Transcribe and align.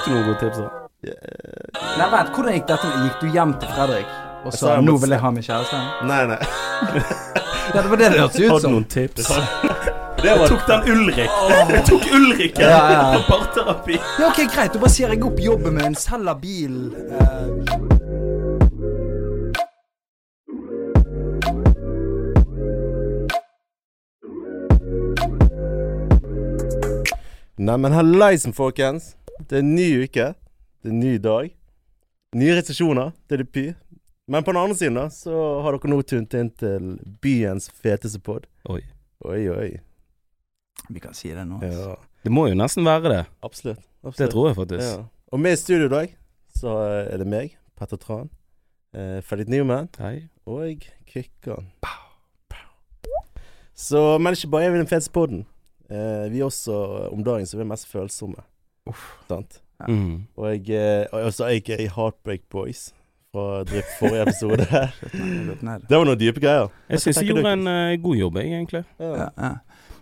Fikk 0.00 0.06
du 0.06 0.14
noen 0.14 0.26
gode 0.26 0.40
tips? 0.40 0.58
da? 0.58 0.68
Nei, 2.00 2.06
vent, 2.12 2.30
hvordan 2.34 2.54
gikk 2.56 2.66
dette? 2.68 2.90
Gikk 3.04 3.20
du 3.20 3.26
hjem 3.34 3.52
til 3.60 3.68
Fredrik 3.76 4.06
og 4.40 4.52
Jeg 4.52 4.58
sa 4.58 4.76
'nå 4.80 4.94
vil 5.02 5.10
jeg 5.10 5.20
ha 5.20 5.30
min 5.30 5.42
kjæreste'? 5.44 5.80
Nei, 6.08 6.26
nei. 6.26 6.38
Ja, 7.74 7.82
det 7.82 7.90
var 7.90 7.96
det 8.00 8.06
det 8.12 8.20
hørtes 8.20 8.40
ut 8.40 8.48
Hadde 8.50 8.60
som. 8.60 8.72
noen 8.72 8.84
tips? 8.84 9.28
Det 10.20 10.24
Jeg 10.28 10.38
var 10.38 10.48
tok 10.48 10.66
den 10.68 10.80
Ulrik. 10.92 11.16
Jeg 11.70 11.84
tok 11.88 12.02
Ulriken 12.14 12.60
Ja, 12.60 12.80
ja. 12.92 13.02
på 13.16 13.20
parterapi. 13.32 13.96
Ja, 14.18 14.26
ok, 14.26 14.40
greit. 14.54 14.72
Da 14.74 14.78
bare 14.78 14.90
sier 14.92 15.08
jeg 15.14 15.24
opp 15.24 15.38
jobben 15.40 15.74
min, 15.78 15.94
selger 15.94 16.34
bil. 16.42 16.92
eh, 17.08 18.50
Neimen, 27.58 27.92
hallaisen, 27.92 28.52
folkens. 28.56 29.14
Det 29.48 29.58
er 29.58 29.64
en 29.64 29.74
ny 29.74 29.88
uke. 30.04 30.26
Det 30.82 30.88
er 30.90 30.94
en 30.94 31.00
ny 31.00 31.14
dag. 31.22 31.50
Nye 32.36 32.56
resesjoner. 32.58 33.12
Det 33.28 33.38
er 33.38 33.42
det 33.44 33.52
py. 33.54 33.64
Men 34.30 34.44
på 34.46 34.52
den 34.54 34.60
andre 34.62 34.76
siden, 34.78 34.94
da, 35.00 35.08
så 35.10 35.34
har 35.64 35.74
dere 35.74 35.90
nå 35.90 36.00
tunt 36.06 36.34
inn 36.38 36.50
til 36.60 36.90
byens 37.22 37.66
feteste 37.82 38.20
pod. 38.22 38.46
Oi. 38.70 38.82
Oi, 39.26 39.40
oi. 39.50 39.70
Vi 40.90 41.02
kan 41.02 41.14
si 41.16 41.32
det 41.34 41.44
nå. 41.48 41.58
Ja, 41.66 41.96
Det 42.22 42.30
må 42.32 42.46
jo 42.48 42.54
nesten 42.58 42.84
være 42.86 43.10
det. 43.10 43.24
absolutt. 43.42 43.80
absolutt. 44.04 44.18
Det 44.22 44.30
tror 44.30 44.48
jeg 44.48 44.56
faktisk. 44.56 44.84
Ja. 44.86 45.04
Og 45.32 45.40
med 45.40 45.52
i 45.56 45.56
studio 45.56 45.86
i 45.86 45.94
dag, 45.94 46.14
så 46.54 46.76
er 47.10 47.18
det 47.18 47.26
meg, 47.26 47.56
Petter 47.78 47.96
Tran, 47.96 48.30
eh, 48.94 49.20
Fellit 49.22 49.48
Newman 49.48 49.88
Hei. 49.98 50.28
og 50.46 50.84
Kykkan. 51.06 51.66
Så, 53.74 54.18
men 54.20 54.34
ikke 54.36 54.50
bare 54.52 54.64
er 54.68 54.74
vi 54.74 54.78
den 54.82 54.90
feteste 54.90 55.12
podden. 55.14 55.46
Eh, 55.90 56.26
vi 56.30 56.40
er 56.40 56.46
også 56.46 56.74
om 57.10 57.22
dagen 57.24 57.46
så 57.48 57.56
er 57.56 57.62
vi 57.64 57.68
mest 57.70 57.88
følsomme. 57.88 58.42
Sant? 59.28 59.60
Mm. 59.88 60.26
Og 60.36 60.46
jeg 60.50 60.70
eh, 60.76 61.06
og 61.12 61.22
også 61.30 61.44
aka 61.48 61.76
Heartbreak 61.96 62.40
Boys 62.52 62.94
fra 63.32 63.62
Drypp 63.64 63.86
forrige 63.98 64.22
episode. 64.22 64.58
Det 65.88 65.96
var 65.96 66.04
noen 66.04 66.18
dype 66.18 66.40
greier. 66.42 66.68
Jeg 66.90 67.00
syns 67.04 67.16
jeg 67.22 67.26
gjorde 67.30 67.52
en 67.52 67.66
uh, 67.68 68.02
god 68.02 68.16
jobb, 68.16 68.36
jeg, 68.40 68.46
egentlig. 68.58 68.82
Ja, 68.98 69.06
Ja, 69.06 69.28
ja. 69.38 69.52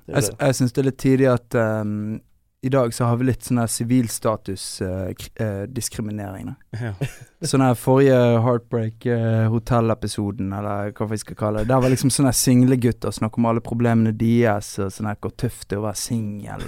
Jeg, 0.08 0.22
det. 0.22 0.30
jeg 0.40 0.54
syns 0.56 0.72
det 0.72 0.80
er 0.80 0.84
litt 0.88 0.98
tidlig 1.02 1.28
at 1.28 1.54
um, 1.84 2.20
i 2.60 2.68
dag 2.68 2.94
så 2.94 3.04
har 3.06 3.16
vi 3.20 3.24
litt 3.28 3.44
sånn 3.46 3.60
sivilstatus-diskriminering. 3.70 6.48
Ja. 6.74 6.92
sånn 7.50 7.62
her 7.62 7.74
forrige 7.78 8.16
Heartbreak 8.42 9.06
eh, 9.06 9.44
Hotell-episoden, 9.52 10.50
eller 10.56 10.90
hva 10.96 11.06
vi 11.12 11.18
skal 11.22 11.36
kalle 11.38 11.58
det. 11.62 11.68
Der 11.70 11.80
var 11.84 11.90
liksom 11.92 12.10
sånne 12.10 12.32
singlegutter 12.34 13.10
snakk 13.14 13.38
om 13.38 13.46
alle 13.50 13.62
problemene 13.62 14.12
deres, 14.16 14.72
og 14.82 14.90
sånn 14.94 15.10
her 15.12 15.18
hvor 15.22 15.32
tøft 15.38 15.68
det 15.68 15.74
er 15.76 15.80
å 15.84 15.86
være 15.86 16.02
singel. 16.02 16.62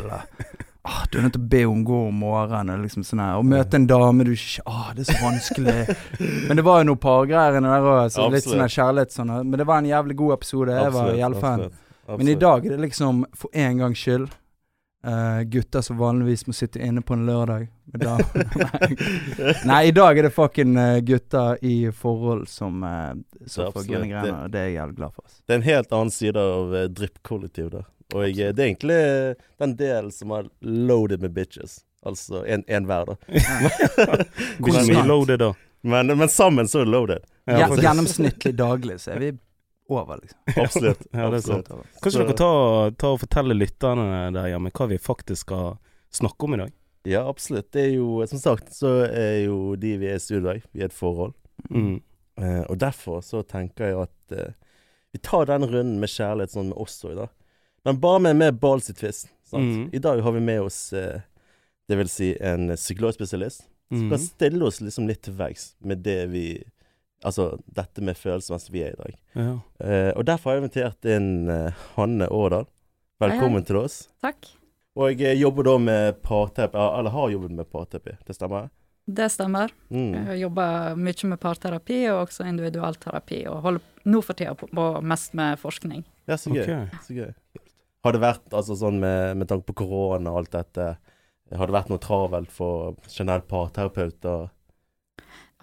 Ah, 0.82 1.04
du 1.12 1.18
er 1.18 1.26
nødt 1.26 1.34
til 1.36 1.42
å 1.42 1.48
be 1.52 1.60
henne 1.60 1.84
gå 1.84 1.98
om 2.08 2.20
morgenen. 2.22 2.72
og 2.78 2.84
Liksom 2.86 3.04
sånn 3.04 3.20
og 3.26 3.44
møte 3.44 3.76
en 3.76 3.86
dame 3.90 4.24
du 4.24 4.32
ikke 4.32 4.64
ah, 4.64 4.90
Det 4.96 5.04
er 5.04 5.12
så 5.12 5.18
vanskelig. 5.20 5.96
Men 6.48 6.56
det 6.56 6.64
var 6.64 6.80
jo 6.80 6.88
noe 6.88 7.00
pargreier 7.00 7.58
inni 7.60 7.72
der 7.72 7.88
òg. 7.92 8.02
Så 8.14 8.28
litt 8.32 8.48
sånn 8.48 8.64
kjærlighet 8.64 9.16
sånn. 9.16 9.34
Men 9.44 9.60
det 9.60 9.68
var 9.68 9.82
en 9.82 9.90
jævlig 9.90 10.16
god 10.22 10.38
episode. 10.38 10.76
Jeg 10.80 10.94
var 10.96 11.12
jævlig 11.18 11.42
fan. 11.44 11.66
Men 12.10 12.28
i 12.32 12.38
dag 12.40 12.64
er 12.66 12.74
det 12.74 12.84
liksom, 12.88 13.24
for 13.38 13.52
en 13.54 13.82
gangs 13.84 14.00
skyld 14.00 14.30
uh, 15.06 15.42
Gutter 15.52 15.80
som 15.80 15.98
vanligvis 16.00 16.46
må 16.48 16.54
sitte 16.56 16.80
inne 16.82 17.02
på 17.06 17.14
en 17.14 17.26
lørdag 17.28 17.68
med 17.92 18.04
damer. 18.04 18.50
Nei, 19.70 19.82
i 19.88 19.94
dag 19.94 20.18
er 20.18 20.28
det 20.28 20.32
fucking 20.34 20.76
uh, 20.78 20.98
gutter 21.06 21.60
i 21.62 21.76
forhold 21.92 22.48
som, 22.50 22.82
uh, 22.82 23.14
som 23.46 23.72
får 23.74 23.88
grønne 23.88 24.24
og 24.26 24.50
Det 24.52 24.64
er 24.64 24.68
jeg 24.70 24.78
jævlig 24.80 25.00
glad 25.00 25.16
for. 25.16 25.28
ass. 25.28 25.40
Det 25.44 25.54
er 25.54 25.62
en 25.62 25.68
helt 25.70 25.96
annen 26.00 26.14
side 26.14 26.44
av 26.58 26.76
uh, 26.76 26.84
Drypp-kollektiv 26.88 27.72
der. 27.76 27.88
Og 28.14 28.26
jeg, 28.28 28.54
det 28.56 28.64
er 28.64 28.68
egentlig 28.70 28.96
eh, 28.96 29.46
den 29.62 29.76
delen 29.78 30.10
som 30.14 30.32
er 30.36 30.48
loaded 30.60 31.22
med 31.22 31.34
bitches. 31.36 31.80
Altså 32.06 32.44
en, 32.48 32.62
en 32.66 32.86
hver, 32.88 33.10
da. 33.10 33.16
Hvor 34.60 34.78
mye 34.88 35.04
loaded 35.06 35.38
da? 35.42 35.50
Men, 35.82 36.06
men 36.18 36.28
sammen 36.28 36.68
så 36.68 36.80
er 36.82 36.88
det 36.88 36.92
loaded. 36.94 37.24
Ja, 37.48 37.58
Gjen- 37.68 37.80
Gjennomsnittlig 37.84 38.52
daglig 38.58 38.98
så 39.00 39.14
er 39.14 39.22
vi 39.22 39.30
over, 39.90 40.20
liksom. 40.22 40.38
Absolutt. 40.64 41.06
Ja, 41.12 41.28
det 41.32 41.40
er 41.40 41.46
sant. 41.46 41.70
Kanskje 42.02 42.24
dere 42.24 42.36
ta, 42.38 42.50
ta 43.00 43.12
og 43.14 43.20
fortelle 43.24 43.56
lytterne 43.56 44.28
der 44.36 44.50
hjemme 44.52 44.72
hva 44.76 44.88
vi 44.92 44.98
faktisk 45.02 45.48
skal 45.48 45.74
snakke 46.14 46.46
om 46.48 46.54
i 46.56 46.60
dag? 46.64 46.74
Ja, 47.08 47.22
absolutt. 47.30 47.70
Det 47.72 47.86
er 47.86 47.94
jo, 47.96 48.20
som 48.28 48.38
sagt, 48.42 48.74
så 48.76 48.90
er 49.08 49.46
jo 49.46 49.74
de 49.80 49.94
vi 50.02 50.10
er 50.12 50.18
i 50.18 50.22
studio 50.22 50.52
i, 50.58 50.60
vi 50.76 50.82
er 50.84 50.90
et 50.90 50.96
forhold. 50.96 51.32
Mm. 51.72 51.94
Eh, 52.40 52.62
og 52.68 52.76
derfor 52.80 53.22
så 53.24 53.40
tenker 53.48 53.88
jeg 53.88 54.02
at 54.04 54.34
eh, 54.36 54.50
vi 55.16 55.20
tar 55.24 55.48
den 55.48 55.64
runden 55.64 55.96
med 56.02 56.12
kjærlighet 56.12 56.52
sånn 56.52 56.68
med 56.74 56.80
oss 56.84 56.98
òg, 57.08 57.16
da. 57.22 57.26
Men 57.84 58.00
bare 58.00 58.20
med 58.20 58.36
mer 58.36 58.52
balls 58.52 58.90
i 58.90 58.94
twist. 58.94 59.28
Sant? 59.44 59.64
Mhm. 59.64 59.90
I 59.94 59.98
dag 59.98 60.20
har 60.22 60.32
vi 60.32 60.40
med 60.40 60.60
oss 60.60 60.92
eh, 60.92 61.20
det 61.88 61.96
vil 61.98 62.08
si 62.08 62.36
en 62.40 62.68
psykologspesialist 62.76 63.64
som 63.90 64.00
Mm. 64.04 64.10
kan 64.10 64.18
stille 64.22 64.62
oss 64.64 64.80
liksom 64.80 65.08
litt 65.08 65.22
til 65.22 65.34
veggs 65.34 65.74
med 65.80 65.98
det 66.04 66.28
vi 66.30 66.62
Altså 67.22 67.58
dette 67.68 68.00
med 68.00 68.16
følelser 68.16 68.54
mens 68.54 68.70
vi 68.72 68.80
er 68.80 68.94
i 68.94 68.96
dag. 68.96 69.16
Ja. 69.34 69.50
Eh, 69.84 70.12
og 70.16 70.24
derfor 70.24 70.50
har 70.50 70.54
jeg 70.56 70.62
invitert 70.64 71.04
inn 71.04 71.50
eh, 71.52 71.72
Hanne 71.96 72.28
Årdal. 72.32 72.64
Velkommen 73.20 73.66
til 73.68 73.76
oss. 73.76 74.08
Takk. 74.22 74.48
Og 74.96 75.10
jeg 75.20 75.34
eh, 75.34 75.40
jobber 75.42 75.62
da 75.68 75.74
med 75.78 76.22
parterapi, 76.22 76.78
eller 76.78 77.10
har 77.12 77.28
jobbet 77.34 77.50
med 77.58 77.68
parterapi, 77.70 78.14
det 78.24 78.36
stemmer? 78.38 78.70
Det 79.06 79.28
stemmer. 79.34 79.68
Jeg 79.90 80.00
Mm. 80.14 80.24
har 80.30 80.34
jobber 80.40 80.96
mye 80.96 81.28
med 81.28 81.40
parterapi 81.40 82.00
og 82.08 82.22
også 82.28 82.46
individualterapi, 82.48 83.46
og 83.48 83.60
holder 83.62 83.80
nå 84.06 84.22
for 84.24 84.32
tida 84.32 84.54
på, 84.54 84.66
på 84.72 85.02
mest 85.02 85.34
med 85.34 85.58
forskning. 85.58 86.04
Ja, 86.26 86.36
så 86.40 86.48
gøy. 86.54 86.62
Okay. 86.62 86.86
Så 87.04 87.14
gøy. 87.20 87.34
Har 88.04 88.16
det 88.16 88.22
vært, 88.22 88.46
altså 88.56 88.76
sånn 88.78 89.00
med, 89.02 89.40
med 89.40 89.50
tanke 89.50 89.68
på 89.68 89.82
korona 89.82 90.32
og 90.32 90.42
alt 90.42 90.54
dette, 90.54 90.86
har 91.50 91.68
det 91.68 91.74
vært 91.74 91.90
noe 91.90 92.00
travelt 92.00 92.52
for 92.54 92.94
generelt 93.10 93.48
parterapeuter? 93.50 94.48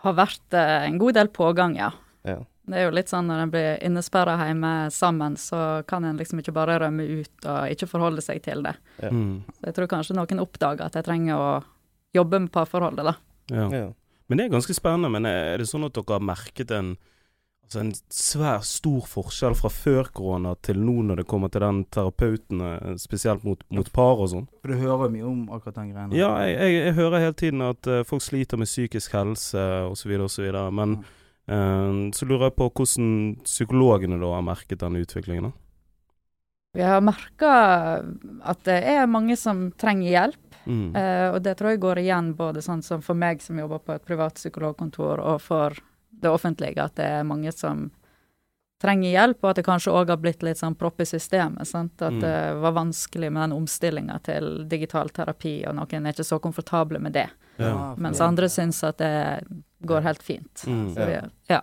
Har 0.03 0.17
vært 0.17 0.53
eh, 0.53 0.85
en 0.89 0.99
god 1.01 1.17
del 1.17 1.31
pågang, 1.33 1.77
ja. 1.79 1.89
Ja. 2.27 2.41
Det 2.67 2.75
er 2.75 2.89
jo 2.89 2.95
litt 2.97 3.07
sånn 3.07 3.29
når 3.29 3.41
en 3.45 3.51
blir 3.53 3.69
innesperra 3.87 4.35
hjemme 4.49 4.71
sammen, 4.91 5.37
så 5.39 5.85
kan 5.87 6.03
en 6.03 6.19
liksom 6.19 6.41
ikke 6.41 6.53
bare 6.55 6.75
rømme 6.83 7.05
ut 7.21 7.47
og 7.47 7.71
ikke 7.71 7.87
forholde 7.87 8.23
seg 8.25 8.41
til 8.43 8.65
det. 8.65 8.75
Ja. 8.99 9.11
Mm. 9.13 9.45
Så 9.55 9.69
jeg 9.69 9.77
tror 9.77 9.89
kanskje 9.93 10.17
noen 10.17 10.43
oppdager 10.43 10.89
at 10.89 10.97
jeg 10.99 11.07
trenger 11.07 11.39
å 11.39 11.53
jobbe 12.17 12.41
med 12.43 12.51
parforholdet, 12.51 13.07
da. 13.07 13.15
Ja. 13.55 13.69
Ja. 13.71 13.87
Men 14.27 14.39
det 14.39 14.47
er 14.47 14.57
ganske 14.57 14.75
spennende. 14.75 15.11
Men 15.15 15.29
er 15.29 15.61
det 15.61 15.69
sånn 15.69 15.87
at 15.87 15.95
dere 15.95 16.17
har 16.17 16.27
merket 16.27 16.73
en, 16.75 16.97
altså 17.67 17.81
en 17.81 17.91
svær, 18.13 18.61
stor 18.63 19.03
forskjell 19.11 19.55
fra 19.59 19.69
før 19.71 20.07
korona 20.15 20.53
til 20.63 20.79
nå 20.79 21.01
når 21.09 21.21
det 21.21 21.27
kommer 21.27 21.51
til 21.51 21.65
den 21.65 21.83
terapeuten, 21.91 22.63
eh, 22.63 22.95
spesielt 23.01 23.43
mot, 23.43 23.61
mot 23.73 23.91
par 23.91 24.23
og 24.23 24.31
sånn? 24.31 24.47
For 24.63 24.71
du 24.71 24.79
hører 24.79 25.11
mye 25.11 25.27
om 25.27 25.43
akkurat 25.51 25.81
den 25.81 25.91
greia. 25.91 26.07
Ja, 26.15 26.31
jeg, 26.47 26.55
jeg, 26.55 26.79
jeg 26.85 26.97
hører 27.01 27.25
hele 27.25 27.37
tiden 27.37 27.65
at 27.67 27.91
uh, 27.91 28.01
folk 28.07 28.23
sliter 28.23 28.59
med 28.61 28.71
psykisk 28.71 29.15
helse 29.17 29.63
osv. 29.91 30.15
osv. 30.23 30.47
Men 30.71 30.99
uh, 31.51 32.07
så 32.15 32.27
lurer 32.29 32.47
jeg 32.47 32.57
på 32.61 32.69
hvordan 32.71 33.09
psykologene 33.43 34.21
da 34.23 34.31
har 34.37 34.47
merket 34.47 34.83
den 34.83 34.99
utviklingen. 35.01 35.51
da? 35.51 35.55
Vi 36.77 36.85
har 36.85 37.03
merka 37.03 37.51
at 38.47 38.63
det 38.67 38.79
er 38.85 39.11
mange 39.11 39.35
som 39.39 39.71
trenger 39.79 40.13
hjelp. 40.13 40.43
Mm. 40.67 40.95
Uh, 40.95 41.27
og 41.33 41.43
det 41.43 41.55
tror 41.59 41.73
jeg 41.73 41.83
går 41.83 42.03
igjen 42.03 42.33
både 42.35 42.63
sånn 42.63 42.83
som 42.83 43.03
for 43.03 43.15
meg 43.15 43.43
som 43.43 43.59
jobber 43.59 43.83
på 43.83 43.95
et 43.95 44.07
privat 44.07 44.39
psykologkontor, 44.39 45.23
og 45.23 45.43
for 45.43 45.75
det 46.09 46.29
offentlige, 46.29 46.83
at 46.83 46.95
det 46.95 47.05
er 47.05 47.23
mange 47.27 47.51
som 47.53 47.87
trenger 48.81 49.09
hjelp, 49.09 49.39
og 49.41 49.49
at 49.49 49.55
det 49.59 49.65
kanskje 49.65 49.93
òg 49.93 50.11
har 50.13 50.19
blitt 50.21 50.43
litt 50.45 50.59
sånn 50.59 50.75
propp 50.77 51.01
i 51.01 51.05
systemet. 51.09 51.65
Sant? 51.67 51.95
At 52.01 52.13
Mm. 52.13 52.19
det 52.21 52.61
var 52.61 52.71
vanskelig 52.75 53.31
med 53.31 53.41
den 53.41 53.55
omstillinga 53.57 54.19
til 54.23 54.67
digital 54.69 55.09
terapi, 55.09 55.65
og 55.67 55.75
noen 55.75 56.05
er 56.05 56.13
ikke 56.13 56.23
så 56.27 56.39
komfortable 56.39 56.99
med 56.99 57.13
det. 57.13 57.29
Ja. 57.57 57.95
Mens 57.97 58.21
andre 58.21 58.45
syns 58.49 58.83
at 58.83 58.97
det 58.97 59.43
går 59.81 60.01
helt 60.01 60.21
fint. 60.21 60.63
Mm. 60.67 60.93
Så 60.93 61.05
vi, 61.05 61.17
ja. 61.49 61.61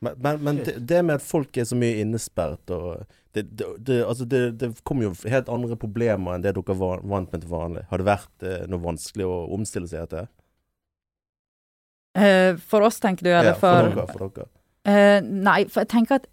Men, 0.00 0.14
men, 0.18 0.42
men 0.44 0.56
det, 0.56 0.86
det 0.86 1.04
med 1.04 1.14
at 1.16 1.22
folk 1.22 1.56
er 1.56 1.64
så 1.64 1.76
mye 1.78 2.00
innesperret 2.02 2.70
og 2.70 3.06
det, 3.34 3.42
det, 3.58 3.66
det, 3.78 4.04
altså 4.06 4.24
det, 4.24 4.58
det 4.58 4.68
kommer 4.84 5.08
jo 5.08 5.14
helt 5.30 5.48
andre 5.48 5.76
problemer 5.76 6.34
enn 6.34 6.42
det 6.42 6.54
dere 6.54 6.74
var 6.78 7.02
vant 7.02 7.30
med 7.32 7.42
til 7.42 7.50
vanlig. 7.50 7.82
Har 7.90 7.98
det 7.98 8.06
vært 8.06 8.42
eh, 8.46 8.66
noe 8.70 8.82
vanskelig 8.82 9.26
å 9.26 9.40
omstille 9.54 9.90
seg 9.90 10.06
etter? 10.06 10.28
Eh, 12.18 12.56
for 12.70 12.86
oss, 12.86 13.00
tenker 13.00 13.26
du, 13.26 13.30
eller 13.30 13.54
Ja, 13.54 13.58
for 13.58 13.90
for, 13.90 13.94
dere. 13.94 14.06
For 14.12 14.32
dere. 14.34 14.48
Eh, 14.88 15.20
nei, 15.22 15.60
for 15.68 15.84
jeg 15.84 15.92
tenker 15.92 16.20
at 16.20 16.28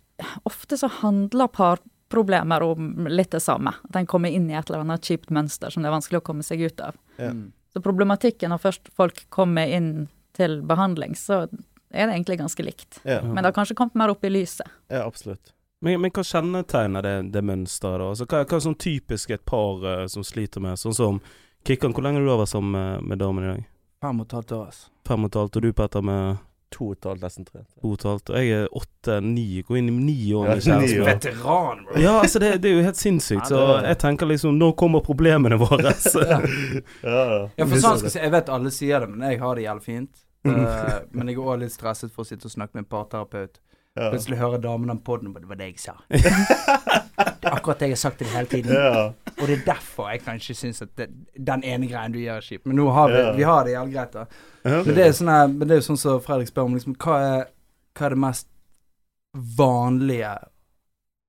ofte 0.47 0.77
så 0.79 0.89
handler 1.01 1.51
parproblemer 1.51 2.63
om 2.63 3.07
litt 3.11 3.33
det 3.35 3.43
samme. 3.43 3.75
At 3.89 3.99
en 3.99 4.09
kommer 4.09 4.31
inn 4.31 4.49
i 4.49 4.55
et 4.55 4.69
eller 4.69 4.85
annet 4.85 5.05
kjipt 5.05 5.33
mønster 5.35 5.73
som 5.73 5.83
det 5.83 5.91
er 5.91 5.97
vanskelig 5.97 6.23
å 6.23 6.27
komme 6.31 6.45
seg 6.47 6.63
ut 6.65 6.83
av. 6.83 6.97
Ja. 7.17 7.33
Mm. 7.35 7.49
Så 7.75 7.81
problematikken 7.83 8.53
når 8.53 8.61
først 8.63 8.93
folk 8.95 9.25
kommer 9.29 9.67
inn 9.67 10.07
til 10.35 10.61
behandling, 10.63 11.17
så 11.19 11.43
er 11.91 12.07
det 12.07 12.13
egentlig 12.13 12.39
ganske 12.39 12.63
likt. 12.63 13.01
Ja, 13.03 13.21
Men 13.21 13.41
det 13.41 13.49
har 13.49 13.57
kanskje 13.57 13.75
kommet 13.75 13.99
mer 13.99 14.13
opp 14.13 14.23
i 14.23 14.31
lyset. 14.31 14.67
ja, 14.87 15.03
absolutt. 15.05 15.51
Men, 15.83 15.99
men 16.01 16.11
hva 16.15 16.23
kjennetegner 16.23 17.03
det, 17.03 17.15
det 17.35 17.41
mønsteret, 17.45 17.99
da? 17.99 18.07
Altså, 18.13 18.25
hva, 18.31 18.45
hva 18.47 18.57
er 18.57 18.63
sånn 18.63 18.77
typisk 18.79 19.33
et 19.35 19.43
par 19.45 19.83
uh, 19.83 20.05
som 20.09 20.23
sliter 20.25 20.63
med? 20.63 20.79
Sånn 20.81 20.95
som 20.95 21.19
Kikkan, 21.65 21.93
hvor 21.97 22.05
lenge 22.05 22.21
har 22.21 22.25
du 22.25 22.31
vært 22.31 22.51
sammen 22.51 22.75
med, 22.75 23.05
med 23.09 23.19
damen 23.21 23.43
i 23.43 23.51
dag? 23.51 23.67
Fem 24.05 24.19
og 24.21 24.27
et 24.29 24.35
halvt 24.37 24.51
år, 24.59 24.67
ass. 24.69 24.83
Fem 25.07 25.25
og 25.25 25.31
et 25.33 25.39
halvt, 25.41 25.57
og 25.59 25.65
du 25.65 25.71
Petter 25.73 26.05
med 26.05 26.43
to 26.75 26.89
og 26.89 26.95
et 26.97 27.07
halvt, 27.07 27.21
nesten 27.23 27.45
tre. 27.47 27.61
To 27.81 27.89
og 27.91 27.95
et 27.97 28.03
halvt. 28.09 28.29
Og 28.33 28.37
jeg 28.41 28.51
er 28.59 28.67
åtte-ni. 28.81 29.45
Går 29.65 29.77
inn 29.79 29.89
i 29.89 29.95
ni 29.95 30.17
år 30.35 30.49
med 30.49 30.59
Ja, 30.59 30.65
kjæresten. 30.65 31.05
Veteran, 31.07 31.83
bro. 31.87 31.99
Ja, 32.03 32.15
altså 32.21 32.41
det, 32.43 32.49
det 32.63 32.71
er 32.71 32.75
jo 32.75 32.83
helt 32.85 32.99
sinnssykt. 32.99 33.47
Så 33.49 33.61
jeg 33.85 33.97
tenker 34.01 34.29
liksom 34.29 34.57
Nå 34.59 34.71
kommer 34.77 35.01
problemene 35.05 35.57
våre. 35.61 35.93
Ja, 36.25 36.41
Ja, 37.57 37.65
for 37.65 37.77
sånn 37.79 37.99
skal 38.01 38.09
jeg 38.09 38.15
si, 38.17 38.21
jeg 38.23 38.33
vet 38.35 38.49
alle 38.51 38.71
sier 38.73 39.05
det, 39.05 39.09
men 39.13 39.29
jeg 39.29 39.39
har 39.41 39.55
det 39.57 39.65
jævlig 39.67 39.85
fint. 39.85 40.25
Uh, 40.45 40.99
men 41.15 41.31
jeg 41.31 41.39
er 41.39 41.47
òg 41.47 41.63
litt 41.63 41.73
stresset 41.73 42.11
for 42.13 42.21
å 42.21 42.27
sitte 42.29 42.45
og 42.45 42.53
snakke 42.53 42.77
med 42.77 42.83
en 42.85 42.91
parterapeut. 42.91 43.57
Ja. 43.95 44.09
Plutselig 44.11 44.37
hører 44.41 44.59
damen 44.59 44.99
på 44.99 45.17
den 45.21 45.29
og 45.31 45.39
det 45.41 45.47
var 45.49 45.55
det 45.61 45.69
jeg 45.73 45.79
sa. 45.79 45.93
Det 47.45 47.51
er 47.51 47.53
akkurat 47.59 47.79
det 47.79 47.87
jeg 47.87 47.93
har 47.93 47.99
sagt 48.01 48.17
til 48.17 48.27
dem 48.27 48.35
hele 48.35 48.47
tiden. 48.49 48.73
ja. 48.73 49.03
Og 49.35 49.47
det 49.47 49.53
er 49.59 49.65
derfor 49.67 50.07
jeg 50.09 50.21
kanskje 50.25 50.55
syns 50.57 50.81
at 50.81 50.89
det, 50.97 51.05
den 51.37 51.61
ene 51.63 51.87
greien 51.87 52.11
du 52.11 52.17
gjør, 52.19 52.39
er 52.41 52.45
kjip. 52.47 52.63
Men 52.65 52.75
nå 52.79 52.87
har 52.91 53.11
vi, 53.11 53.19
Ja. 53.21 53.31
vi 53.37 53.43
har 53.45 53.63
det 53.67 53.71
jævlig 53.75 53.93
greit, 53.93 54.13
da. 54.15 54.25
Ja. 54.65 54.79
Men 54.83 54.95
det 54.97 55.05
er 55.05 55.13
sånn 55.13 55.31
men 55.53 55.67
det 55.67 55.75
er 55.75 55.79
jo 55.81 55.85
sånn 55.85 55.99
som 56.01 56.19
Fredrik 56.25 56.49
spør 56.49 56.65
om, 56.65 56.73
liksom, 56.75 56.95
hva 57.05 57.17
er, 57.21 57.45
hva 57.95 58.05
er 58.09 58.15
det 58.15 58.19
mest 58.25 58.47
vanlige 59.59 60.33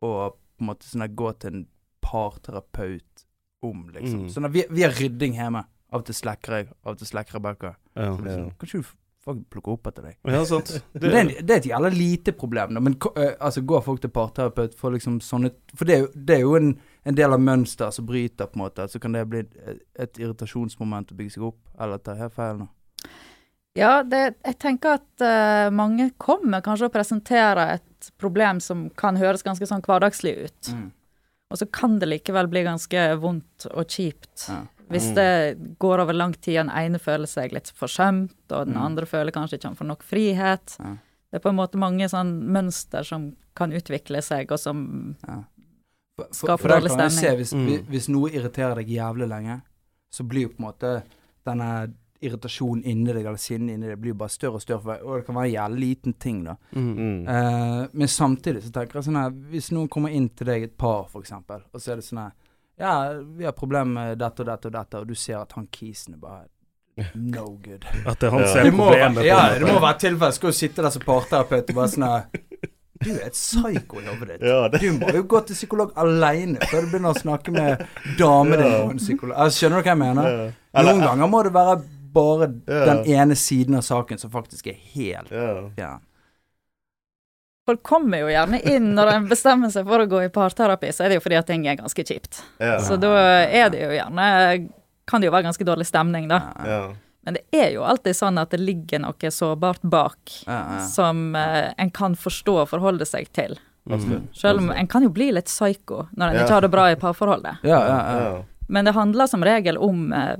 å 0.07 0.13
på 0.33 0.65
en 0.65 0.71
måte 0.71 0.89
sånn 0.89 1.05
gå 1.19 1.33
til 1.43 1.53
en 1.53 1.65
parterapeut 2.07 3.27
om, 3.67 3.87
liksom? 3.93 4.25
Mm. 4.27 4.31
Sånn 4.33 4.49
at 4.49 4.55
vi, 4.57 4.65
vi 4.73 4.87
har 4.87 4.95
rydding 4.97 5.37
hjemme. 5.37 5.67
Av 5.93 6.01
og 6.03 6.07
til 6.09 6.17
slekker 6.19 6.57
jeg, 6.61 6.71
av 6.83 6.95
og 6.97 6.99
til 7.03 7.11
slekker 7.13 7.37
Rebekka. 7.39 7.75
Ja. 7.95 8.11
Liksom, 8.17 8.51
Kan 8.59 8.73
du 8.73 8.79
faktisk 9.27 9.51
plukker 9.53 9.75
opp 9.75 9.91
etter 9.91 10.09
deg? 10.09 10.19
ja, 10.33 10.43
sant. 10.49 10.73
Det, 10.93 11.03
det, 11.03 11.19
er, 11.19 11.31
det 11.43 11.55
er 11.55 11.61
et 11.61 11.69
jævla 11.71 11.91
lite 11.93 12.33
problem, 12.37 12.77
da. 12.77 12.83
Men 12.83 12.97
eh, 13.17 13.35
altså, 13.41 13.63
går 13.67 13.85
folk 13.85 14.03
til 14.03 14.13
parterapeut 14.15 14.77
for 14.79 14.95
liksom 14.95 15.19
sånne 15.25 15.53
For 15.75 15.89
det 15.89 15.99
det 16.15 16.39
er 16.39 16.47
jo 16.47 16.57
en, 16.59 16.73
en 17.05 17.19
del 17.19 17.37
av 17.37 17.43
mønster 17.43 17.93
som 17.95 18.07
bryter, 18.09 18.49
på 18.51 18.59
en 18.59 18.65
måte. 18.65 18.89
Så 18.89 19.03
kan 19.03 19.17
det 19.17 19.27
bli 19.31 19.45
et, 19.45 19.81
et 19.99 20.23
irritasjonsmoment 20.23 21.13
å 21.13 21.19
bygge 21.19 21.37
seg 21.37 21.49
opp. 21.51 21.61
Eller 21.81 22.03
tar 22.03 22.23
jeg 22.23 22.35
feil 22.37 22.63
nå? 22.63 22.71
Ja, 23.77 24.01
det, 24.07 24.39
jeg 24.41 24.57
tenker 24.63 24.97
at 24.97 25.25
uh, 25.25 25.69
mange 25.75 26.09
kommer 26.17 26.63
kanskje 26.65 26.89
og 26.89 26.95
presenterer 26.95 27.75
et 27.77 28.13
problem 28.21 28.61
som 28.65 28.87
kan 28.97 29.19
høres 29.21 29.45
ganske 29.45 29.69
sånn 29.69 29.85
hverdagslig 29.85 30.33
ut. 30.47 30.71
Mm. 30.73 30.87
Og 31.53 31.61
så 31.61 31.69
kan 31.69 31.99
det 32.01 32.09
likevel 32.09 32.49
bli 32.51 32.65
ganske 32.67 33.03
vondt 33.23 33.69
og 33.71 33.85
kjipt. 33.93 34.49
Ja. 34.49 34.63
Hvis 34.89 35.09
Mm. 35.11 35.15
det 35.15 35.79
går 35.79 35.99
over 36.01 36.13
lang 36.15 36.33
tid, 36.41 36.55
den 36.55 36.71
ene 36.71 36.99
føler 36.99 37.27
seg 37.27 37.53
litt 37.53 37.73
forsømt, 37.75 38.31
og 38.51 38.67
den 38.67 38.75
Mm. 38.77 38.83
andre 38.85 39.05
føler 39.07 39.33
kanskje 39.33 39.59
ikke 39.59 39.69
han 39.69 39.77
får 39.77 39.87
nok 39.87 40.03
frihet. 40.03 40.77
Ja. 40.79 40.97
Det 41.33 41.35
er 41.35 41.39
på 41.41 41.49
en 41.51 41.57
måte 41.57 41.75
mange 41.77 42.05
sånn 42.09 42.43
mønster 42.47 43.05
som 43.05 43.37
kan 43.55 43.73
utvikle 43.73 44.23
seg, 44.23 44.51
og 44.53 44.59
som 44.61 45.17
Ja. 45.27 45.43
For, 46.19 46.27
Skaper 46.33 46.57
for, 46.57 46.69
for 46.69 46.69
dårlig 46.69 46.91
stemning. 46.91 47.11
se, 47.11 47.37
hvis, 47.37 47.53
Mm. 47.53 47.87
hvis, 47.89 48.09
noe 48.09 48.31
irriterer 48.31 48.75
deg 48.77 48.87
jævlig 48.89 49.29
lenge, 49.29 49.63
så 50.11 50.27
blir 50.27 50.43
jo 50.43 50.49
på 50.49 50.61
en 50.61 50.73
måte 50.73 51.03
denne 51.45 51.93
irritasjonen 52.23 52.83
inni 52.85 53.13
deg, 53.13 53.27
eller 53.27 53.37
sinnet 53.37 53.75
inni 53.75 53.89
deg, 53.89 54.01
blir 54.01 54.13
jo 54.15 54.15
bare 54.15 54.31
større 54.31 54.55
og 54.55 54.63
større. 54.63 54.83
For, 54.83 54.95
og 55.05 55.17
det 55.19 55.27
kan 55.27 55.35
være 55.35 55.49
en 55.49 55.55
jævlig 55.55 55.81
liten 55.81 56.15
ting, 56.19 56.45
da. 56.45 56.57
Mm. 56.75 56.97
Mm. 56.97 57.29
Eh, 57.29 57.89
men 57.93 58.09
samtidig 58.09 58.63
så 58.63 58.71
tenker 58.73 58.95
jeg 58.95 59.05
sånn 59.05 59.21
her 59.23 59.31
Hvis 59.31 59.71
noen 59.73 59.89
kommer 59.91 60.11
inn 60.11 60.29
til 60.31 60.47
deg, 60.47 60.63
et 60.63 60.79
par 60.79 61.05
for 61.09 61.21
eksempel, 61.21 61.61
og 61.75 61.81
så 61.81 61.93
er 61.93 61.97
det 61.97 62.05
sånn 62.05 62.19
her 62.23 62.33
Ja, 62.79 63.13
vi 63.37 63.45
har 63.45 63.53
problemer 63.57 63.93
med 64.11 64.19
dette 64.21 64.43
og 64.45 64.47
dette 64.51 64.67
og 64.69 64.73
dette, 64.73 64.99
og 65.01 65.07
du 65.09 65.15
ser 65.15 65.39
at 65.41 65.53
han 65.57 65.67
kisen 65.73 66.15
er 66.15 66.19
bare 66.19 66.45
no 67.15 67.45
good. 67.65 67.85
At 68.09 68.19
det 68.21 68.29
er 68.29 68.31
han 68.31 68.41
Ja. 68.45 68.65
er 68.65 68.71
må, 68.73 68.87
problemet. 68.91 69.25
ja, 69.25 69.41
det 69.59 69.67
må 69.69 69.81
være 69.81 69.99
tilfelle. 69.99 70.33
Skal 70.33 70.49
jo 70.53 70.57
sitte 70.57 70.83
der 70.85 70.91
som 70.95 71.03
parterapeut 71.05 71.71
og 71.73 71.75
bare 71.77 71.89
sånn 71.93 72.07
Du 73.05 73.11
er 73.13 73.27
et 73.27 73.33
psyko 73.37 74.01
i 74.01 74.07
hodet 74.09 74.29
ditt. 74.39 74.47
Ja, 74.49 74.69
det, 74.73 74.81
Du 74.81 74.93
må 74.97 75.11
jo 75.13 75.23
gå 75.29 75.41
til 75.47 75.55
psykolog 75.59 75.93
aleine 76.01 76.57
før 76.71 76.87
du 76.87 76.93
begynner 76.95 77.13
å 77.13 77.21
snakke 77.21 77.53
med 77.53 77.85
damen 78.19 78.59
Ja. 78.59 78.89
din. 78.89 78.97
psykolog. 78.99 79.37
Altså, 79.37 79.59
skjønner 79.67 79.83
du 79.83 79.83
hva 79.83 79.93
jeg 79.93 79.99
mener? 79.99 80.31
ja. 80.73 80.83
Noen 80.83 81.01
ganger 81.05 81.29
må 81.29 81.43
det 81.45 81.53
være 81.53 81.77
bare 82.17 82.49
Ja. 82.69 82.85
den 82.95 83.05
ene 83.13 83.35
siden 83.37 83.77
av 83.77 83.83
saken 83.85 84.19
som 84.19 84.31
faktisk 84.31 84.67
er 84.73 84.79
helt 84.95 85.31
Ja. 85.77 85.99
Folk 87.67 87.83
kommer 87.83 88.21
jo 88.23 88.29
gjerne 88.31 88.61
inn 88.71 88.93
når 88.95 89.09
en 89.13 89.25
bestemmer 89.29 89.73
seg 89.75 89.87
for 89.89 89.99
å 90.05 90.07
gå 90.07 90.21
i 90.25 90.29
parterapi, 90.31 90.93
så 90.95 91.03
er 91.05 91.09
det 91.11 91.17
jo 91.19 91.25
fordi 91.25 91.39
at 91.41 91.47
ting 91.49 91.65
er 91.67 91.75
ganske 91.81 92.05
kjipt. 92.07 92.39
Ja. 92.63 92.77
Så 92.87 92.95
da 93.03 93.11
er 93.43 93.71
det 93.75 93.81
jo 93.83 93.89
gjerne 93.97 94.69
Kan 95.07 95.21
det 95.23 95.27
jo 95.29 95.33
være 95.35 95.47
ganske 95.49 95.65
dårlig 95.67 95.87
stemning, 95.87 96.29
da. 96.31 96.41
Ja. 96.67 96.79
Men 97.27 97.35
det 97.35 97.43
er 97.55 97.73
jo 97.75 97.83
alltid 97.87 98.15
sånn 98.15 98.39
at 98.39 98.51
det 98.55 98.59
ligger 98.63 99.01
noe 99.03 99.31
sårbart 99.35 99.83
bak 99.83 100.31
Ja, 100.47 100.57
ja. 100.79 100.81
som 100.87 101.35
eh, 101.39 101.73
en 101.79 101.91
kan 101.95 102.15
forstå 102.19 102.55
og 102.65 102.69
forholde 102.71 103.07
seg 103.07 103.29
til. 103.35 103.55
Mm. 103.87 104.29
Selv 104.35 104.59
om 104.65 104.71
en 104.75 104.87
kan 104.91 105.03
jo 105.07 105.11
bli 105.15 105.29
litt 105.35 105.47
psyko 105.47 106.09
når 106.15 106.27
en 106.29 106.35
Ja. 106.35 106.43
ikke 106.45 106.55
har 106.57 106.61
det 106.67 106.71
bra 106.75 106.87
i 106.91 106.97
parforholdet. 106.99 107.59
Ja, 107.63 107.79
ja, 107.87 107.99
ja. 107.99 108.23
Ja. 108.31 108.43
Men 108.69 108.85
det 108.85 108.95
handler 108.95 109.27
som 109.31 109.43
regel 109.47 109.79
om 109.79 110.13
eh, 110.13 110.37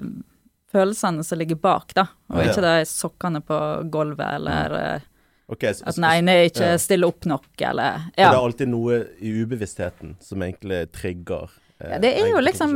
følelsene 0.73 1.25
som 1.25 1.39
ligger 1.39 1.57
bak, 1.63 1.95
da. 1.95 2.07
Og 2.31 2.43
Ja. 2.43 2.51
ikke 2.51 2.63
de 2.63 2.85
sokkene 2.91 3.41
på 3.43 3.59
gulvet, 3.91 4.35
eller 4.41 4.75
eh, 4.81 5.01
Ok, 5.47 5.63
så, 5.75 5.85
at 5.87 5.95
den 5.95 6.05
ene 6.09 6.33
ikke 6.49 6.73
ja. 6.73 6.79
stiller 6.83 7.13
opp 7.13 7.25
nok, 7.31 7.49
eller 7.61 8.09
ja. 8.17 8.27
det 8.27 8.35
er 8.35 8.41
alltid 8.41 8.71
noe 8.73 8.99
i 9.23 9.31
ubevisstheten 9.45 10.17
som 10.21 10.43
egentlig 10.43 10.81
trigger 10.91 11.53
eh, 11.79 11.93
ja 11.93 12.01
det 12.03 12.11
er 12.19 12.33
jo 12.33 12.41
liksom. 12.43 12.73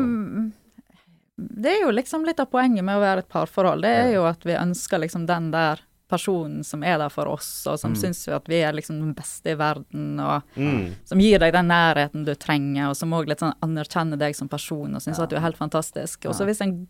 Det 1.40 1.70
er 1.72 1.80
jo 1.86 1.90
liksom 1.90 2.26
litt 2.28 2.40
av 2.42 2.50
poenget 2.52 2.84
med 2.84 2.98
å 2.98 3.00
være 3.00 3.24
et 3.24 3.28
parforhold. 3.32 3.80
Det 3.82 3.90
er 4.02 4.10
jo 4.12 4.26
at 4.28 4.42
vi 4.44 4.52
ønsker 4.60 5.00
liksom 5.00 5.24
den 5.26 5.48
der 5.54 5.80
personen 6.10 6.64
som 6.66 6.82
er 6.84 6.98
der 7.00 7.08
for 7.08 7.30
oss, 7.30 7.48
og 7.70 7.78
som 7.80 7.94
Mm. 7.94 8.00
syns 8.02 8.28
at 8.28 8.48
vi 8.50 8.60
er 8.60 8.74
liksom 8.76 8.98
den 9.00 9.14
beste 9.14 9.54
i 9.54 9.58
verden, 9.58 10.18
og 10.20 10.42
mm. 10.56 10.94
som 11.06 11.22
gir 11.22 11.38
deg 11.38 11.52
den 11.54 11.70
nærheten 11.70 12.26
du 12.26 12.34
trenger, 12.34 12.90
og 12.90 12.96
som 12.98 13.14
òg 13.14 13.30
litt 13.30 13.40
sånn 13.40 13.54
anerkjenner 13.62 14.18
deg 14.18 14.36
som 14.36 14.48
person 14.48 14.94
og 14.94 15.00
syns 15.00 15.18
Ja. 15.18 15.24
at 15.24 15.30
du 15.30 15.36
er 15.36 15.46
helt 15.46 15.56
fantastisk. 15.56 16.26
Og 16.26 16.34
så 16.34 16.44
hvis 16.44 16.60
en 16.60 16.88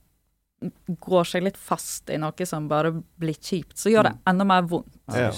går 1.01 1.25
seg 1.25 1.45
litt 1.47 1.57
fast 1.57 2.11
i 2.11 2.19
noe 2.21 2.47
som 2.47 2.69
bare 2.69 2.93
blir 3.21 3.35
kjipt, 3.37 3.79
så 3.81 3.93
gjør 3.93 4.11
det 4.11 4.17
enda 4.29 4.45
mer 4.45 4.63
vondt. 4.69 4.93
Ja. 5.15 5.31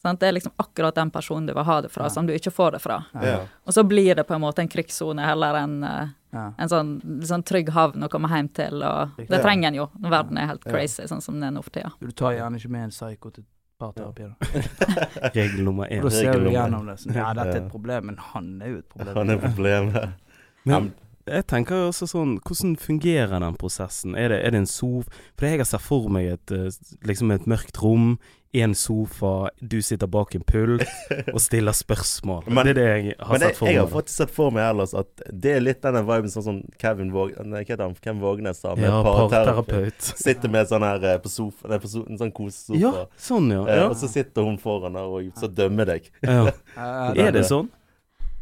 Sant? 0.00 0.20
Det 0.20 0.28
er 0.30 0.32
liksom 0.32 0.52
akkurat 0.56 0.94
den 0.96 1.10
personen 1.12 1.46
du 1.46 1.52
vil 1.52 1.66
ha 1.66 1.80
det 1.84 1.90
fra, 1.92 2.06
Ja. 2.06 2.08
som 2.14 2.26
du 2.26 2.32
ikke 2.32 2.50
får 2.54 2.72
det 2.72 2.80
fra. 2.80 3.02
Ja. 3.20 3.40
Og 3.66 3.74
så 3.76 3.82
blir 3.84 4.14
det 4.16 4.24
på 4.24 4.34
en 4.34 4.40
måte 4.40 4.62
en 4.62 4.68
krigssone 4.72 5.26
heller 5.26 5.58
enn 5.60 5.82
eh, 5.84 6.08
ja. 6.32 6.46
en 6.56 6.68
sånn, 6.72 6.92
sånn 7.26 7.44
trygg 7.44 7.68
havn 7.74 8.06
å 8.06 8.08
komme 8.08 8.30
hjem 8.32 8.48
til, 8.56 8.80
og 8.86 9.18
det 9.18 9.42
trenger 9.42 9.68
en 9.68 9.80
jo 9.82 9.88
når 9.98 10.14
verden 10.14 10.38
er 10.40 10.46
helt 10.54 10.64
crazy, 10.64 11.04
sånn 11.10 11.20
som 11.20 11.36
den 11.36 11.50
er 11.50 11.56
nå 11.58 11.64
for 11.66 11.74
tida. 11.74 11.92
Du 12.00 12.12
tar 12.16 12.38
gjerne 12.38 12.56
ikke 12.56 12.72
med 12.72 12.86
en 12.88 12.94
psyko 12.94 13.34
til 13.34 13.44
parterapi. 13.80 14.30
Da. 14.30 14.64
Regel 15.36 15.62
nummer 15.64 15.88
én. 15.90 16.02
da 16.04 16.10
ser 16.14 16.40
du 16.40 16.50
gjennom 16.52 16.88
det. 16.88 16.96
Sånn, 17.02 17.14
ja, 17.16 17.28
dette 17.36 17.56
er 17.58 17.62
et 17.64 17.70
problem, 17.72 18.10
men 18.12 18.18
han 18.30 18.50
er 18.62 18.74
jo 18.74 18.80
et 18.80 18.88
problem. 18.94 19.14
Han 19.16 19.30
er 19.36 19.44
problemet. 19.44 20.10
Men 20.68 20.90
jeg 21.30 21.46
tenker 21.50 21.74
jo 21.84 21.88
også 21.92 22.06
sånn 22.10 22.36
Hvordan 22.46 22.76
fungerer 22.80 23.40
den 23.42 23.56
prosessen? 23.60 24.16
Er 24.18 24.28
det, 24.34 24.42
er 24.46 24.50
det 24.56 24.64
en 24.64 24.70
sof... 24.70 25.08
For 25.38 25.46
jeg 25.48 25.62
har 25.62 25.68
sett 25.70 25.84
for 25.86 26.10
meg 26.12 26.32
et 26.34 26.52
eh, 26.56 26.68
liksom 27.08 27.30
et 27.34 27.46
mørkt 27.50 27.78
rom, 27.82 28.18
en 28.52 28.72
sofa, 28.74 29.46
du 29.62 29.76
sitter 29.78 30.08
bak 30.10 30.32
en 30.34 30.42
pult 30.42 30.82
og 31.34 31.38
stiller 31.38 31.70
spørsmål. 31.76 32.48
Men- 32.50 32.66
det 32.66 32.72
er 32.72 32.78
det 32.80 32.86
jeg 32.90 33.14
har 33.20 33.36
Men 33.36 33.44
sett 33.44 33.58
for 33.60 33.70
jeg 33.70 33.78
har 33.78 33.86
faktisk 33.92 34.16
sett 34.24 34.32
for 34.34 34.50
meg 34.56 34.64
ellers 34.72 34.94
at 34.98 35.22
det 35.30 35.52
er 35.54 35.62
litt 35.62 35.78
denne 35.86 36.02
viben 36.08 36.32
sånn 36.34 36.46
som 36.48 36.58
Kevin 36.82 37.12
Våg... 37.14 37.36
Nei? 37.46 37.62
Kevin 37.68 38.18
Vågnes 38.24 38.58
sa, 38.64 38.74
med 38.74 38.88
Ja, 38.90 38.98
parterapeut. 39.06 40.02
Sitter 40.18 40.50
med 40.50 40.66
sånn 40.70 40.82
her 40.82 41.06
eh, 41.12 41.18
på 41.22 41.30
sofa, 41.30 41.70
nei, 41.70 41.78
på 41.82 41.90
so 41.92 42.02
en 42.10 42.18
sånn 42.18 42.34
kosesofa. 42.34 42.80
Ja, 42.82 43.06
sånn 43.30 43.52
ja. 43.54 43.62
Eh, 43.70 43.82
ja. 43.84 43.88
Og 43.92 43.94
så 44.02 44.10
sitter 44.10 44.46
hun 44.50 44.58
foran 44.58 44.98
der 44.98 45.06
og 45.06 45.30
så 45.38 45.46
dømmer 45.50 45.86
deg. 45.94 46.10
ja. 46.26 46.48
Ja, 46.74 46.90
Er 47.30 47.30
det 47.38 47.46
sånn? 47.46 47.70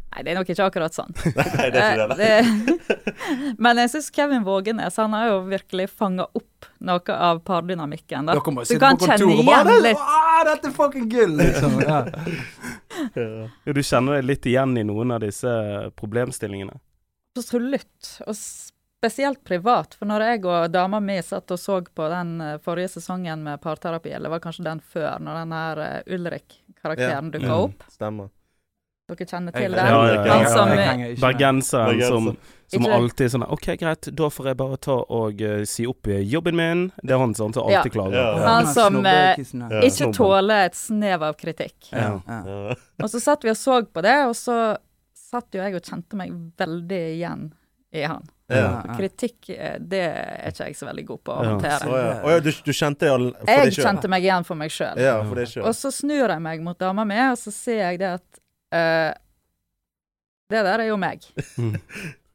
Nei, 0.09 0.23
det 0.25 0.31
er 0.31 0.37
nok 0.39 0.49
ikke 0.49 0.65
akkurat 0.65 0.95
sånn. 0.95 1.11
Nei, 1.37 1.67
det 1.69 1.81
er 1.85 1.99
ikke 2.01 2.15
det. 2.17 2.95
Men 3.65 3.77
jeg 3.83 3.91
syns 3.93 4.07
Kevin 4.15 4.43
Vågenes 4.47 4.95
han 4.97 5.13
har 5.13 5.27
jo 5.29 5.35
virkelig 5.51 5.85
fanga 5.93 6.25
opp 6.33 6.65
noe 6.81 7.15
av 7.15 7.43
pardynamikken. 7.45 8.25
da. 8.25 8.33
Dere 8.39 8.53
må 8.55 8.63
Du 8.65 8.79
kan 8.81 8.97
på 8.97 9.05
kjenne 9.05 9.35
igjen 9.35 9.45
bare 9.45 9.75
litt. 9.85 10.01
ah, 10.01 10.41
'Dette 10.47 10.71
er 10.71 10.73
fucking 10.79 11.09
gull!' 11.11 11.37
Liksom. 11.37 11.77
Ja. 11.89 11.99
Ja. 13.15 13.73
Du 13.73 13.81
kjenner 13.85 14.17
deg 14.17 14.25
litt 14.25 14.45
igjen 14.49 14.73
i 14.81 14.83
noen 14.83 15.11
av 15.15 15.21
disse 15.21 15.51
problemstillingene? 15.95 16.73
Absolutt. 17.37 18.15
Og 18.27 18.35
spesielt 18.35 19.43
privat. 19.47 19.93
For 19.95 20.09
når 20.09 20.25
jeg 20.25 20.41
og 20.49 20.71
dama 20.73 20.99
mi 20.99 21.19
satt 21.23 21.53
og 21.55 21.59
så 21.61 21.77
på 21.85 22.09
den 22.11 22.33
eh, 22.43 22.57
forrige 22.65 22.89
sesongen 22.97 23.45
med 23.45 23.61
parterapi, 23.63 24.11
eller 24.17 24.33
var 24.33 24.41
kanskje 24.43 24.65
den 24.65 24.81
før, 24.81 25.19
når 25.23 25.43
den 25.43 25.55
her 25.55 25.83
eh, 25.85 26.01
Ulrik-karakteren 26.17 27.29
Ja. 27.29 27.37
dukka 27.37 27.53
Mm. 27.53 27.63
opp. 27.69 27.83
Stemmer. 27.93 28.29
Dere 29.09 29.27
kjenner 29.27 29.55
til 29.57 29.75
den? 29.75 29.91
ja, 29.91 29.99
ja, 30.13 30.23
Han 30.29 30.45
ja, 30.45 30.49
som. 30.53 30.69
Bergenseren 30.69 31.19
Bergenser. 31.21 32.01
som, 32.07 32.29
som 32.69 32.87
alltid 32.99 33.31
sånn 33.33 33.45
OK, 33.49 33.67
greit, 33.81 34.09
da 34.15 34.29
får 34.29 34.51
jeg 34.51 34.59
bare 34.61 34.77
ta 34.85 34.97
og 35.19 35.41
uh, 35.41 35.63
si 35.69 35.87
opp 35.89 36.07
jobben 36.07 36.57
min. 36.59 36.83
Det 37.01 37.15
er 37.15 37.21
han 37.23 37.33
som 37.37 37.53
alltid 37.55 37.95
klager. 37.95 38.19
Ja. 38.19 38.43
Han 38.45 38.69
som. 38.69 38.99
Ja. 39.05 39.81
ikke 39.89 40.11
tåler 40.15 40.67
et 40.69 40.77
snev 40.77 41.25
av 41.29 41.37
kritikk. 41.39 41.91
Ja, 41.91 42.19
ja. 42.27 42.41
Ja. 42.45 42.77
Og 43.03 43.09
så 43.09 43.21
satt 43.23 43.43
vi 43.47 43.53
og 43.53 43.57
så 43.57 43.81
på 43.89 44.05
det, 44.05 44.17
og 44.29 44.35
så 44.37 44.59
satt 45.29 45.53
jo 45.53 45.61
jeg 45.61 45.77
og 45.77 45.85
kjente 45.85 46.17
meg 46.17 46.33
veldig 46.57 47.01
igjen 47.15 47.49
i 47.93 48.03
han. 48.05 48.25
Ja. 48.49 48.81
Kritikk, 48.97 49.49
eh, 49.53 49.75
det 49.79 50.01
er 50.09 50.49
ikke 50.49 50.69
jeg 50.71 50.77
så 50.79 50.87
veldig 50.89 51.05
god 51.05 51.21
på 51.25 51.33
å 51.33 51.43
håndtere. 51.45 51.89
ja. 51.89 51.99
Ja. 52.09 52.33
ja, 52.33 52.39
du, 52.41 52.49
du 52.65 52.71
kjente 52.73 53.05
det 53.05 53.11
all- 53.13 53.31
for 53.37 53.51
Jeg 53.53 53.65
deg 53.69 53.73
selv? 53.75 53.85
kjente 53.85 54.09
meg 54.09 54.25
igjen 54.25 54.47
for 54.47 54.57
meg 54.57 54.73
sjøl. 54.73 55.01
Ja, 55.05 55.15
sjøl. 55.45 55.65
Og 55.69 55.75
så 55.77 55.91
snur 55.93 56.25
jeg 56.33 56.41
meg 56.41 56.63
mot 56.65 56.79
dama 56.81 57.05
mi, 57.05 57.17
og 57.29 57.37
så 57.37 57.53
ser 57.53 57.81
jeg 57.83 57.99
det 58.01 58.11
at 58.17 58.41
eh, 58.75 59.11
Det 60.49 60.63
der 60.65 60.81
er 60.81 60.89
jo 60.89 60.97
meg. 60.97 61.25
Mm. 61.57 61.75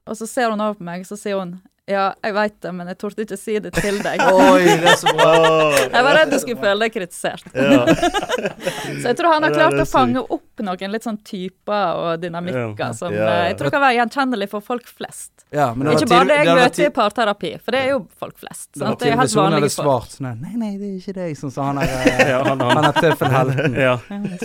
Og 0.07 0.17
så 0.17 0.27
ser 0.29 0.51
hun 0.53 0.61
over 0.61 0.77
på 0.79 0.85
meg, 0.87 1.07
så 1.09 1.17
sier 1.17 1.41
hun 1.41 1.57
Ja, 1.85 2.15
jeg 2.25 2.33
veit 2.33 2.55
det, 2.65 2.71
men 2.73 2.89
jeg 2.89 2.97
torde 2.97 3.25
ikke 3.27 3.37
si 3.37 3.59
det 3.61 3.75
til 3.77 3.99
deg. 4.01 4.23
Oi, 4.33 4.63
det 4.65 4.89
er 4.89 4.97
så 4.97 5.13
bra. 5.13 5.33
Jeg 5.95 6.07
var 6.07 6.17
redd 6.17 6.31
du 6.33 6.39
skulle 6.41 6.63
føle 6.63 6.87
deg 6.87 6.95
kritisert. 6.95 7.45
ja. 7.53 7.83
Så 9.05 9.11
jeg 9.11 9.17
tror 9.19 9.35
han 9.35 9.45
har 9.45 9.53
klart 9.53 9.77
å 9.81 9.85
fange 9.89 10.21
opp 10.23 10.63
noen 10.65 10.93
litt 10.93 11.05
sånn 11.05 11.19
typer 11.27 11.99
og 12.01 12.21
dynamikker 12.23 12.93
som 12.97 13.13
Ja. 13.13 13.27
eh, 13.27 13.45
jeg 13.51 13.57
tror 13.59 13.73
kan 13.75 13.83
være 13.83 13.97
gjenkjennelig 13.99 14.49
for 14.53 14.65
folk 14.65 14.87
flest. 14.89 15.45
Ja, 15.55 15.67
men 15.75 15.89
det 15.89 15.97
Ikke 15.99 16.09
bare 16.13 16.27
det 16.31 16.37
jeg 16.39 16.47
det 16.49 16.55
møter 16.59 16.85
i 16.87 16.91
parterapi, 16.95 17.51
for 17.65 17.77
det 17.77 17.81
er 17.85 17.91
jo 17.93 17.99
folk 18.21 18.39
flest. 18.41 18.69
Sånn, 18.73 18.87
Sant? 18.87 19.01
Det 19.03 19.09
er 19.11 19.17
helt 19.19 19.23
hvis 19.25 19.35
hun 19.35 19.43
hadde 19.45 19.55
vanlige 19.57 19.75
folk. 19.75 19.89
svart 19.89 20.17
sånn 20.17 20.41
Nei, 20.45 20.55
nei, 20.63 20.71
det 20.81 20.89
er 20.89 20.97
ikke 21.01 21.17
deg, 21.19 21.37
sånn 21.41 21.53
som 21.55 21.69
han 21.69 21.83
er 21.85 21.95
eh, 22.01 22.23
Ja, 22.31 22.41
han, 22.49 22.65
er 22.65 23.01
tøffelhelten. 23.01 23.77
Ja. 23.85 23.95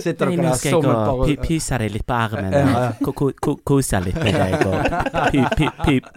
Sitter 0.00 0.32
dere 0.34 0.50
der 0.50 0.60
som 0.60 0.68
jeg 0.68 0.76
et 0.76 1.40
par 1.40 1.46
Pyser 1.46 1.84
deg 1.84 1.94
litt 1.96 2.06
på 2.10 2.20
ermet. 2.20 3.00
Koser 3.70 4.04
litt 4.04 4.20
med 4.20 4.34
deg 4.36 4.66
og 4.66 4.76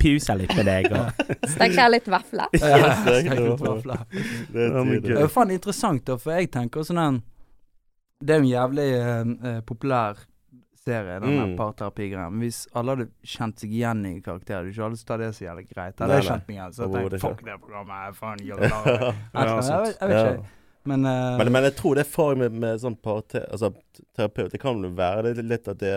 puse 0.01 0.37
litt 0.41 0.55
med 0.57 0.67
deg 0.67 0.91
og 0.91 1.12
Stek 1.53 1.75
her 1.77 1.89
litt 1.93 2.07
vafler. 2.11 2.47
Ja, 2.59 2.91
Stek 3.03 3.29
litt 3.39 3.63
vafler. 3.63 4.03
Det 4.11 4.67
er 4.67 4.75
tydelig. 4.77 5.01
Det 5.07 5.15
er 5.17 5.25
jo 5.27 5.31
faen 5.33 5.51
interessant, 5.55 6.03
da, 6.07 6.17
for 6.21 6.33
jeg 6.37 6.51
tenker 6.51 6.85
sånn 6.87 7.01
en 7.03 7.21
Det 8.23 8.35
er 8.35 8.39
jo 8.39 8.45
en 8.45 8.51
jævlig 8.53 8.87
eh, 8.95 9.33
eh, 9.51 9.61
populær 9.67 10.21
serie, 10.83 11.19
den 11.23 11.37
Mm. 11.39 11.55
parterapigreien. 11.59 12.39
Hvis 12.43 12.65
alle 12.75 12.91
hadde 12.95 13.05
kjent 13.23 13.59
seg 13.59 13.71
igjen 13.71 14.01
i 14.05 14.17
karakterer, 14.23 14.67
ikke 14.67 14.83
alle 14.83 14.97
tar 15.07 15.17
det 15.21 15.29
så 15.35 15.45
jævlig 15.45 15.67
greit. 15.69 15.95
Hadde 15.99 16.17
jeg 16.19 16.27
kjent 16.27 16.47
meg 16.49 16.57
igjen, 16.57 16.73
så 16.75 16.83
jeg 16.83 16.91
tenkte 16.91 17.15
jeg 17.15 17.21
fuck 17.23 17.43
det 17.47 17.55
programmet, 17.63 18.17
faen, 18.19 18.43
jeg. 18.49 18.57
Jeg, 18.59 19.13
vet- 19.31 20.01
jeg 20.01 20.09
vet 20.09 20.17
Ja. 20.17 20.33
ikke. 20.33 20.45
Men, 20.85 21.05
uh, 21.07 21.37
Men, 21.39 21.51
men 21.55 21.63
jeg 21.63 21.75
tror 21.77 21.95
det 21.95 22.01
er 22.03 22.09
erfaring 22.09 22.39
med, 22.43 22.51
med 22.59 22.79
sånn 22.83 22.97
parterapeut 22.99 23.51
altså. 23.55 24.49
Det 24.51 24.59
kan 24.59 24.81
vel 24.83 24.91
være 24.97 25.33
det 25.37 25.45
litt 25.47 25.67
at 25.71 25.79
det 25.79 25.93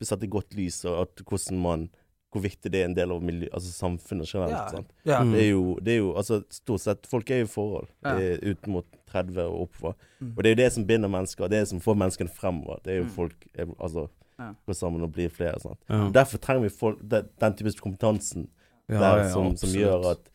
blir 0.00 0.08
satt 0.08 0.22
i 0.24 0.30
godt 0.32 0.54
lys, 0.56 0.78
og 0.88 1.02
at 1.02 1.20
hvordan 1.28 1.58
man 1.60 1.82
Hvor 2.30 2.42
viktig 2.44 2.70
det 2.70 2.80
er 2.80 2.84
en 2.86 2.94
del 2.94 3.10
av 3.10 3.22
miljø, 3.26 3.48
altså 3.52 3.72
samfunnet 3.74 4.28
generelt. 4.30 4.52
Ja. 4.54 4.68
sant? 4.70 4.90
ja. 5.04 5.20
Mm. 5.24 5.32
Det 5.32 5.40
er 5.42 5.48
jo, 5.50 5.62
det 5.82 5.92
er 5.92 5.98
jo 5.98 6.12
altså, 6.14 6.42
Stort 6.50 6.80
sett 6.80 7.06
folk 7.10 7.30
er 7.30 7.40
jo 7.40 7.44
i 7.48 7.50
forhold 7.50 7.88
Ja. 8.04 8.14
ut 8.52 8.66
mot 8.70 8.86
30 9.10 9.38
og 9.48 9.60
oppover. 9.66 9.94
Mm. 10.20 10.32
Og 10.36 10.42
det 10.42 10.46
er 10.46 10.54
jo 10.54 10.60
det 10.62 10.72
som 10.72 10.86
binder 10.86 11.08
mennesker, 11.10 11.48
det 11.48 11.56
er 11.58 11.64
det 11.64 11.68
som 11.68 11.80
får 11.80 11.96
menneskene 11.98 12.30
fremover. 12.30 12.78
Det 12.84 12.92
er 12.92 12.98
jo 13.00 13.04
Mm. 13.04 13.10
folk 13.10 13.46
eh, 13.54 13.66
altså, 13.80 14.08
Ja. 14.38 14.52
går 14.66 14.74
sammen 14.74 15.02
og 15.02 15.12
blir 15.12 15.28
flere. 15.28 15.58
sant? 15.60 15.78
Ja. 15.88 16.08
Derfor 16.10 16.38
trenger 16.38 16.62
vi 16.62 16.68
folk, 16.68 16.98
den, 17.02 17.28
den 17.40 17.52
typiske 17.54 17.80
kompetansen 17.80 18.48
Ja, 18.88 18.98
der 19.00 19.16
ja, 19.24 19.28
som, 19.32 19.56
som 19.56 19.68
gjør 19.68 20.10
at 20.12 20.30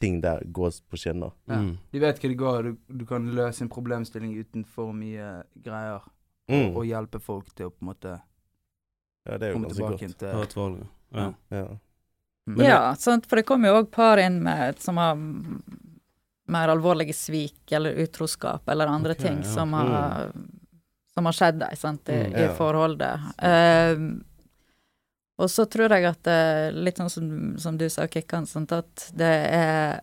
ting 0.00 0.20
der 0.20 0.40
går 0.52 0.70
på 0.90 0.96
skinner. 0.98 1.30
Ja. 1.48 1.56
Mm. 1.62 1.78
De 1.92 1.98
vet 2.00 2.18
hva 2.20 2.28
det 2.28 2.36
går, 2.38 2.62
du, 2.62 2.76
du 2.98 3.04
kan 3.06 3.30
løse 3.34 3.62
en 3.62 3.68
problemstilling 3.68 4.34
uten 4.38 4.64
for 4.64 4.92
mye 4.92 5.42
greier. 5.64 6.02
Mm. 6.50 6.76
Og 6.76 6.84
hjelpe 6.86 7.18
folk 7.20 7.54
til 7.54 7.66
å 7.66 7.70
på 7.70 7.82
en 7.82 7.88
måte 7.94 8.20
Ja, 9.26 9.38
det 9.38 9.42
er 9.42 9.52
jo 9.52 9.54
komme 9.58 9.70
tilbake 9.70 10.10
godt. 10.10 10.52
til. 10.52 10.86
Ja. 11.14 11.32
Ja. 11.48 11.66
Men, 12.46 12.66
Ja, 12.66 12.94
sant? 12.94 13.26
for 13.26 13.36
det 13.36 13.46
kommer 13.48 13.68
jo 13.72 13.80
òg 13.82 13.90
par 13.90 14.18
inn 14.22 14.38
med 14.42 14.78
som 14.82 14.96
har 15.02 15.16
mm, 15.18 15.62
mer 16.48 16.68
alvorlige 16.70 17.14
svik 17.14 17.72
eller 17.74 17.96
utroskap 18.04 18.68
eller 18.70 18.86
andre 18.86 19.16
okay, 19.16 19.26
ting 19.28 19.40
ja. 19.42 19.50
som, 19.50 19.72
har, 19.74 20.30
som 21.14 21.26
har 21.26 21.34
skjedd 21.34 21.58
deg 21.64 21.78
sant, 21.78 22.08
i, 22.08 22.20
Mm. 22.28 22.36
i 22.44 22.48
forholdet. 22.54 23.20
Eh, 23.42 24.04
og 25.42 25.50
så 25.50 25.66
tror 25.68 25.92
jeg 25.92 26.06
at 26.08 26.22
det, 26.24 26.72
litt 26.72 26.96
sånn 27.02 27.10
som, 27.12 27.32
som 27.58 27.76
du 27.76 27.88
sa, 27.92 28.06
Kikkan, 28.08 28.46
sånn 28.46 28.68
at 28.72 29.08
det 29.12 29.34
er 29.52 29.98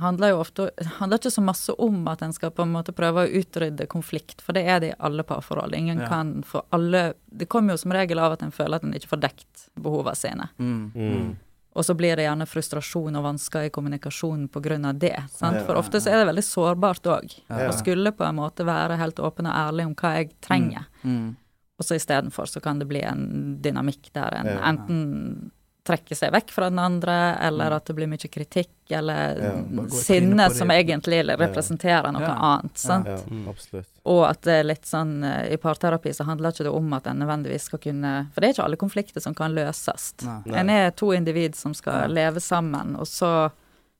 handler 0.00 0.32
jo 0.32 0.40
ofte 0.42 0.70
handler 0.98 1.20
ikke 1.20 1.30
så 1.30 1.42
masse 1.44 1.74
om 1.78 2.08
at 2.10 2.22
en 2.22 2.32
skal 2.34 2.50
på 2.54 2.64
en 2.64 2.72
måte 2.74 2.94
prøve 2.96 3.24
å 3.24 3.40
utrydde 3.40 3.86
konflikt, 3.90 4.42
for 4.42 4.56
det 4.56 4.64
er 4.66 4.80
det 4.82 4.88
i 4.92 4.98
alle 4.98 5.22
parforhold. 5.26 5.74
Ingen 5.74 6.00
Ja. 6.00 6.08
kan 6.08 6.42
for 6.42 6.64
alle 6.72 7.14
Det 7.34 7.48
kommer 7.48 7.72
jo 7.72 7.76
som 7.76 7.90
regel 7.90 8.18
av 8.18 8.32
at 8.32 8.42
en 8.42 8.52
føler 8.52 8.76
at 8.76 8.84
en 8.84 8.92
ikke 8.94 9.08
får 9.08 9.20
dekt 9.20 9.68
behovene 9.76 10.14
sine. 10.14 10.48
Mm. 10.58 10.92
Mm. 10.94 11.36
Og 11.74 11.84
så 11.84 11.94
blir 11.96 12.14
det 12.14 12.22
gjerne 12.28 12.46
frustrasjon 12.46 13.16
og 13.16 13.24
vansker 13.24 13.66
i 13.66 13.70
kommunikasjonen 13.70 14.48
pga. 14.48 14.92
det. 14.92 15.16
Sant? 15.30 15.66
For 15.66 15.74
ofte 15.74 16.00
så 16.00 16.12
er 16.12 16.24
det 16.24 16.28
veldig 16.34 16.44
sårbart 16.44 17.02
òg. 17.02 17.40
Ja. 17.50 17.72
Skulle 17.72 18.12
på 18.12 18.24
en 18.24 18.36
måte 18.36 18.64
være 18.64 18.96
helt 18.96 19.16
åpen 19.18 19.46
og 19.46 19.52
ærlig 19.54 19.86
om 19.86 19.94
hva 19.94 20.14
jeg 20.18 20.30
trenger. 20.40 20.86
Mm. 21.02 21.36
Og 21.78 21.84
så 21.84 21.96
istedenfor 21.96 22.46
så 22.46 22.62
kan 22.62 22.78
det 22.78 22.86
bli 22.86 23.02
en 23.02 23.58
dynamikk 23.60 24.12
der 24.14 24.32
en 24.38 24.46
enten 24.46 25.50
trekker 25.84 26.16
seg 26.16 26.32
vekk 26.32 26.50
fra 26.50 26.70
den 26.70 26.78
andre, 26.80 27.36
eller 27.44 27.70
Mm. 27.70 27.76
at 27.76 27.84
det 27.84 27.94
blir 27.96 28.06
mye 28.08 28.28
kritikk, 28.32 28.70
eller 28.90 29.36
Ja. 29.42 29.84
Sinne 29.92 30.50
som 30.50 30.68
egentlig 30.70 31.20
representerer 31.38 32.10
noe 32.12 32.22
Ja. 32.22 32.34
annet. 32.34 32.78
sant? 32.78 33.06
Ja, 33.06 33.16
Mm. 33.16 33.84
Og 34.06 34.24
at 34.30 34.40
det 34.42 34.52
er 34.60 34.64
litt 34.64 34.82
sånn 34.84 35.22
eh, 35.24 35.52
I 35.52 35.56
parterapi 35.56 36.10
så 36.14 36.24
handler 36.24 36.50
ikke 36.52 36.64
det 36.64 36.72
om 36.72 36.92
at 36.92 37.06
en 37.06 37.18
nødvendigvis 37.18 37.62
skal 37.68 37.78
kunne 37.78 38.28
For 38.32 38.40
det 38.40 38.48
er 38.48 38.52
ikke 38.54 38.64
alle 38.64 38.76
konflikter 38.76 39.20
som 39.20 39.34
kan 39.34 39.54
løses. 39.54 40.14
Nei. 40.24 40.54
En 40.58 40.70
er 40.70 40.90
to 40.90 41.06
individ 41.12 41.54
som 41.54 41.74
skal 41.74 42.08
leve 42.10 42.40
sammen, 42.40 42.96
og 42.96 43.06
så 43.06 43.50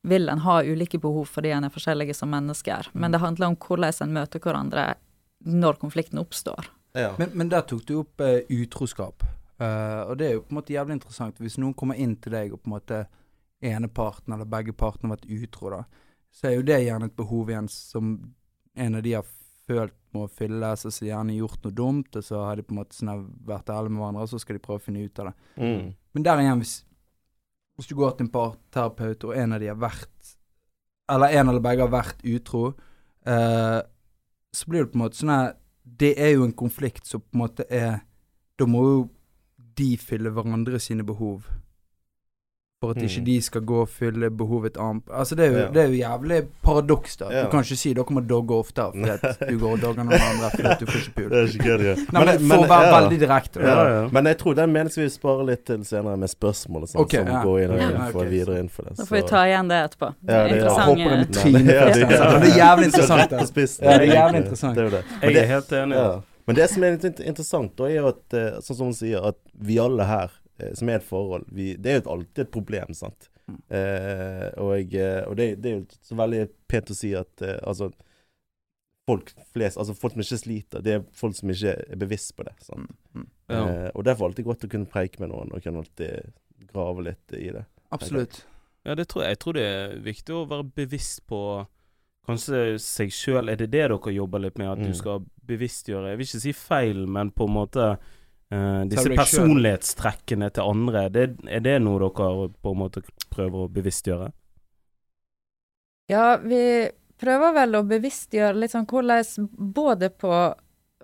vil 0.05 0.29
en 0.29 0.39
ha 0.39 0.63
ulike 0.63 0.99
behov 1.01 1.27
fordi 1.29 1.51
en 1.53 1.65
er 1.65 1.71
forskjellige 1.71 2.15
som 2.15 2.31
mennesker. 2.31 2.89
Men 2.95 3.11
det 3.13 3.21
handler 3.21 3.47
om 3.47 3.57
hvordan 3.57 4.03
en 4.03 4.13
møter 4.13 4.39
hverandre 4.41 4.95
når 5.47 5.79
konflikten 5.79 6.19
oppstår. 6.19 6.67
Ja. 6.95 7.15
Men, 7.19 7.31
men 7.35 7.49
der 7.49 7.63
tok 7.63 7.85
du 7.87 7.99
opp 8.01 8.21
eh, 8.21 8.41
utroskap. 8.51 9.23
Eh, 9.65 10.01
og 10.09 10.19
det 10.21 10.29
er 10.29 10.37
jo 10.37 10.45
på 10.45 10.55
en 10.55 10.61
måte 10.61 10.75
jævlig 10.77 10.99
interessant. 10.99 11.41
Hvis 11.43 11.59
noen 11.63 11.77
kommer 11.79 12.01
inn 12.01 12.17
til 12.21 12.37
deg 12.37 12.55
og 12.55 12.63
på 12.63 12.71
en 12.71 12.77
måte 12.77 13.05
ene 13.65 13.89
parten 13.89 14.35
eller 14.37 14.49
begge 14.51 14.75
partene 14.77 15.09
har 15.11 15.17
vært 15.17 15.31
utro, 15.31 15.73
da, 15.73 15.83
så 16.35 16.51
er 16.51 16.59
jo 16.59 16.67
det 16.67 16.83
gjerne 16.85 17.09
et 17.09 17.17
behov 17.17 17.51
igjen 17.53 17.71
som 17.71 18.17
en 18.75 18.99
av 18.99 19.05
de 19.05 19.15
har 19.17 19.27
følt 19.65 19.95
må 20.15 20.27
fylles, 20.31 20.85
og 20.87 20.95
så 20.95 21.09
gjerne 21.09 21.37
gjort 21.37 21.65
noe 21.65 21.75
dumt, 21.75 22.17
og 22.19 22.25
så 22.25 22.43
har 22.47 22.59
de 22.59 22.65
på 22.67 22.75
en 22.75 22.81
måte 22.81 22.97
sånn 22.97 23.25
vært 23.47 23.71
ærlige 23.73 23.95
med 23.95 24.03
hverandre, 24.03 24.27
og 24.27 24.31
så 24.31 24.41
skal 24.43 24.59
de 24.59 24.63
prøve 24.63 24.83
å 24.83 24.85
finne 24.85 25.05
ut 25.05 25.23
av 25.23 25.31
det. 25.31 25.35
Mm. 25.59 25.89
Men 26.15 26.27
der 26.27 26.43
igjen, 26.43 26.63
hvis, 26.63 26.75
hvis 27.79 27.91
du 27.91 27.97
går 27.99 28.15
til 28.15 28.27
en 28.27 28.35
parterapeut, 28.35 29.27
og 29.29 29.41
en 29.41 29.57
av 29.57 29.63
de 29.63 29.71
har 29.73 29.81
vært 29.81 30.11
Eller 31.13 31.35
en 31.37 31.51
eller 31.51 31.61
begge 31.61 31.85
har 31.85 31.93
vært 31.93 32.23
utro, 32.25 32.63
uh, 33.29 33.81
så 34.55 34.71
blir 34.71 34.85
det 34.85 34.93
på 34.93 34.97
en 34.97 35.03
måte 35.03 35.19
sånn 35.19 35.33
her 35.35 35.51
Det 35.85 36.15
er 36.17 36.31
jo 36.33 36.47
en 36.47 36.55
konflikt 36.57 37.11
som 37.11 37.21
på 37.21 37.37
en 37.37 37.43
måte 37.43 37.67
er 37.69 37.99
Da 38.57 38.65
må 38.71 38.85
jo 38.87 39.03
de 39.79 39.97
fyller 39.99 40.31
hverandre 40.31 40.79
sine 40.81 41.05
behov. 41.05 41.43
For 42.83 42.91
at 42.91 42.97
ikke 43.01 43.21
Mm. 43.21 43.25
de 43.25 43.35
skal 43.41 43.63
gå 43.65 43.77
og 43.81 43.89
fylle 43.89 44.29
behovet 44.31 44.77
annet 44.77 45.03
Altså 45.15 45.35
det 45.37 45.45
er 45.47 45.51
jo, 45.53 45.59
Ja. 45.59 45.69
det 45.73 45.77
er 45.83 45.87
jo 45.89 45.95
jævlig 46.03 46.47
paradoks, 46.63 47.17
da. 47.17 47.25
Ja. 47.31 47.45
Du 47.45 47.51
kan 47.51 47.61
ikke 47.65 47.77
si 47.77 47.93
dere 47.95 48.05
må 48.13 48.21
dogge 48.21 48.51
oftere 48.55 48.91
fordi 48.93 49.09
at 49.11 49.39
du 49.51 49.59
går 49.59 49.73
og 49.73 49.81
dogger 49.81 50.05
noen 50.05 50.21
andre 50.21 50.51
fordi 50.51 50.69
at 50.69 50.81
du 50.81 50.87
får 50.87 50.99
ikke 51.01 51.15
pul. 51.15 51.29
Det 51.31 51.39
er 51.39 51.47
ikke 51.47 51.65
gøy, 51.65 51.85
ja. 51.87 51.95
Nei, 52.13 52.25
men 52.25 52.51
for 52.51 52.65
å 52.65 52.69
være 52.69 52.85
ja. 52.91 53.01
veldig 53.01 53.21
direkte. 53.23 53.63
da. 53.63 53.67
Ja, 53.71 54.03
ja. 54.03 54.09
Men 54.13 54.25
jeg 54.27 54.37
tror 54.43 54.55
den 54.55 54.73
meningen 54.75 54.91
skal 54.93 55.05
vi 55.05 55.09
spare 55.15 55.47
litt 55.47 55.65
til 55.65 55.85
senere 55.85 56.17
med 56.19 56.29
spørsmål 56.35 56.83
og 56.83 56.89
sånn, 56.93 57.01
okay, 57.01 57.25
som 57.25 57.33
ja. 57.33 57.43
går 57.47 57.59
inn 57.65 57.71
og 57.71 57.81
Ja, 57.81 58.11
får 58.11 58.21
ok. 58.27 58.31
videre 58.35 58.59
inn 58.61 58.69
for 58.69 58.83
det. 58.83 58.97
Så 58.99 59.07
får 59.09 59.17
vi 59.17 59.23
ta 59.33 59.41
igjen 59.49 59.69
det 59.73 59.81
etterpå. 59.87 60.09
Ja, 60.13 60.29
det- 60.29 60.51
Jeg 60.51 60.61
Interessant. 60.61 60.99
det 60.99 61.07
med 61.07 61.33
trynet 61.33 61.67
det-. 61.67 62.53
Er 62.53 62.59
jævlig 62.61 62.85
interessant. 62.85 63.31
Da. 63.31 63.37
det 63.39 64.09
er 64.09 64.13
jævlig 64.13 64.37
interessant. 64.45 64.75
Det 64.77 64.81
er 64.85 64.91
jo 64.91 64.97
det. 64.99 65.05
Jeg 65.23 65.37
er 65.37 65.47
helt 65.47 65.73
enig. 65.73 66.23
Men 66.45 66.59
det 66.59 66.69
som 66.71 66.85
er 66.85 66.97
litt 66.97 67.21
interessant, 67.21 67.77
da, 67.79 67.89
er 67.89 68.09
at 68.11 68.37
eh, 68.37 68.59
sånn 68.65 68.79
som 68.79 68.91
hun 68.91 68.97
sier, 68.97 69.25
at 69.25 69.39
vi 69.55 69.79
alle 69.81 70.07
her 70.09 70.33
eh, 70.61 70.75
som 70.77 70.91
er 70.91 71.01
et 71.01 71.07
forhold 71.07 71.47
vi, 71.55 71.73
Det 71.81 71.93
er 71.93 72.01
jo 72.01 72.17
alltid 72.19 72.45
et 72.45 72.53
problem, 72.53 72.97
sant. 72.97 73.31
Mm. 73.49 73.61
Eh, 73.77 74.49
og 74.61 74.95
eh, 74.97 75.23
og 75.29 75.37
det, 75.37 75.49
det 75.61 75.71
er 75.71 75.79
jo 75.79 76.03
så 76.05 76.17
veldig 76.17 76.47
pent 76.71 76.93
å 76.93 76.97
si 76.97 77.13
at 77.17 77.45
eh, 77.45 77.61
altså 77.63 77.93
Folk 79.05 79.35
flest, 79.53 79.77
altså 79.77 79.93
folk 79.93 80.15
som 80.15 80.23
ikke 80.23 80.37
sliter, 80.41 80.81
det 80.81 80.93
er 80.97 81.03
folk 81.13 81.35
som 81.37 81.51
ikke 81.53 81.75
er 81.77 81.99
bevisst 82.01 82.31
på 82.39 82.47
det. 82.47 82.55
Sant? 82.65 82.89
Mm. 83.13 83.27
Ja. 83.53 83.59
Eh, 83.59 83.89
og 83.93 84.07
derfor 84.09 84.25
er 84.25 84.31
det 84.31 84.31
alltid 84.31 84.47
godt 84.49 84.65
å 84.65 84.71
kunne 84.73 84.89
preike 84.89 85.21
med 85.21 85.29
noen, 85.29 85.53
og 85.53 85.61
kunne 85.61 85.83
alltid 85.83 86.31
grave 86.71 87.05
litt 87.11 87.35
i 87.37 87.51
det. 87.53 87.67
Absolutt. 87.93 88.39
Ja, 88.89 88.95
det 88.97 89.11
tror 89.13 89.27
jeg. 89.27 89.35
Jeg 89.35 89.41
tror 89.43 89.59
det 89.59 89.67
er 89.69 89.93
viktig 90.07 90.39
å 90.39 90.47
være 90.49 90.65
bevisst 90.81 91.21
på 91.29 91.43
kanskje 92.27 92.79
seg 92.81 93.13
sjøl. 93.13 93.49
Er 93.53 93.57
det 93.57 93.71
det 93.71 93.85
dere 93.89 94.13
jobber 94.15 94.41
litt 94.41 94.59
med? 94.59 94.71
At 94.73 94.79
Mm. 94.79 94.87
du 94.87 94.95
skal 94.95 95.25
bevisstgjøre 95.47 96.09
Jeg 96.11 96.19
vil 96.19 96.27
ikke 96.27 96.41
si 96.41 96.53
feil, 96.53 97.07
men 97.07 97.31
på 97.31 97.49
en 97.49 97.55
måte 97.61 97.97
Uh, 98.53 98.85
disse 98.87 99.09
personlighetstrekkene 99.09 100.51
til 100.53 100.63
andre, 100.69 101.09
det, 101.09 101.23
er 101.49 101.61
det 101.65 101.79
noe 101.83 101.99
dere 101.99 102.51
på 102.63 102.71
en 102.75 102.79
måte 102.79 103.01
prøver 103.33 103.65
å 103.65 103.71
bevisstgjøre? 103.73 104.29
Ja, 106.13 106.37
vi 106.37 106.91
prøver 107.19 107.55
vel 107.57 107.79
å 107.79 107.83
bevisstgjøre 107.89 108.59
litt 108.61 108.75
sånn 108.75 108.87
hvordan 108.87 109.49
både 109.75 110.11
på 110.13 110.31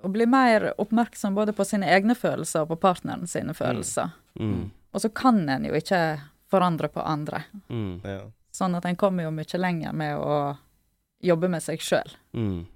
å 0.01 0.09
bli 0.13 0.27
mer 0.31 0.71
oppmerksom 0.81 1.35
både 1.35 1.55
på 1.57 1.65
sine 1.69 1.89
egne 1.93 2.15
følelser 2.15 2.65
og 2.65 2.75
på 2.75 2.81
partneren 2.85 3.27
sine 3.29 3.57
følelser. 3.57 4.13
Mm. 4.39 4.71
Og 4.93 5.03
så 5.03 5.11
kan 5.13 5.43
en 5.49 5.67
jo 5.69 5.75
ikke 5.77 6.21
forandre 6.51 6.89
på 6.93 7.03
andre. 7.05 7.45
Mm. 7.69 8.01
Ja. 8.05 8.23
Sånn 8.53 8.77
at 8.77 8.87
en 8.89 8.99
kommer 9.01 9.27
jo 9.27 9.35
mye 9.35 9.61
lenger 9.61 9.97
med 9.97 10.17
å 10.19 10.57
jobbe 11.21 11.49
med 11.53 11.63
seg 11.63 11.81
sjøl. 11.85 12.13
Mm. 12.37 12.67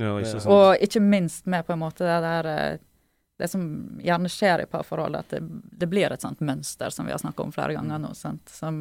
Ja, 0.00 0.14
ikke 0.18 0.30
sant. 0.40 0.46
Og 0.50 0.82
ikke 0.82 1.00
minst 1.04 1.46
med 1.46 1.66
på 1.66 1.72
en 1.76 1.82
måte 1.84 2.02
det 2.08 2.16
der 2.24 2.46
eh, 2.50 2.78
Det 3.38 3.48
som 3.50 3.62
gjerne 4.02 4.28
skjer 4.30 4.62
i 4.62 4.66
parforhold, 4.70 5.16
at 5.18 5.28
det, 5.34 5.40
det 5.74 5.88
blir 5.90 6.12
et 6.14 6.22
sånt 6.22 6.38
mønster 6.40 6.90
som 6.94 7.06
vi 7.06 7.10
har 7.10 7.18
snakka 7.18 7.42
om 7.42 7.50
flere 7.52 7.74
ganger 7.74 7.98
nå, 7.98 8.12
sant? 8.14 8.46
Som, 8.48 8.76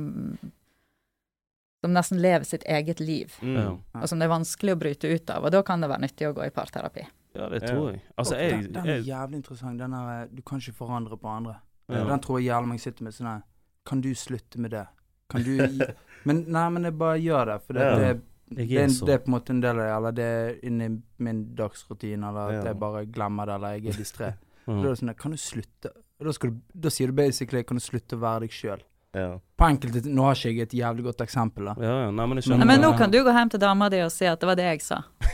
som 1.82 1.94
nesten 1.94 2.22
lever 2.22 2.46
sitt 2.46 2.64
eget 2.70 3.00
liv. 3.00 3.34
Mm. 3.42 3.56
Ja. 3.58 3.72
Og 4.02 4.10
som 4.10 4.20
det 4.22 4.28
er 4.28 4.32
vanskelig 4.34 4.76
å 4.76 4.80
bryte 4.80 5.10
ut 5.10 5.30
av. 5.34 5.44
Og 5.48 5.52
da 5.56 5.64
kan 5.66 5.82
det 5.82 5.90
være 5.92 6.06
nyttig 6.06 6.28
å 6.30 6.36
gå 6.38 6.46
i 6.46 6.54
parterapi. 6.54 7.06
ja, 7.34 7.48
det 7.50 7.64
tror 7.66 7.92
jeg. 7.92 8.04
Altså, 8.16 8.38
jeg, 8.38 8.52
den, 8.52 8.68
den 8.78 8.90
er 8.94 9.02
jævlig 9.10 9.40
interessant. 9.42 9.80
Den 9.82 9.94
er, 9.98 10.28
du 10.30 10.42
kan 10.46 10.62
ikke 10.62 10.78
forandre 10.84 11.18
på 11.18 11.28
andre. 11.34 11.56
ja. 11.90 12.04
Den 12.14 12.22
tror 12.24 12.40
jeg 12.40 12.52
jævlig 12.54 12.72
mange 12.76 12.84
sitter 12.86 13.04
med 13.10 13.14
sånn 13.18 13.28
her 13.34 13.42
Kan 13.90 14.02
du 14.06 14.14
slutte 14.16 14.62
med 14.62 14.72
det? 14.72 14.86
Kan 15.34 15.44
du 15.44 15.50
gi 15.74 15.82
Men 16.30 16.46
nei, 16.48 16.68
men 16.78 16.86
jeg 16.88 16.96
bare 17.02 17.18
gjør 17.20 17.50
det, 17.52 17.58
for 17.66 17.74
det, 17.76 17.90
Ja. 17.90 17.98
det, 18.00 18.14
det, 18.56 18.68
er, 18.72 18.80
er 18.80 18.84
en- 18.84 18.90
sånn. 18.96 19.06
det 19.08 19.14
er 19.14 19.18
på 19.26 19.28
en 19.32 19.36
måte 19.40 19.50
en 19.56 19.62
del 19.62 19.80
av 19.80 19.84
det, 19.84 19.92
eller 19.98 20.12
det 20.12 20.30
er 20.30 20.56
inni 20.70 20.90
min 21.20 21.44
dagsrutine, 21.56 22.30
eller 22.30 22.48
at 22.48 22.54
Ja. 22.60 22.64
jeg 22.72 22.80
bare 22.80 23.06
glemmer 23.06 23.46
det, 23.46 23.56
eller 23.56 23.78
jeg 23.80 23.86
er 23.88 24.00
distré. 24.04 24.34
Da 24.66 24.72
er 24.72 24.76
Mm. 24.78 24.84
det 24.84 24.98
sånn, 25.00 25.14
kan 25.20 25.32
du 25.32 25.38
slutte? 25.38 25.90
Da, 26.24 26.32
du, 26.32 26.52
da 26.80 26.90
sier 26.90 27.08
du 27.08 27.14
basically, 27.14 27.64
kan 27.64 27.76
du 27.76 27.82
slutte 27.84 28.16
å 28.16 28.20
være 28.22 28.40
deg 28.46 28.52
sjøl? 28.52 28.80
Ja. 29.14 29.38
På 29.60 29.66
enkelte 29.70 30.02
Nå 30.10 30.24
har 30.26 30.34
ikke 30.34 30.56
jeg 30.56 30.62
et 30.62 30.72
jævlig 30.74 31.04
godt 31.04 31.20
eksempel, 31.22 31.66
da. 31.66 31.74
Ja, 31.84 31.98
ja. 32.06 32.12
Nei, 32.12 32.26
men 32.26 32.38
jeg 32.40 32.48
Nei. 32.58 32.66
Men 32.66 32.82
nå 32.82 32.98
kan 32.98 33.12
du 33.12 33.20
gå 33.24 33.30
hjem 33.36 33.50
til 33.52 33.60
dama 33.60 33.90
di 33.90 34.00
og 34.02 34.10
si 34.12 34.26
at 34.26 34.40
det 34.40 34.48
var 34.48 34.56
det 34.56 34.64
jeg 34.72 34.82
sa. 34.82 35.04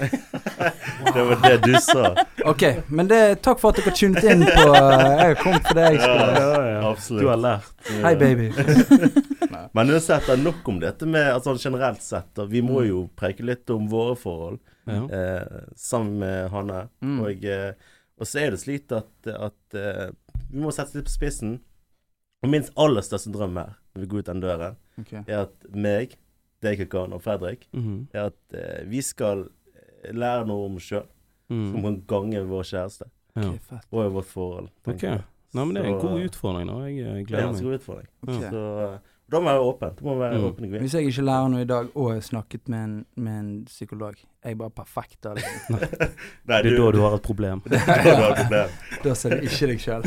Det 1.13 1.23
var 1.29 1.37
det 1.45 1.61
du 1.63 1.73
sa. 1.79 2.13
Ok, 2.49 2.63
men 2.89 3.07
det, 3.07 3.41
takk 3.41 3.59
for 3.59 3.69
at 3.71 3.79
dere 3.79 3.93
tunet 3.95 4.23
inn 4.23 4.43
på 4.43 4.65
eh, 4.75 5.29
Jeg 5.29 5.37
kom 5.39 5.55
for 5.63 5.73
det 5.77 5.85
jeg 5.93 6.01
skulle. 6.01 6.27
ja, 6.35 6.61
ja. 6.73 6.89
Absolutt. 6.89 7.21
Du 7.23 7.27
har 7.29 7.37
lært. 7.37 7.71
Hei, 8.03 8.15
baby. 8.15 8.49
Men 9.73 9.89
uansett, 9.93 10.27
nok 10.43 10.67
om 10.67 10.79
dette 10.81 11.05
med 11.05 11.27
altså, 11.33 11.53
generelt 11.61 12.01
sett. 12.01 12.31
Da, 12.35 12.45
vi 12.49 12.61
må 12.65 12.81
jo 12.87 13.03
preke 13.15 13.43
litt 13.45 13.69
om 13.69 13.87
våre 13.91 14.15
forhold 14.17 14.59
Ja. 14.89 15.03
eh, 15.05 15.65
sammen 15.77 16.17
med 16.19 16.49
Hanne. 16.49 16.89
Mm. 17.01 17.19
Og, 17.21 17.43
eh, 17.45 17.73
og 18.19 18.25
så 18.27 18.39
er 18.41 18.51
det 18.51 18.59
slik 18.63 18.91
at, 18.91 19.11
at 19.29 19.75
eh, 19.77 20.09
vi 20.49 20.59
må 20.63 20.71
sette 20.73 20.95
litt 20.97 21.05
på 21.05 21.13
spissen. 21.13 21.59
Og 22.41 22.49
min 22.49 22.63
aller 22.79 23.01
største 23.05 23.31
drøm 23.35 23.57
her, 23.59 23.75
når 23.93 24.01
vi 24.01 24.07
går 24.07 24.19
ut 24.23 24.25
den 24.31 24.41
døren, 24.41 24.75
okay. 24.99 25.23
er 25.27 25.43
at 25.45 25.69
meg, 25.75 26.15
deg, 26.63 26.77
Kakan 26.79 27.13
og 27.13 27.21
Fredrik, 27.21 27.67
Mhm. 27.73 28.07
er 28.13 28.31
at 28.31 28.53
eh, 28.57 28.83
vi 28.89 29.01
skal 29.01 29.49
eh, 29.75 30.11
lære 30.13 30.47
noe 30.47 30.65
om 30.65 30.75
oss 30.79 30.83
sjøl. 30.89 31.05
Som 31.49 31.73
Mm. 31.79 31.81
kan 31.81 31.95
gange 32.05 32.43
vår 32.45 32.63
kjæreste 32.63 33.05
Ja. 33.35 33.49
Ok, 33.49 33.71
og 33.91 34.11
vårt 34.13 34.25
forhold. 34.25 34.69
Ok. 34.85 35.01
Nei, 35.53 35.63
men 35.65 35.73
det 35.73 35.81
er 35.83 35.87
en 35.89 35.99
god 36.01 36.19
utfordring, 36.29 36.67
da. 36.67 36.73
Jeg 36.85 36.95
gleder 36.95 37.13
meg. 37.15 37.27
Det 37.27 37.39
er 37.39 37.47
en 37.47 37.63
god 37.63 37.79
utfordring. 37.79 38.07
Okay. 38.27 38.49
Så 38.51 38.99
da 39.29 39.39
må 39.39 39.49
jeg 39.51 39.59
være 39.59 39.67
åpen. 39.69 39.91
Da 39.99 40.05
må 40.05 40.15
være 40.19 40.37
Mm. 40.39 40.45
åpen. 40.49 40.69
Hvis 40.81 40.93
jeg 40.97 41.07
ikke 41.09 41.23
lærer 41.27 41.49
noe 41.53 41.61
i 41.61 41.65
dag, 41.69 41.87
og 41.95 42.11
har 42.13 42.19
snakket 42.21 42.67
med 42.69 42.83
en, 42.83 43.05
med 43.15 43.39
en 43.39 43.65
psykolog, 43.65 44.15
jeg 44.43 44.51
er 44.51 44.55
bare 44.55 44.69
perfekt 44.71 45.17
da. 45.23 45.33
Liksom. 45.37 45.75
Nei, 45.79 46.61
Det 46.63 46.73
er 46.73 46.77
da 46.77 46.91
du 46.91 46.99
har 47.01 47.15
et 47.19 47.21
problem. 47.25 47.61
du 47.65 47.77
har 47.77 48.31
et 48.31 48.41
problem. 48.43 48.69
Da 49.03 49.13
ser 49.15 49.29
du 49.37 49.47
ikke 49.47 49.67
deg 49.73 49.79
sjøl. 49.83 50.03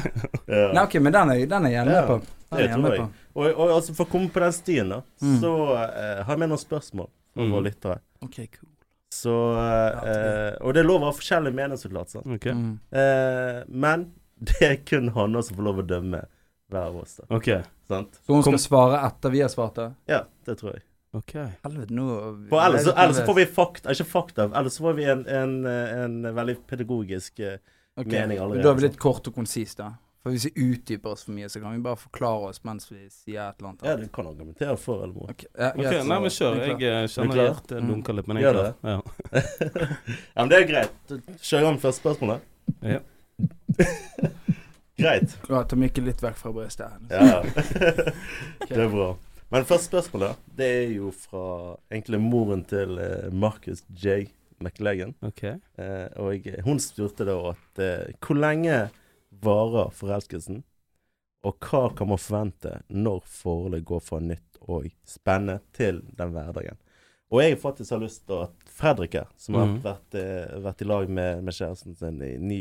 Ja. 0.49 0.73
Nei, 0.73 0.83
ok, 0.85 0.95
men 1.00 1.12
den 1.12 1.31
er, 1.37 1.47
den 1.47 1.67
er 1.67 1.71
jeg 1.71 1.87
Ja, 1.87 1.91
med 1.93 2.07
på. 2.09 2.19
Den 2.52 2.59
det 2.59 2.69
jeg 2.69 2.76
tror 2.76 2.93
jeg. 2.97 3.00
på. 3.00 3.09
Og, 3.41 3.47
og 3.57 3.71
altså 3.79 3.95
for 3.97 4.05
å 4.05 4.11
komme 4.12 4.29
på 4.35 4.41
den 4.45 4.52
stien, 4.52 4.88
da, 4.93 5.00
Mm. 5.23 5.38
så 5.41 5.52
eh, 5.79 6.23
har 6.25 6.33
jeg 6.35 6.38
med 6.45 6.49
noen 6.52 6.59
spørsmål 6.67 7.09
fra 7.33 7.43
Mm. 7.47 7.52
våre 7.55 7.64
lyttere. 7.71 7.99
Ok, 8.23 8.37
cool. 8.59 8.69
Så 9.12 9.33
eh, 9.57 10.57
Og 10.61 10.73
det 10.75 10.81
er 10.83 10.87
lov 10.88 11.02
å 11.02 11.11
ha 11.11 11.12
forskjellige 11.17 11.55
meningsutlatser. 11.57 12.25
Okay. 12.37 12.52
Mm. 12.52 12.79
Eh, 12.93 13.62
men 13.69 14.07
det 14.49 14.62
er 14.62 14.76
kun 14.88 15.09
Hanna 15.14 15.43
som 15.43 15.57
får 15.57 15.64
lov 15.64 15.79
å 15.83 15.87
dømme 15.87 16.25
hver 16.73 16.87
av 16.88 16.97
oss, 16.97 17.19
da. 17.21 17.26
Ok. 17.37 17.49
Sant? 17.93 18.19
Så 18.27 18.35
hun 18.37 18.43
skal 18.47 18.59
svare 18.65 19.03
etter 19.07 19.35
vi 19.37 19.43
har 19.45 19.53
svart, 19.53 19.77
det? 19.79 19.89
Ja, 20.11 20.23
det 20.49 20.57
tror 20.61 20.75
jeg. 20.77 20.85
ok. 21.19 21.35
Helvete, 21.67 21.93
nå 21.97 22.07
For 22.51 22.65
ellers, 22.67 22.87
er 22.89 23.03
ellers 23.05 23.23
får 23.29 23.37
vi 23.39 23.47
fakta, 23.59 23.93
ikke 23.93 24.09
fakta, 24.09 24.49
ellers 24.61 24.79
får 24.81 24.97
vi 24.99 25.05
en, 25.13 25.27
en, 25.29 25.59
en 25.69 26.23
veldig 26.35 26.57
pedagogisk 26.71 27.41
eh, 27.45 27.59
Ok, 28.01 28.09
mening 28.09 28.39
allerede, 28.41 28.65
Da 28.65 28.71
er 28.73 28.79
vi 28.81 28.87
litt 28.89 28.97
kort 29.03 29.27
og 29.29 29.35
konsist, 29.37 29.77
da. 29.83 29.91
For 30.23 30.31
hvis 30.31 30.45
vi 30.47 30.69
utdyper 30.71 31.11
oss 31.17 31.25
for 31.27 31.35
mye, 31.35 31.49
så 31.51 31.59
kan 31.61 31.73
vi 31.75 31.81
bare 31.83 31.99
forklare 31.99 32.53
oss 32.53 32.61
mens 32.65 32.87
vi 32.93 33.01
sier 33.11 33.41
et 33.51 33.59
eller 33.59 33.73
annet. 33.73 33.83
Ja, 33.91 33.97
du 33.99 34.05
kan 34.15 34.29
argumentere 34.31 34.77
for 34.79 35.03
eller 35.03 35.17
mot. 35.17 35.33
Ok, 35.35 35.43
ja, 35.51 35.73
okay. 35.75 35.99
Nei, 36.07 36.19
men 36.23 36.31
kjør. 36.31 36.61
Jeg 36.63 36.77
eh, 36.79 36.99
Er 37.03 37.11
kjenner 37.11 37.41
hjertet 37.43 37.81
Mm. 37.83 37.89
dunker 37.91 38.17
litt, 38.21 38.29
men 38.31 38.39
jeg 38.39 38.47
er 38.47 38.55
klar. 38.55 38.71
Ja. 38.87 39.01
ja, 40.37 40.39
men 40.45 40.53
det 40.55 40.61
er 40.63 40.69
greit. 40.71 41.17
Kjører 41.43 41.67
han 41.73 41.81
første 41.83 42.05
spørsmål, 42.05 42.37
da. 42.37 42.39
Ja. 42.95 43.03
Greit. 44.99 45.37
Ja, 45.49 45.63
ta 45.65 45.77
mikken 45.77 46.05
litt 46.09 46.23
vekk 46.23 46.37
fra 46.39 46.53
brystet. 46.53 47.11
Ja. 47.11 47.43
det 48.69 48.77
er 48.79 48.89
bra. 48.93 49.13
Men 49.53 49.67
første 49.69 49.91
spørsmål, 49.91 50.25
da. 50.25 50.33
Det 50.57 50.69
er 50.79 50.93
jo 50.97 51.11
fra 51.13 51.45
egentlig 51.93 52.21
moren 52.25 52.63
til 52.69 52.97
eh, 53.03 53.29
Marcus 53.33 53.83
J. 53.93 54.29
McLagan. 54.63 55.15
Ok. 55.27 55.43
Eh, 55.45 56.07
og 56.23 56.47
hun 56.65 56.79
spurte 56.81 57.27
da 57.29 57.35
at 57.51 57.83
eh, 57.83 58.13
hvor 58.23 58.39
lenge 58.41 58.79
varer 59.43 59.91
forelskelsen? 59.97 60.63
Og 61.43 61.57
hva 61.67 61.89
kan 61.99 62.07
man 62.13 62.21
forvente 62.23 62.77
når 62.95 63.25
forholdet 63.27 63.85
går 63.89 64.01
fra 64.07 64.21
nytt 64.23 64.61
og 64.71 64.87
spennende 65.09 65.59
til 65.75 65.99
den 66.17 66.33
hverdagen? 66.37 66.79
Og 67.33 67.41
jeg 67.43 67.57
faktisk 67.59 67.91
har 67.97 68.03
lyst 68.05 68.23
til 68.29 68.43
at 68.45 68.69
Fredrik 68.73 69.15
her, 69.17 69.29
som 69.41 69.57
har 69.57 69.67
Mhm. 69.67 69.79
vært, 69.83 70.15
eh, 70.21 70.59
vært 70.63 70.83
i 70.85 70.85
lag 70.89 71.09
med, 71.09 71.43
med 71.45 71.55
kjæresten 71.57 71.97
sin 71.99 72.23
i 72.23 72.37
ni, 72.39 72.61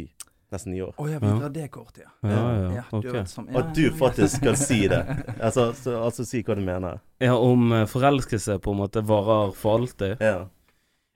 nesten 0.51 0.73
ni 0.73 0.81
år 0.83 0.93
Å 0.99 1.07
ja, 1.09 1.19
vi 1.19 1.27
drar 1.39 1.49
det 1.55 1.67
kortet, 1.71 2.03
ja. 2.05 2.11
Ja, 2.27 2.39
ja, 2.53 2.71
Ja, 2.79 2.83
du 2.91 2.97
ok. 2.97 3.05
har 3.05 3.13
vært 3.21 3.31
sammen- 3.31 3.55
At 3.57 3.73
du 3.75 3.81
ja, 3.85 3.89
ja. 3.91 3.97
faktisk 3.97 4.35
skal 4.41 4.57
si 4.59 4.79
det. 4.91 5.01
Altså, 5.41 5.73
så, 5.73 5.97
altså 6.03 6.25
si 6.27 6.41
hva 6.43 6.55
du 6.55 6.61
mener. 6.65 6.99
Ja, 7.21 7.35
om 7.37 7.71
eh, 7.73 7.85
forelskelse 7.89 8.59
på 8.61 8.71
en 8.75 8.81
måte 8.83 9.01
varer 9.05 9.53
for 9.55 9.79
alltid. 9.79 10.17
Ja. 10.21 10.47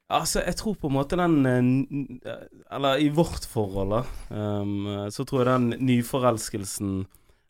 Altså, 0.10 0.44
jeg 0.46 0.56
tror 0.60 0.76
på 0.78 0.88
en 0.92 0.94
måte 1.00 1.18
den 1.18 1.46
eh, 2.24 2.46
Eller 2.72 3.00
i 3.02 3.10
vårt 3.10 3.46
forhold, 3.50 3.90
da, 3.90 4.04
um, 4.62 5.08
så 5.10 5.26
tror 5.26 5.42
jeg 5.44 5.48
den 5.50 5.88
nyforelskelsen 5.88 7.06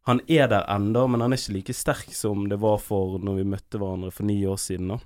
Han 0.08 0.22
er 0.30 0.48
der 0.48 0.64
enda, 0.70 1.08
men 1.08 1.22
han 1.22 1.34
er 1.34 1.38
ikke 1.42 1.54
like 1.58 1.74
sterk 1.74 2.14
som 2.14 2.48
det 2.50 2.60
var 2.62 2.78
for 2.78 3.18
når 3.20 3.40
vi 3.42 3.44
møtte 3.56 3.80
hverandre 3.82 4.12
for 4.14 4.24
ni 4.24 4.38
år 4.46 4.58
siden. 4.62 4.88
da 4.94 5.00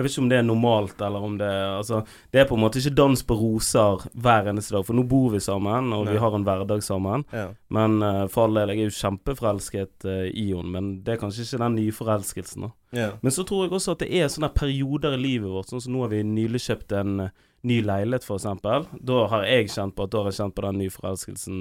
Jeg 0.00 0.06
vet 0.06 0.14
ikke 0.14 0.22
om 0.22 0.28
det 0.32 0.38
er 0.40 0.44
normalt, 0.48 1.02
eller 1.04 1.24
om 1.26 1.34
det 1.36 1.48
Altså, 1.50 2.00
det 2.32 2.40
er 2.40 2.46
på 2.48 2.56
en 2.56 2.62
måte 2.62 2.80
ikke 2.80 2.96
dans 2.96 3.22
på 3.28 3.36
roser 3.36 4.06
hver 4.16 4.48
eneste 4.48 4.72
dag, 4.72 4.86
for 4.86 4.96
nå 4.96 5.04
bor 5.08 5.28
vi 5.34 5.42
sammen, 5.44 5.92
og 5.92 6.06
Nei. 6.06 6.14
vi 6.14 6.22
har 6.22 6.36
en 6.36 6.46
hverdag 6.46 6.80
sammen. 6.84 7.26
ja. 7.36 7.50
Men 7.68 8.00
uh, 8.02 8.24
for 8.32 8.48
all 8.48 8.56
del, 8.56 8.72
jeg 8.72 8.80
er 8.80 8.88
jo 8.88 8.96
kjempeforelsket 8.96 10.08
uh, 10.08 10.24
i 10.26 10.46
henne, 10.54 10.72
men 10.72 10.88
det 11.04 11.14
er 11.14 11.20
kanskje 11.20 11.44
ikke 11.44 11.60
den 11.62 11.76
nyforelskelsen, 11.82 12.64
da. 12.64 12.72
ja. 12.96 13.10
Men 13.20 13.36
så 13.36 13.44
tror 13.44 13.66
jeg 13.66 13.76
også 13.76 13.94
at 13.94 14.06
det 14.06 14.10
er 14.16 14.32
sånne 14.32 14.50
perioder 14.56 15.18
i 15.18 15.20
livet 15.20 15.52
vårt. 15.52 15.68
Sånn 15.70 15.84
som 15.84 15.94
nå 15.94 16.06
har 16.06 16.14
vi 16.14 16.24
nylig 16.26 16.64
kjøpt 16.64 16.96
en 16.96 17.26
uh, 17.28 17.34
ny 17.68 17.82
leilighet, 17.84 18.24
eksempel. 18.24 18.88
Da 18.96 19.26
har 19.34 19.44
jeg 19.44 19.68
kjent 19.68 19.96
på 19.96 20.08
at 20.08 20.14
da 20.14 20.24
har 20.24 20.32
jeg 20.32 20.40
kjent 20.40 20.56
på 20.56 20.64
den 20.64 20.80
nyforelskelsen 20.80 21.60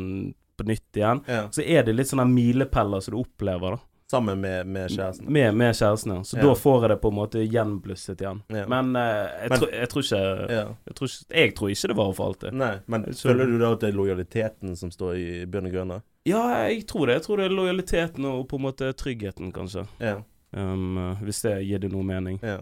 på 0.60 0.67
nytt 0.67 0.99
igjen. 0.99 1.23
ja. 1.28 1.45
Så 1.52 1.63
er 1.63 1.84
det 1.88 1.95
litt 1.95 2.12
sånne 2.12 2.28
milepæler 2.32 3.04
som 3.04 3.15
du 3.15 3.21
opplever, 3.21 3.75
da. 3.75 3.86
Sammen 4.12 4.39
med, 4.41 4.65
med 4.65 4.89
kjæresten. 4.89 5.28
Med, 5.32 5.54
med 5.54 5.74
kjæresten, 5.78 6.13
ja. 6.15 6.22
Så 6.26 6.38
Ja. 6.38 6.41
da 6.48 6.54
får 6.58 6.82
jeg 6.82 6.89
det 6.89 6.95
på 7.02 7.10
en 7.12 7.15
måte 7.15 7.43
gjenblusset 7.45 8.22
igjen. 8.24 8.41
Ja. 8.50 8.63
Men, 8.67 8.95
uh, 8.95 9.02
jeg, 9.04 9.50
Men- 9.50 9.60
tror- 9.60 9.74
jeg 9.74 9.89
tror 9.89 10.02
ikke 10.02 10.50
Ja. 10.50 10.63
jeg 10.88 10.95
tror, 10.95 11.08
ikke 11.08 11.36
jeg 11.43 11.56
tror 11.56 11.69
ikke 11.69 11.88
det 11.88 11.98
varer 11.98 12.15
for 12.15 12.26
alltid. 12.26 12.54
Nei, 12.54 12.72
men 12.88 13.06
Så- 13.13 13.28
føler 13.30 13.45
du 13.45 13.60
da 13.60 13.72
at 13.72 13.80
det 13.80 13.89
er 13.89 13.98
lojaliteten 13.98 14.76
som 14.76 14.89
står 14.91 15.13
i 15.15 15.45
Bjørn 15.45 15.65
og 15.67 15.72
Grønne? 15.72 16.02
Ja, 16.26 16.41
jeg 16.67 16.88
tror 16.88 17.06
det. 17.06 17.13
Jeg 17.13 17.22
tror 17.22 17.38
det 17.38 17.45
er 17.45 17.50
lojaliteten 17.56 18.26
og 18.26 18.48
på 18.50 18.56
en 18.56 18.62
måte 18.63 18.93
tryggheten, 18.93 19.52
kanskje. 19.54 19.86
Ja. 20.00 20.15
Um, 20.58 20.98
eh, 20.98 21.15
hvis 21.24 21.41
det 21.43 21.63
gir 21.67 21.78
det 21.80 21.91
noe 21.91 22.04
mening. 22.04 22.39
ja. 22.41 22.58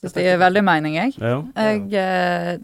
Syns 0.00 0.12
det 0.12 0.22
gir 0.24 0.38
veldig 0.38 0.62
mening, 0.64 0.94
jeg. 0.94 1.12
Ja. 1.20 1.42
Jeg 1.56 1.92
eh, 1.92 2.58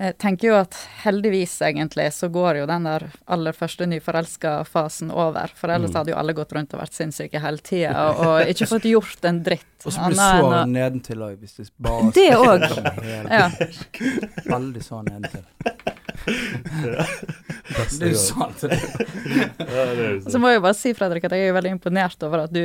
jeg 0.00 0.14
tenker 0.18 0.48
jo 0.48 0.54
at 0.56 0.74
heldigvis, 1.02 1.58
egentlig, 1.66 2.06
så 2.16 2.30
går 2.32 2.62
jo 2.62 2.66
den 2.70 2.86
der 2.88 3.02
aller 3.28 3.52
første 3.52 3.84
nyforelska-fasen 3.90 5.10
over. 5.12 5.52
For 5.54 5.68
ellers 5.68 5.90
Mm. 5.92 5.96
hadde 6.00 6.10
jo 6.14 6.16
alle 6.16 6.32
gått 6.32 6.52
rundt 6.56 6.72
og 6.74 6.80
vært 6.80 6.96
sinnssyke 6.96 7.40
hele 7.44 7.58
tida 7.58 7.92
og, 8.08 8.22
og 8.26 8.46
ikke 8.54 8.66
fått 8.70 8.88
gjort 8.88 9.24
en 9.28 9.42
dritt. 9.44 9.66
Og 9.84 9.92
så 9.92 10.06
blir 10.06 10.16
du 10.16 10.20
så 10.20 10.48
å- 10.48 10.64
nedentil 10.68 11.18
òg, 11.28 11.36
hvis 11.40 11.54
du 11.56 11.64
bare 11.78 12.10
Det 12.16 12.30
òg. 12.32 12.64
Helt- 13.04 13.30
Ja. 13.30 13.50
Veldig 14.56 14.82
så 14.84 15.02
nedentil. 15.04 15.44
Du 16.20 16.34
Det 17.96 18.02
er 18.02 18.10
jo 18.10 18.18
sant. 18.30 18.62
jo 18.62 20.30
Så 20.30 20.38
må 20.40 20.50
jeg 20.50 20.58
jo 20.58 20.64
bare 20.66 20.76
si, 20.76 20.92
Fredrik, 20.96 21.24
at 21.24 21.32
jeg 21.36 21.48
er 21.48 21.54
veldig 21.56 21.72
imponert 21.78 22.22
over 22.26 22.44
at 22.44 22.52
du, 22.52 22.60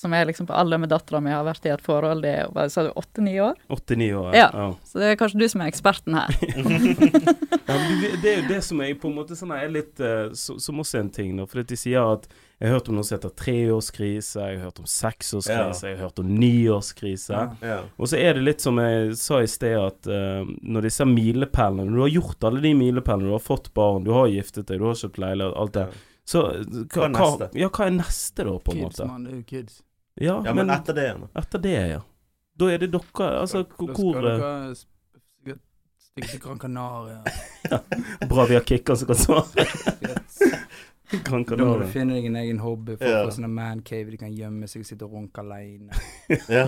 som 0.00 0.14
er 0.16 0.24
liksom 0.30 0.46
på 0.48 0.54
alder 0.56 0.80
med 0.80 0.88
dattera 0.88 1.20
mi, 1.20 1.28
har 1.34 1.44
vært 1.44 1.66
i 1.68 1.72
et 1.74 1.82
forhold 1.84 2.24
i 2.24 2.34
hva 2.54 2.64
sa 2.72 2.86
du, 2.86 2.90
åtte-ni 2.96 3.34
år. 3.44 3.58
89 3.68 4.06
år. 4.16 4.30
Ja. 4.38 4.46
ja. 4.48 4.68
Så 4.88 5.02
det 5.02 5.10
er 5.12 5.18
kanskje 5.20 5.42
du 5.42 5.48
som 5.52 5.60
er 5.64 5.68
eksperten 5.72 6.16
her. 6.16 6.32
Ja, 7.70 7.76
det, 8.02 8.08
det 8.22 8.30
er 8.32 8.38
jo 8.40 8.46
det 8.48 8.56
som 8.66 8.80
er 8.82 8.96
på 8.98 9.06
en 9.06 9.14
måte 9.14 9.36
sånn 9.38 9.52
er 9.54 9.68
litt 9.70 10.00
eh, 10.02 10.32
Som 10.34 10.80
også 10.82 10.96
er 10.98 11.04
en 11.04 11.10
ting, 11.14 11.36
da. 11.38 11.44
For 11.46 11.62
de 11.62 11.76
sier 11.78 12.02
at 12.02 12.24
Jeg 12.58 12.66
har 12.66 12.72
hørt 12.80 12.88
om 12.90 12.96
noe 12.98 13.06
som 13.06 13.14
heter 13.14 13.30
treårskrise, 13.38 14.40
jeg 14.42 14.58
har 14.58 14.64
hørt 14.66 14.80
om 14.82 14.88
seksårskrise, 14.90 15.84
jeg 15.92 15.94
har 16.00 16.08
hørt 16.08 16.18
om 16.18 16.32
niårskrise. 16.34 17.30
Ja. 17.36 17.44
Ja. 17.62 17.76
Og 17.94 18.10
så 18.10 18.18
er 18.18 18.34
det 18.36 18.42
litt 18.48 18.64
som 18.64 18.80
jeg 18.82 19.14
sa 19.20 19.38
i 19.44 19.48
sted, 19.48 19.76
at 19.78 20.10
uh, 20.10 20.42
når 20.66 20.88
disse 20.88 21.06
milepælene 21.06 21.86
Når 21.86 21.94
du 21.94 22.02
har 22.08 22.12
gjort 22.16 22.48
alle 22.50 22.64
de 22.66 22.72
milepælene, 22.80 23.30
du 23.30 23.36
har 23.38 23.44
fått 23.46 23.70
barn, 23.78 24.02
du 24.04 24.10
har 24.18 24.26
giftet 24.34 24.66
deg, 24.72 24.82
du 24.82 24.88
har 24.90 24.98
kjøpt 25.04 25.22
leilighet, 25.22 25.54
alt 25.62 25.78
det, 25.78 25.86
så 26.30 26.42
Hva 26.50 26.82
hva, 26.90 27.06
er 27.06 27.14
neste? 27.14 27.50
ja, 27.62 27.70
hva 27.70 27.86
er 27.86 27.94
neste, 28.00 28.48
da, 28.50 28.58
på 28.58 28.74
en 28.74 28.82
Kids, 28.82 28.98
måte? 28.98 29.08
mann. 29.14 29.24
Det 29.24 29.32
er 29.32 29.38
jo 29.38 29.46
kids. 29.54 29.78
Ja, 30.20 30.36
ja, 30.44 30.52
men 30.54 30.68
etter 30.70 30.94
det 30.96 31.04
igjen, 31.08 31.26
etter 31.40 31.62
det, 31.64 31.76
ja. 31.94 32.00
Da 32.60 32.66
er 32.74 32.78
det 32.82 32.90
dere 32.92 33.28
Altså, 33.40 33.62
Da 33.64 33.76
skal 33.78 33.94
hvor 33.96 34.16
eh, 34.28 34.40
dere 34.42 34.74
stikke 36.10 36.28
til 36.34 36.40
Gran 36.44 36.58
Canaria. 36.60 37.22
Bra 38.28 38.44
vi 38.50 38.56
har 38.58 38.64
kicker 38.68 38.98
som 39.00 39.08
kan 39.08 39.16
svare. 39.16 39.64
Gran 41.24 41.44
Canaria. 41.44 41.56
Da 41.56 41.64
må 41.64 41.78
du 41.80 41.86
finne 41.90 42.14
deg 42.18 42.26
en 42.28 42.36
egen 42.42 42.60
hobby 42.62 42.96
Folk 43.00 43.10
Ja. 43.10 43.24
å 43.26 43.32
sånne 43.34 43.48
mancave 43.50 44.12
de 44.12 44.18
kan 44.20 44.32
gjemme 44.34 44.68
seg 44.70 44.84
og 44.84 44.88
sitte 44.90 45.06
og 45.08 45.16
runke 45.18 45.42
aleine. 45.42 45.90
Ja. 46.50 46.66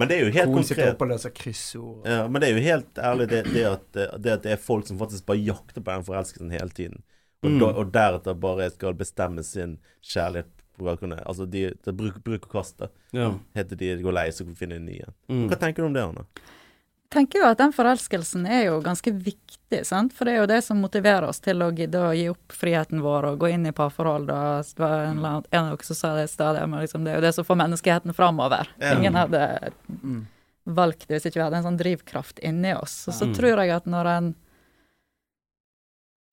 Men 0.00 0.08
det 0.08 0.16
er 0.16 0.22
jo 0.24 0.32
helt 0.32 0.52
konkret. 0.54 0.94
oppe 0.94 1.04
og 1.04 1.10
løser. 1.10 1.32
Ja, 2.08 2.22
men 2.28 2.40
det 2.40 2.48
er 2.48 2.54
jo 2.56 2.62
helt 2.64 2.98
ærlig 2.98 3.26
det, 3.28 3.42
det, 3.52 3.64
at, 3.68 3.88
det 3.92 4.30
at 4.38 4.42
det 4.46 4.52
er 4.54 4.60
folk 4.62 4.86
som 4.88 4.96
faktisk 4.98 5.26
bare 5.28 5.42
jakter 5.44 5.82
på 5.84 5.90
den 5.92 6.04
forelskelsen 6.06 6.50
hele 6.54 6.70
tiden. 6.72 7.02
Og, 7.42 7.50
Mm. 7.50 7.58
da, 7.58 7.66
og 7.74 7.90
deretter 7.92 8.34
bare 8.38 8.70
skal 8.70 8.94
bestemme 8.94 9.42
sin 9.44 9.78
kjærlighet 10.00 10.61
Bruker. 10.82 11.14
Altså, 11.26 11.46
de, 11.50 11.62
det 11.70 11.88
er 11.88 11.96
bruk, 11.96 12.18
bruk 12.24 12.46
og 12.48 12.52
kast. 12.58 12.78
det. 12.78 12.90
Ja. 13.12 13.30
Heter 13.54 13.76
de 13.76 13.94
går 14.02 14.12
lei, 14.12 14.28
så 14.32 14.44
finner 14.56 14.78
de 14.78 14.84
nye. 14.92 15.08
Mm. 15.28 15.46
Hva 15.50 15.58
tenker 15.58 15.82
du 15.82 15.86
om 15.86 15.92
det, 15.96 16.02
Anne? 16.10 16.26
tenker 17.12 17.42
jo 17.42 17.44
at 17.44 17.58
den 17.60 17.72
forelskelsen 17.76 18.46
er 18.48 18.62
jo 18.70 18.78
ganske 18.80 19.10
viktig, 19.12 19.82
sant. 19.84 20.14
For 20.16 20.24
det 20.24 20.32
er 20.32 20.38
jo 20.40 20.46
det 20.48 20.62
som 20.64 20.78
motiverer 20.80 21.26
oss 21.28 21.42
til 21.44 21.60
å 21.60 21.66
gidde 21.76 22.00
å 22.00 22.14
gi 22.16 22.22
opp 22.32 22.54
friheten 22.56 23.02
vår 23.04 23.26
og 23.28 23.38
gå 23.42 23.50
inn 23.52 23.66
i 23.68 23.72
parforhold. 23.76 24.30
Og 24.32 24.64
det 24.64 24.80
var 24.80 24.94
en, 25.10 25.18
eller 25.18 25.28
annen, 25.34 25.44
en 25.50 25.66
av 25.66 25.74
dere 25.76 25.84
som 25.90 25.98
sa 25.98 26.14
det 26.16 26.22
i 26.24 26.30
stad, 26.32 26.56
men 26.72 26.80
liksom, 26.80 27.04
det 27.04 27.12
er 27.12 27.18
jo 27.20 27.26
det 27.26 27.34
som 27.36 27.44
får 27.44 27.58
menneskeheten 27.66 28.16
framover. 28.16 28.70
Ingen 28.80 29.12
hadde 29.20 29.72
Mm. 30.02 30.22
valgt 30.64 31.04
det 31.08 31.18
hvis 31.20 31.26
ikke 31.28 31.40
vi 31.40 31.44
hadde 31.44 31.56
en 31.60 31.68
sånn 31.68 31.78
drivkraft 31.82 32.38
inni 32.40 32.72
oss. 32.80 33.08
Og 33.08 33.14
så 33.14 33.26
Mm. 33.28 33.34
tror 33.36 33.60
jeg 33.60 33.70
at 33.76 33.84
når 33.84 34.06
en 34.16 34.34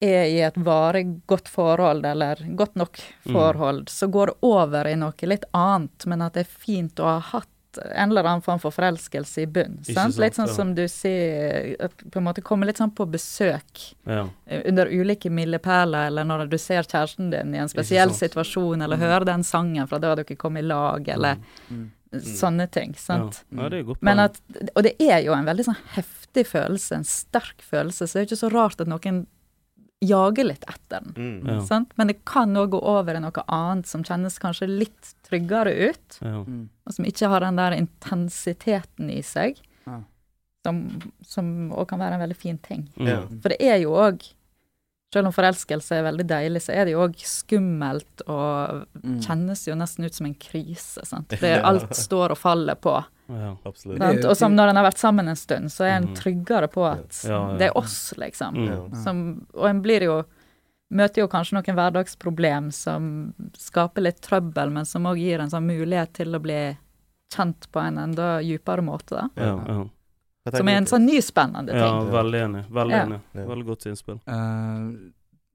er 0.00 0.24
i 0.32 0.40
et 0.40 0.54
varig 0.56 1.20
godt 1.28 1.48
forhold, 1.48 2.04
eller 2.06 2.36
godt 2.56 2.76
nok 2.76 2.98
Mm. 3.26 3.32
forhold, 3.34 3.88
så 3.88 4.08
går 4.10 4.26
det 4.26 4.34
over 4.42 4.86
i 4.88 4.94
noe 4.96 5.12
litt 5.28 5.44
annet, 5.52 6.06
men 6.06 6.22
at 6.22 6.32
det 6.34 6.46
er 6.46 6.58
fint 6.58 6.94
å 7.00 7.04
ha 7.04 7.18
hatt 7.20 7.46
en 7.94 8.10
eller 8.10 8.24
annen 8.26 8.42
form 8.42 8.58
for 8.58 8.72
forelskelse 8.74 9.42
i 9.42 9.46
bunn. 9.46 9.76
Sant? 9.84 9.94
sant, 9.94 10.16
Litt 10.18 10.34
sånn 10.34 10.48
ja. 10.48 10.54
som 10.54 10.74
du 10.74 10.88
sier, 10.88 11.76
på 12.10 12.18
en 12.18 12.24
måte 12.26 12.42
komme 12.42 12.66
litt 12.66 12.78
sånn 12.80 12.90
på 12.92 13.06
besøk 13.06 13.94
Ja. 14.06 14.24
eh, 14.48 14.62
under 14.66 14.86
ulike 14.90 15.30
milepæler, 15.30 16.06
eller 16.08 16.24
når 16.24 16.48
du 16.50 16.58
ser 16.58 16.82
kjæresten 16.82 17.30
din 17.30 17.54
i 17.54 17.58
en 17.58 17.68
spesiell 17.68 18.10
situasjon, 18.10 18.82
eller 18.82 18.96
hører 18.96 19.24
den 19.24 19.42
sangen 19.44 19.86
fra 19.86 19.98
da 20.00 20.16
dere 20.16 20.34
kom 20.36 20.56
i 20.56 20.62
lag, 20.62 21.06
eller 21.08 21.36
Mm. 21.70 21.90
sånne 22.12 22.68
ting. 22.72 22.94
sant? 22.94 23.44
Ja. 23.52 23.62
ja, 23.62 23.68
det 23.68 23.78
er 23.78 23.84
godt 23.84 24.02
Men 24.02 24.18
at, 24.18 24.40
og 24.74 24.82
det 24.82 24.96
er 24.98 25.22
jo 25.22 25.32
en 25.32 25.44
veldig 25.46 25.64
sånn 25.66 25.76
heftig 25.94 26.46
følelse, 26.48 26.92
en 26.96 27.04
sterk 27.04 27.62
følelse, 27.62 28.08
så 28.08 28.12
det 28.14 28.16
er 28.16 28.26
jo 28.26 28.34
ikke 28.34 28.50
så 28.50 28.52
rart 28.52 28.80
at 28.80 28.88
noen 28.88 29.26
jager 30.00 30.44
litt 30.48 30.64
etter 30.64 31.00
den. 31.00 31.12
Mm. 31.44 31.48
Ja. 31.68 31.80
Men 31.96 32.06
det 32.08 32.24
kan 32.24 32.54
òg 32.56 32.70
gå 32.72 32.80
over 32.82 33.14
i 33.18 33.20
noe 33.20 33.42
annet 33.52 33.86
som 33.86 34.02
kjennes 34.06 34.38
kanskje 34.40 34.68
litt 34.68 35.14
tryggere 35.28 35.74
ut, 35.90 36.18
Ja. 36.22 36.40
Mm. 36.44 36.68
og 36.86 36.94
som 36.94 37.04
ikke 37.04 37.28
har 37.28 37.40
den 37.40 37.56
der 37.56 37.72
intensiteten 37.76 39.10
i 39.10 39.20
seg, 39.22 39.60
Ja. 39.86 40.00
som 40.64 41.70
òg 41.72 41.88
kan 41.88 41.98
være 42.00 42.14
en 42.14 42.20
veldig 42.28 42.36
fin 42.36 42.58
ting. 42.58 42.88
Mm. 42.96 43.06
Ja. 43.06 43.20
For 43.42 43.48
det 43.50 43.60
er 43.60 43.76
jo 43.82 43.90
òg, 43.92 44.32
selv 45.12 45.26
om 45.26 45.32
forelskelse 45.34 45.96
er 45.98 46.04
veldig 46.06 46.26
deilig, 46.30 46.60
så 46.62 46.72
er 46.74 46.84
det 46.86 46.92
jo 46.92 47.00
òg 47.08 47.16
skummelt 47.18 48.22
og 48.28 48.86
Mm. 49.02 49.20
kjennes 49.24 49.66
jo 49.66 49.74
nesten 49.74 50.04
ut 50.04 50.14
som 50.14 50.26
en 50.26 50.34
krise. 50.34 51.04
sant? 51.06 51.28
Det 51.40 51.42
er 51.42 51.62
alt 51.64 51.90
står 51.96 52.30
og 52.30 52.38
faller 52.38 52.74
på. 52.76 53.04
Ja. 53.28 53.56
Absolutt. 53.64 54.24
Og 54.24 54.36
som 54.36 54.54
når 54.54 54.70
en 54.70 54.76
har 54.76 54.84
vært 54.90 54.98
sammen 54.98 55.28
en 55.28 55.36
stund, 55.36 55.70
så 55.70 55.84
er 55.86 55.96
en 55.96 56.08
Mhm. 56.08 56.14
tryggere 56.16 56.68
på 56.70 56.84
at 56.90 57.22
Ja, 57.24 57.50
ja. 57.52 57.56
det 57.58 57.66
er 57.70 57.76
oss, 57.78 58.12
liksom. 58.18 58.54
Mm. 58.54 58.94
Som, 59.04 59.46
og 59.54 59.66
en 59.68 59.82
blir 59.82 60.02
jo 60.02 60.24
Møter 60.92 61.18
jo 61.22 61.28
kanskje 61.28 61.52
noen 61.54 61.76
hverdagsproblem 61.76 62.72
som 62.72 63.32
skaper 63.54 64.02
litt 64.02 64.20
trøbbel, 64.22 64.72
men 64.72 64.84
som 64.84 65.04
òg 65.06 65.20
gir 65.20 65.38
en 65.40 65.48
sånn 65.48 65.64
mulighet 65.64 66.12
til 66.14 66.34
å 66.34 66.40
bli 66.42 66.76
kjent 67.32 67.68
på 67.70 67.78
en 67.80 67.96
enda 67.96 68.40
dypere 68.42 68.82
måte. 68.82 69.10
da. 69.10 69.28
Ja, 69.36 69.64
ja. 69.68 69.84
Som 70.56 70.68
er 70.68 70.76
en 70.80 70.86
sånn 70.86 71.06
ny 71.06 71.20
spennende 71.20 71.72
ting. 71.72 71.80
ja, 71.80 72.04
veldig 72.10 72.40
enig. 72.46 72.64
Veldig 72.70 72.96
Ja. 72.96 73.06
enig. 73.06 73.20
Veldig 73.34 73.66
godt 73.66 73.86
innspill. 73.86 74.20
Uh, 74.28 75.10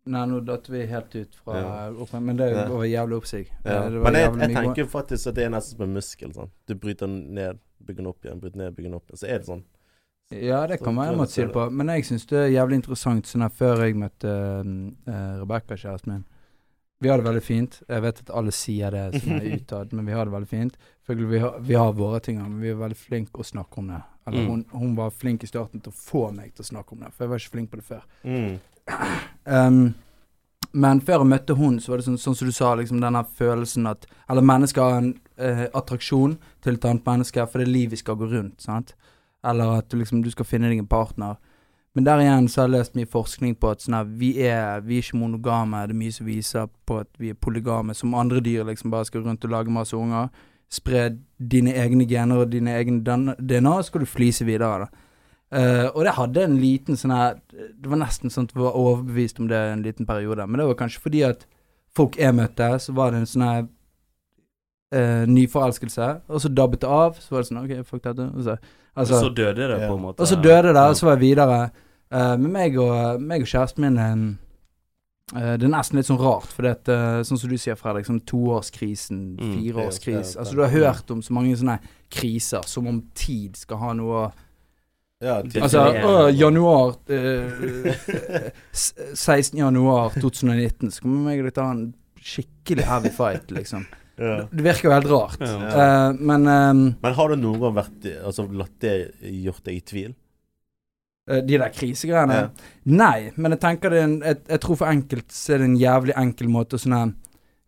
nei, 0.05 0.25
nå 0.31 0.39
datt 0.45 0.67
vi 0.69 0.85
helt 0.85 1.15
ut 1.15 1.35
fra 1.43 1.59
Ja. 1.59 2.19
men 2.19 2.37
det 2.37 2.49
var 2.69 2.85
jævlig 2.85 3.17
opp 3.17 3.25
seg. 3.25 3.47
Ja. 3.63 3.83
Eh, 3.85 3.89
det 3.91 3.99
var 3.99 4.11
Men 4.11 4.13
jeg, 4.21 4.35
jeg 4.39 4.55
tenker 4.55 4.85
faktisk 4.85 5.27
at 5.27 5.35
det 5.35 5.45
er 5.45 5.49
nesten 5.49 5.77
som 5.77 5.81
en 5.89 5.93
muskel. 5.93 6.33
Sånn. 6.33 6.51
Du 6.67 6.75
bryter 6.75 7.07
den 7.07 7.33
ned, 7.33 7.59
bygger 7.85 8.03
den 8.03 8.07
opp 8.07 8.23
igjen, 8.25 8.39
bryter 8.39 8.57
ned, 8.57 8.75
bygger 8.75 8.89
den 8.91 8.99
opp 8.99 9.07
igjen. 9.09 9.17
Så 9.19 9.27
er 9.27 9.39
det 9.39 9.47
sånn. 9.47 9.63
Ja, 10.31 10.65
det 10.65 10.79
kan 10.81 10.95
være 10.95 11.13
en 11.13 11.19
måte 11.19 11.29
å 11.29 11.35
si 11.35 11.41
det 11.43 11.53
på. 11.53 11.69
Men 11.71 11.87
jeg 11.87 12.05
syns 12.07 12.25
det 12.25 12.37
er 12.39 12.47
jævlig 12.49 12.79
interessant 12.81 13.27
sånn 13.29 13.43
her 13.45 13.49
før 13.53 13.83
jeg 13.85 13.95
møtte 13.95 14.25
uh, 14.25 15.41
Rebekka, 15.41 15.77
kjæresten 15.77 16.11
min. 16.13 16.23
Vi 17.03 17.09
har 17.09 17.17
det 17.19 17.25
veldig 17.27 17.43
fint. 17.43 17.81
Jeg 17.87 18.01
vet 18.01 18.21
at 18.23 18.29
alle 18.33 18.51
sier 18.55 18.89
det 18.95 19.21
som 19.21 19.33
er 19.35 19.45
utad, 19.59 19.93
men 19.93 20.05
vi 20.07 20.13
har 20.13 20.25
det 20.25 20.33
veldig 20.33 20.47
fint. 20.49 20.77
Vi 21.07 21.39
har, 21.39 21.59
vi 21.59 21.73
har 21.77 21.93
våre 21.93 22.19
ting, 22.19 22.39
men 22.41 22.59
vi 22.63 22.69
er 22.71 22.79
veldig 22.79 22.97
flinke 22.97 23.43
å 23.43 23.45
snakke 23.45 23.77
om 23.83 23.87
det. 23.93 24.01
Eller 24.27 24.41
Mm. 24.41 24.49
hun, 24.49 24.65
hun 24.71 24.95
var 24.95 25.09
flink 25.11 25.43
i 25.43 25.47
starten 25.47 25.81
til 25.81 25.91
å 25.91 25.95
få 25.95 26.33
meg 26.33 26.53
til 26.55 26.63
å 26.63 26.67
snakke 26.71 26.93
om 26.93 26.99
det, 26.99 27.13
for 27.13 27.23
jeg 27.25 27.29
var 27.29 27.37
ikke 27.37 27.51
flink 27.51 27.69
på 27.71 27.77
det 27.77 27.85
før. 27.85 28.01
Mm. 28.23 28.59
Um, 29.45 29.93
men 30.73 30.99
før 31.01 31.21
jeg 31.21 31.29
møtte 31.29 31.55
hun, 31.55 31.79
så 31.79 31.89
var 31.93 31.97
det 32.01 32.05
sånn, 32.07 32.17
sånn 32.19 32.35
som 32.35 32.47
du 32.49 32.51
sa, 32.55 32.73
liksom 32.75 32.99
denne 33.01 33.21
følelsen 33.37 33.87
at 33.87 34.05
Eller 34.29 34.41
mennesker 34.41 34.81
har 34.81 34.97
en 34.97 35.19
eh, 35.37 35.67
attraksjon 35.73 36.37
til 36.61 36.73
et 36.73 36.85
annet 36.85 37.05
menneske, 37.05 37.45
for 37.47 37.59
det 37.59 37.67
er 37.67 37.71
livet 37.71 37.99
skal 37.99 38.15
gå 38.15 38.27
rundt, 38.31 38.61
sant. 38.61 38.95
Eller 39.43 39.77
at 39.77 39.89
du 39.89 39.97
liksom 39.97 40.23
du 40.23 40.31
skal 40.31 40.45
finne 40.45 40.69
deg 40.69 40.79
en 40.79 40.87
partner. 40.87 41.37
Men 41.95 42.03
der 42.03 42.19
igjen 42.19 42.49
så 42.49 42.61
har 42.61 42.67
jeg 42.67 42.79
lest 42.79 42.95
mye 42.95 43.07
forskning 43.07 43.55
på 43.55 43.69
at 43.71 43.85
sånn 43.85 43.95
her, 43.95 44.03
vi 44.03 44.33
er, 44.43 44.81
vi 44.81 44.97
er 44.97 45.05
ikke 45.05 45.19
monogame. 45.21 45.85
Det 45.87 45.95
er 45.95 46.01
mye 46.01 46.11
som 46.11 46.25
viser 46.27 46.67
på 46.85 46.99
at 46.99 47.07
vi 47.21 47.29
er 47.31 47.37
polygame, 47.39 47.95
som 47.95 48.13
andre 48.17 48.41
dyr 48.43 48.65
liksom 48.67 48.91
bare 48.91 49.05
skal 49.05 49.23
rundt 49.23 49.45
og 49.45 49.51
lage 49.53 49.71
masse 49.71 49.95
unger. 49.95 50.27
Spre 50.71 51.09
dine 51.37 51.75
egne 51.77 52.07
gener 52.09 52.41
og 52.43 52.51
dine 52.51 52.73
egne 52.79 53.01
DNA, 53.37 53.75
så 53.79 53.89
skal 53.89 54.05
du 54.05 54.09
flise 54.09 54.47
videre, 54.47 54.85
da. 54.85 55.05
Uh, 55.55 55.87
og 55.93 56.01
det 56.07 56.15
hadde 56.17 56.41
en 56.43 56.55
liten 56.57 56.97
sånn 56.97 57.11
her 57.13 57.35
Det 57.53 57.87
var 57.87 57.99
nesten 58.01 58.31
sånn 58.33 58.47
at 58.47 58.55
vi 58.55 58.63
var 58.63 58.73
overbevist 58.75 59.37
om 59.39 59.45
det 59.47 59.59
en 59.71 59.83
liten 59.85 60.07
periode. 60.09 60.47
Men 60.49 60.59
det 60.59 60.65
var 60.71 60.79
kanskje 60.79 61.03
fordi 61.03 61.21
at 61.27 61.45
folk 61.95 62.17
jeg 62.19 62.35
møtte, 62.35 62.71
så 62.81 62.95
var 62.97 63.13
det 63.13 63.21
en 63.21 63.29
sånn 63.29 63.45
her 63.45 63.61
uh, 64.97 65.23
nyforelskelse. 65.29 66.09
Og 66.27 66.41
så 66.43 66.51
dabbet 66.51 66.81
det 66.83 66.89
av. 66.91 67.21
Så 67.21 67.35
var 67.35 67.43
det 67.45 67.51
sånn 67.51 67.61
OK, 67.61 67.75
fuck 67.87 68.03
dette. 68.03 68.25
Og 68.33 68.47
så, 68.47 68.57
altså, 68.97 69.21
så 69.27 69.29
døde 69.29 69.69
det, 69.69 69.79
på 69.85 69.93
en 69.93 70.03
måte. 70.07 70.21
og 70.21 70.31
så 70.31 70.39
døde 70.41 70.73
det, 70.73 70.81
og 70.81 70.97
så 70.97 71.11
var 71.11 71.15
jeg 71.15 71.23
videre. 71.27 71.61
Uh, 72.09 72.33
men 72.41 72.49
meg 72.57 72.81
og, 72.81 73.21
meg 73.21 73.45
og 73.45 73.53
kjæresten 73.53 73.85
min 73.85 74.01
eh, 75.33 75.41
eh, 75.41 75.57
Det 75.57 75.65
er 75.65 75.71
nesten 75.73 75.97
litt 75.97 76.05
sånn 76.09 76.19
rart, 76.21 76.51
for 76.53 76.61
det 76.67 76.73
er 76.87 77.19
eh, 77.19 77.23
sånn 77.25 77.39
som 77.41 77.49
du 77.49 77.57
sier, 77.57 77.75
Fredrik, 77.79 78.05
sånn 78.05 78.21
toårskrisen, 78.29 79.21
Mm, 79.39 79.53
fireårskris 79.57 80.35
ja, 80.35 80.35
ja, 80.35 80.39
Altså, 80.43 80.55
du 80.55 80.61
har 80.61 80.69
hørt 80.73 81.11
om 81.11 81.21
så 81.25 81.33
mange 81.33 81.55
sånne 81.57 81.79
kriser, 82.13 82.61
som 82.69 82.87
om 82.87 83.01
tid 83.17 83.55
skal 83.57 83.77
ha 83.81 83.93
noe 83.93 84.31
Ja, 85.23 85.41
Altså, 85.41 85.79
er- 85.95 86.31
januar 86.35 86.95
øh, 87.09 88.51
16. 88.73 89.57
januar 89.59 90.09
2019, 90.19 90.91
så 90.91 91.01
kommer 91.01 91.31
jeg 91.31 91.45
til 91.45 91.51
å 91.51 91.55
ta 91.55 91.69
en 91.71 91.85
skikkelig 92.25 92.83
heavy 92.89 93.09
fight, 93.13 93.51
liksom. 93.53 93.85
ja. 94.17 94.45
Det 94.51 94.63
virker 94.65 94.89
jo 94.89 94.93
helt 94.95 95.09
rart. 95.11 95.39
Ja. 95.41 96.09
uh, 96.09 96.13
men 96.19 96.47
um, 96.47 96.95
Men 97.01 97.13
har 97.13 97.29
du 97.29 97.35
noen 97.35 97.59
gang 97.61 97.75
vært 97.75 98.05
Altså 98.23 98.45
latt 98.51 98.77
det 98.81 98.93
gjort 99.21 99.63
deg 99.65 99.75
i 99.75 99.81
tvil? 99.81 100.13
Eh, 101.27 101.41
de 101.45 101.57
der 101.57 101.71
krisegreiene 101.73 102.33
Ja. 102.39 102.49
Nei, 102.85 103.31
men 103.35 103.55
jeg 103.55 103.61
tenker 103.63 103.89
det 103.89 103.99
er 103.99 104.07
en, 104.09 104.19
jeg, 104.21 104.41
jeg 104.49 104.61
tror 104.61 104.75
for 104.81 104.91
enkelt 104.91 105.31
så 105.31 105.53
er 105.55 105.63
det 105.63 105.69
en 105.71 105.79
jævlig 105.79 106.15
enkel 106.17 106.51
måte 106.53 106.77
sånn 106.81 106.93
her 106.97 107.13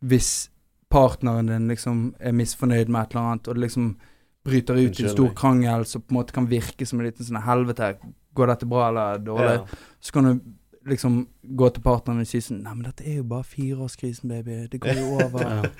Hvis 0.05 0.49
partneren 0.89 1.49
din 1.49 1.67
liksom 1.67 2.13
er 2.19 2.31
misfornøyd 2.37 2.87
med 2.87 3.01
et 3.01 3.15
eller 3.15 3.31
annet, 3.31 3.47
og 3.47 3.55
det 3.57 3.63
liksom 3.65 3.87
bryter 4.47 4.77
ut 4.77 4.99
i 4.99 5.03
en 5.03 5.09
stor 5.11 5.33
krangel 5.35 5.83
som 5.85 6.01
på 6.01 6.13
en 6.13 6.19
måte 6.21 6.35
kan 6.35 6.47
virke 6.47 6.85
som 6.87 7.01
en 7.01 7.09
liten 7.09 7.25
sånn 7.27 7.41
helvete, 7.43 7.97
går 8.37 8.47
dette 8.53 8.69
bra 8.69 8.85
eller 8.87 9.17
dårlig? 9.19 9.57
Ja. 9.57 9.81
Så 9.99 10.13
kan 10.15 10.29
du 10.29 10.39
liksom 10.87 11.17
gå 11.41 11.69
til 11.75 11.83
partneren 11.83 12.23
og 12.23 12.29
si 12.29 12.39
sånn 12.39 12.61
Nei, 12.63 12.75
men 12.77 12.85
dette 12.87 13.03
er 13.03 13.17
jo 13.19 13.25
bare 13.27 13.43
fireårskrisen, 13.43 14.31
baby. 14.31 14.61
Det 14.71 14.79
går 14.85 15.01
jo 15.01 15.09
over. 15.25 15.43
Ja. 15.43 15.73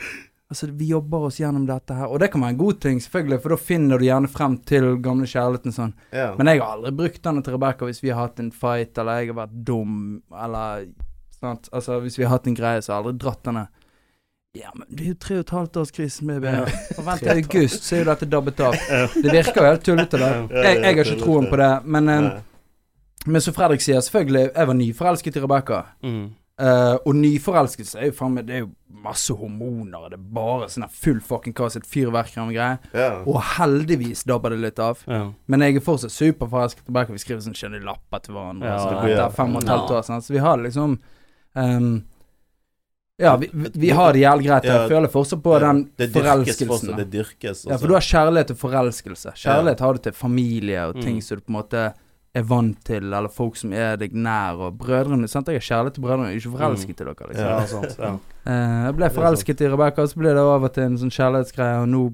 Altså, 0.47 0.69
vi 0.79 0.85
jobber 0.93 1.25
oss 1.27 1.41
gjennom 1.41 1.65
dette 1.67 1.95
her. 1.95 2.07
Og 2.07 2.21
det 2.23 2.29
kan 2.31 2.43
være 2.43 2.55
en 2.55 2.59
god 2.61 2.77
ting, 2.83 3.01
selvfølgelig, 3.03 3.41
for 3.43 3.51
da 3.51 3.57
finner 3.59 3.99
du 3.99 4.05
gjerne 4.07 4.29
frem 4.31 4.53
til 4.69 4.93
gamle 5.03 5.27
kjærligheten 5.27 5.75
sånn. 5.75 5.91
Ja. 6.15 6.29
Men 6.37 6.51
jeg 6.51 6.61
har 6.61 6.77
aldri 6.77 6.93
brukt 7.01 7.19
denne 7.25 7.43
til 7.43 7.57
Rebekka 7.57 7.89
hvis 7.89 7.99
vi 8.03 8.13
har 8.13 8.29
hatt 8.29 8.39
en 8.39 8.53
fight, 8.55 8.95
eller 8.95 9.19
jeg 9.19 9.33
har 9.33 9.41
vært 9.41 9.57
dum, 9.67 9.97
eller 10.31 10.87
sant. 11.35 11.67
Altså, 11.75 11.99
hvis 12.05 12.15
vi 12.15 12.23
har 12.23 12.37
hatt 12.37 12.47
en 12.47 12.55
greie, 12.55 12.79
så 12.79 12.93
har 12.93 13.01
jeg 13.01 13.05
aldri 13.09 13.25
dratt 13.25 13.43
denne. 13.49 13.67
Ja, 14.57 14.71
men 14.73 14.87
det 14.87 15.03
er 15.03 15.11
jo 15.11 15.19
tre 15.27 15.35
og 15.35 15.43
et 15.43 15.55
halvt 15.57 15.81
års 15.83 15.91
krisen, 15.93 16.31
baby. 16.31 16.55
Og 16.95 17.03
vent 17.05 17.25
til 17.27 17.33
august, 17.35 17.83
så 17.83 17.97
er 17.97 18.05
jo 18.05 18.09
dette 18.13 18.31
dabbet 18.31 18.63
av. 18.63 18.77
Det 19.13 19.27
virker 19.27 19.59
jo 19.59 19.67
helt 19.67 19.83
tullete, 19.85 20.21
da. 20.23 20.31
Jeg, 20.47 20.79
jeg 20.79 20.87
har 20.87 21.01
ikke 21.03 21.25
troen 21.25 21.51
på 21.51 21.59
det, 21.59 21.73
men 21.85 22.13
men 23.27 23.43
som 23.43 23.51
Fredrik 23.55 23.83
sier, 23.83 23.99
selvfølgelig, 23.99 24.49
jeg 24.55 24.67
var 24.69 24.77
nyforelsket 24.77 25.37
i 25.37 25.41
Rebekka. 25.43 25.81
Mm. 26.05 26.27
Eh, 26.57 26.95
og 27.05 27.13
nyforelskelse 27.13 27.99
er 28.01 28.07
jo 28.09 28.13
faen 28.17 28.31
meg 28.33 28.47
Det 28.47 28.55
er 28.55 28.61
jo 28.63 28.71
masse 29.03 29.29
hormoner, 29.37 29.99
og 29.99 30.09
det 30.09 30.17
er 30.17 30.23
bare 30.33 30.65
sånn 30.73 30.87
full 30.89 31.19
fucking 31.21 31.53
kaos, 31.53 31.75
et 31.77 31.85
fyrverkeri 31.85 32.41
og 32.41 32.55
greier. 32.55 32.79
Yeah. 32.97 33.19
Og 33.29 33.37
heldigvis 33.59 34.23
dabber 34.25 34.55
det 34.55 34.57
litt 34.63 34.79
av. 34.81 35.03
Yeah. 35.07 35.29
Men 35.45 35.61
jeg 35.61 35.77
er 35.77 35.85
fortsatt 35.85 36.11
superforelsket 36.15 36.89
Bare 36.89 37.05
kan 37.05 37.13
Vi 37.13 37.21
skriver 37.21 37.43
sånn 37.45 37.53
skjønne 37.59 37.83
lapper 37.85 38.23
til 38.25 38.33
hverandre. 38.33 38.71
Ja, 38.73 38.79
så 38.81 38.89
det 39.05 39.11
ja. 39.13 39.27
er 39.27 39.35
fem 39.37 39.53
og 39.55 39.63
et 39.63 39.69
halvt 39.69 39.93
år 39.99 40.07
sånn. 40.09 40.23
Så 40.25 40.33
vi 40.33 40.41
har 40.41 40.57
liksom 40.63 40.97
um, 41.53 41.91
Ja, 43.21 43.35
vi, 43.37 43.49
vi, 43.53 43.69
vi 43.85 43.89
har 43.97 44.13
det 44.13 44.19
jævlig 44.25 44.49
greit. 44.49 44.65
Ja, 44.69 44.81
Jeg 44.81 44.91
føler 44.95 45.13
fortsatt 45.13 45.41
på 45.45 45.59
den 45.61 45.83
det 45.97 46.09
forelskelsen. 46.13 46.67
fortsatt. 46.73 46.97
Det 47.03 47.07
dyrkes. 47.13 47.63
Ja, 47.69 47.77
for 47.77 47.87
du 47.89 47.95
har 47.97 48.05
kjærlighet 48.05 48.51
og 48.53 48.59
forelskelse. 48.65 49.33
Kjærlighet 49.45 49.79
har 49.85 49.93
du 49.93 50.03
til 50.09 50.13
familie 50.25 50.83
og 50.89 50.99
ting 51.01 51.17
Mm. 51.17 51.21
som 51.21 51.37
du 51.37 51.41
på 51.45 51.53
en 51.53 51.59
måte 51.61 51.85
er 52.37 52.43
vant 52.49 52.77
til, 52.85 53.03
eller 53.13 53.27
folk 53.33 53.55
som 53.59 53.73
er 53.73 53.97
deg 53.97 54.13
nær, 54.13 54.59
og 54.67 54.77
brødrene. 54.79 55.27
sant? 55.29 55.47
Jeg 55.47 55.59
har 55.61 55.67
kjærlighet 55.69 55.93
til 55.99 56.01
brødrene, 56.07 56.29
jeg 56.31 56.37
er 56.37 56.45
ikke 56.45 56.57
forelsket 56.57 57.01
i 57.01 57.03
dere, 57.03 57.27
liksom. 57.31 57.49
ja, 57.51 57.65
sant. 57.65 57.97
Ja. 58.07 58.13
Eh, 58.47 58.85
jeg 58.87 58.95
ble 58.95 59.09
forelsket 59.09 59.61
i 59.61 59.67
Rebekka, 59.73 60.01
og 60.05 60.09
så 60.13 60.21
ble 60.23 60.33
det 60.37 60.45
over 60.45 60.67
til 60.69 60.83
en 60.83 60.97
sånn 60.97 61.11
kjærlighetsgreie, 61.11 61.81
og 61.83 61.89
nå 61.91 62.05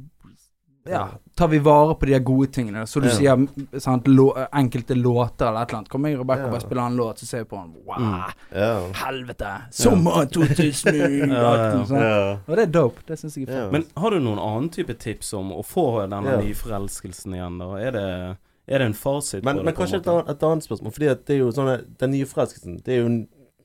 ja, 0.85 1.05
tar 1.39 1.47
vi 1.47 1.59
vare 1.63 1.93
på 1.95 2.05
de 2.09 2.17
gode 2.19 2.49
tingene. 2.51 2.81
Så 2.85 2.99
du 2.99 3.07
Ja. 3.07 3.13
sier 3.15 3.79
sant, 3.79 4.03
lå, 4.11 4.25
enkelte 4.51 4.97
låter 4.99 5.47
eller 5.47 5.61
et 5.61 5.69
eller 5.69 5.77
annet. 5.79 5.89
Kommer 5.89 6.09
jeg 6.09 6.19
og 6.19 6.25
Rebekka 6.25 6.41
Ja. 6.41 6.45
og 6.45 6.51
bare 6.51 6.61
spiller 6.65 6.81
en 6.87 6.97
låt, 6.97 7.19
så 7.19 7.25
ser 7.25 7.37
vi 7.39 7.45
på 7.45 7.61
den. 7.61 7.73
Wow, 7.85 7.99
Mm. 7.99 8.33
Ja. 8.51 8.91
helvete! 9.05 9.51
Sommeren 9.71 10.27
2018! 10.27 11.29
Ja, 11.31 11.55
ja. 11.55 11.85
sånn. 11.85 12.01
Ja. 12.01 12.37
Og 12.47 12.55
det 12.57 12.63
er 12.67 12.71
dope. 12.71 12.99
Det 13.07 13.17
syns 13.17 13.37
jeg 13.37 13.47
er 13.47 13.53
Ja. 13.63 13.69
Men 13.71 13.85
har 13.95 14.09
du 14.11 14.19
noen 14.19 14.39
annen 14.39 14.69
type 14.69 14.93
tips 14.99 15.33
om 15.33 15.51
å 15.51 15.63
få 15.63 16.03
denne 16.09 16.25
Ja. 16.29 16.41
nyforelskelsen 16.41 17.31
igjen, 17.33 17.59
da? 17.59 17.75
Er 17.79 17.91
det, 17.91 18.37
er 18.67 18.79
det 18.79 18.85
en 18.91 18.97
fasit? 18.97 19.43
Men, 19.43 19.59
på 19.59 19.67
men 19.67 19.75
kanskje 19.75 19.99
et 19.99 20.07
annet, 20.07 20.29
et 20.31 20.43
annet 20.47 20.65
spørsmål. 20.65 20.93
Fordi 20.95 21.09
at 21.11 21.23
det 21.27 21.35
er 21.35 21.41
jo 21.41 21.53
sånn 21.55 21.71
Den 21.99 22.13
nye 22.15 22.27
forelskelsen 22.29 22.77
Det 22.85 22.95
er 22.95 23.01
jo 23.01 23.09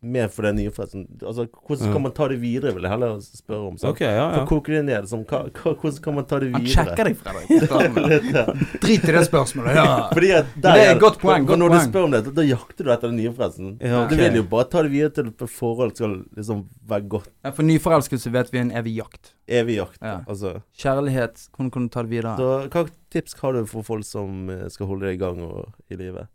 mer 0.03 0.29
for 0.31 0.47
den 0.47 0.57
nye 0.61 0.71
forelskelsen. 0.71 1.07
Altså, 1.27 1.47
hvordan 1.67 1.93
kan 1.93 2.03
man 2.05 2.13
ta 2.15 2.29
det 2.31 2.39
videre, 2.43 2.73
vil 2.77 2.87
jeg 2.87 2.93
heller 2.93 3.17
spørre 3.25 3.71
om. 3.71 3.79
sant? 3.79 3.91
Ok, 3.91 4.01
ja, 4.05 4.13
For 4.15 4.37
ja. 4.37 4.41
For 4.45 4.51
koke 4.53 4.73
det 4.75 4.83
ned, 4.87 5.09
som, 5.11 5.25
hva, 5.29 5.41
hvordan 5.51 5.99
kan 6.05 6.15
man 6.19 6.27
ta 6.31 6.39
det 6.43 6.51
Han 6.53 6.63
videre? 6.65 6.75
sjekker 6.75 7.09
deg, 7.09 7.17
Fredrik. 7.19 8.79
Drit 8.85 9.09
i 9.09 9.15
det 9.19 9.25
spørsmålet. 9.27 9.79
Ja. 9.79 9.87
Fordi 10.13 10.31
at 10.39 10.53
der, 10.55 10.79
det 10.79 10.85
er 10.87 10.93
et 10.95 11.03
godt 11.03 11.19
poeng, 11.23 11.47
for 11.47 11.53
godt 11.55 11.63
Når 11.65 11.73
poeng. 11.75 11.81
du 11.85 11.91
spør 11.91 12.09
om 12.09 12.15
det, 12.17 12.23
da, 12.29 12.35
da 12.39 12.47
jakter 12.49 12.85
du 12.89 12.93
etter 12.95 13.13
den 13.13 13.21
nye 13.23 13.33
forelskelsen. 13.35 13.75
Ja, 13.83 14.05
Du 14.09 14.17
vil 14.21 14.39
jo 14.41 14.45
bare 14.55 14.69
ta 14.73 14.85
det 14.87 14.93
videre 14.95 15.15
til 15.19 15.33
et 15.33 15.47
forhold 15.59 15.95
skal 15.99 16.19
liksom 16.37 16.65
være 16.89 17.09
godt. 17.17 17.31
Ja, 17.45 17.51
For 17.57 17.67
nyforelskelse 17.67 18.33
vet 18.35 18.53
vi 18.53 18.61
er 18.61 18.67
en 18.69 18.75
evig 18.83 18.97
jakt. 19.01 19.33
Evig 19.49 19.79
jakt. 19.81 19.99
Ja. 20.03 20.21
Altså. 20.29 20.59
Kjærlighet, 20.79 21.49
hvordan 21.57 21.71
kan 21.75 21.89
du 21.89 21.93
ta 21.95 22.05
det 22.07 22.13
videre? 22.13 22.37
Så 22.39 22.69
hva 22.73 22.85
tips 23.11 23.35
har 23.41 23.57
du 23.57 23.65
for 23.67 23.87
folk 23.87 24.05
som 24.05 24.51
eh, 24.53 24.67
skal 24.73 24.87
holde 24.91 25.09
deg 25.09 25.19
i 25.19 25.23
gang 25.23 25.41
og, 25.43 25.73
i 25.91 25.97
livet? 25.99 26.29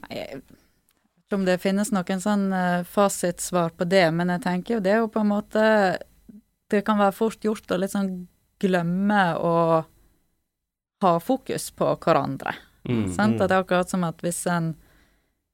Nei, 0.00 0.16
jeg 0.16 0.42
om 1.32 1.44
det 1.46 1.60
finnes 1.62 1.92
noen 1.94 2.22
sånn 2.22 2.50
eh, 2.52 2.82
fasitsvar 2.88 3.74
på 3.78 3.86
det, 3.88 4.06
men 4.14 4.32
jeg 4.34 4.44
tenker 4.46 4.76
jo 4.76 4.82
det 4.84 4.94
er 4.94 5.02
jo 5.04 5.10
på 5.12 5.22
en 5.22 5.32
måte 5.32 5.62
Det 6.70 6.84
kan 6.86 7.00
være 7.00 7.16
fort 7.16 7.44
gjort 7.44 7.70
å 7.70 7.80
litt 7.80 7.94
sånn 7.94 8.28
glemme 8.60 9.22
å 9.40 9.54
ha 11.00 11.12
fokus 11.20 11.70
på 11.72 11.88
hverandre. 11.96 12.54
Mm. 12.88 13.08
Sant? 13.12 13.34
mm. 13.34 13.42
At 13.42 13.48
det 13.48 13.56
er 13.56 13.64
akkurat 13.64 13.90
som 13.90 14.04
at 14.04 14.22
hvis 14.24 14.44
en 14.50 14.74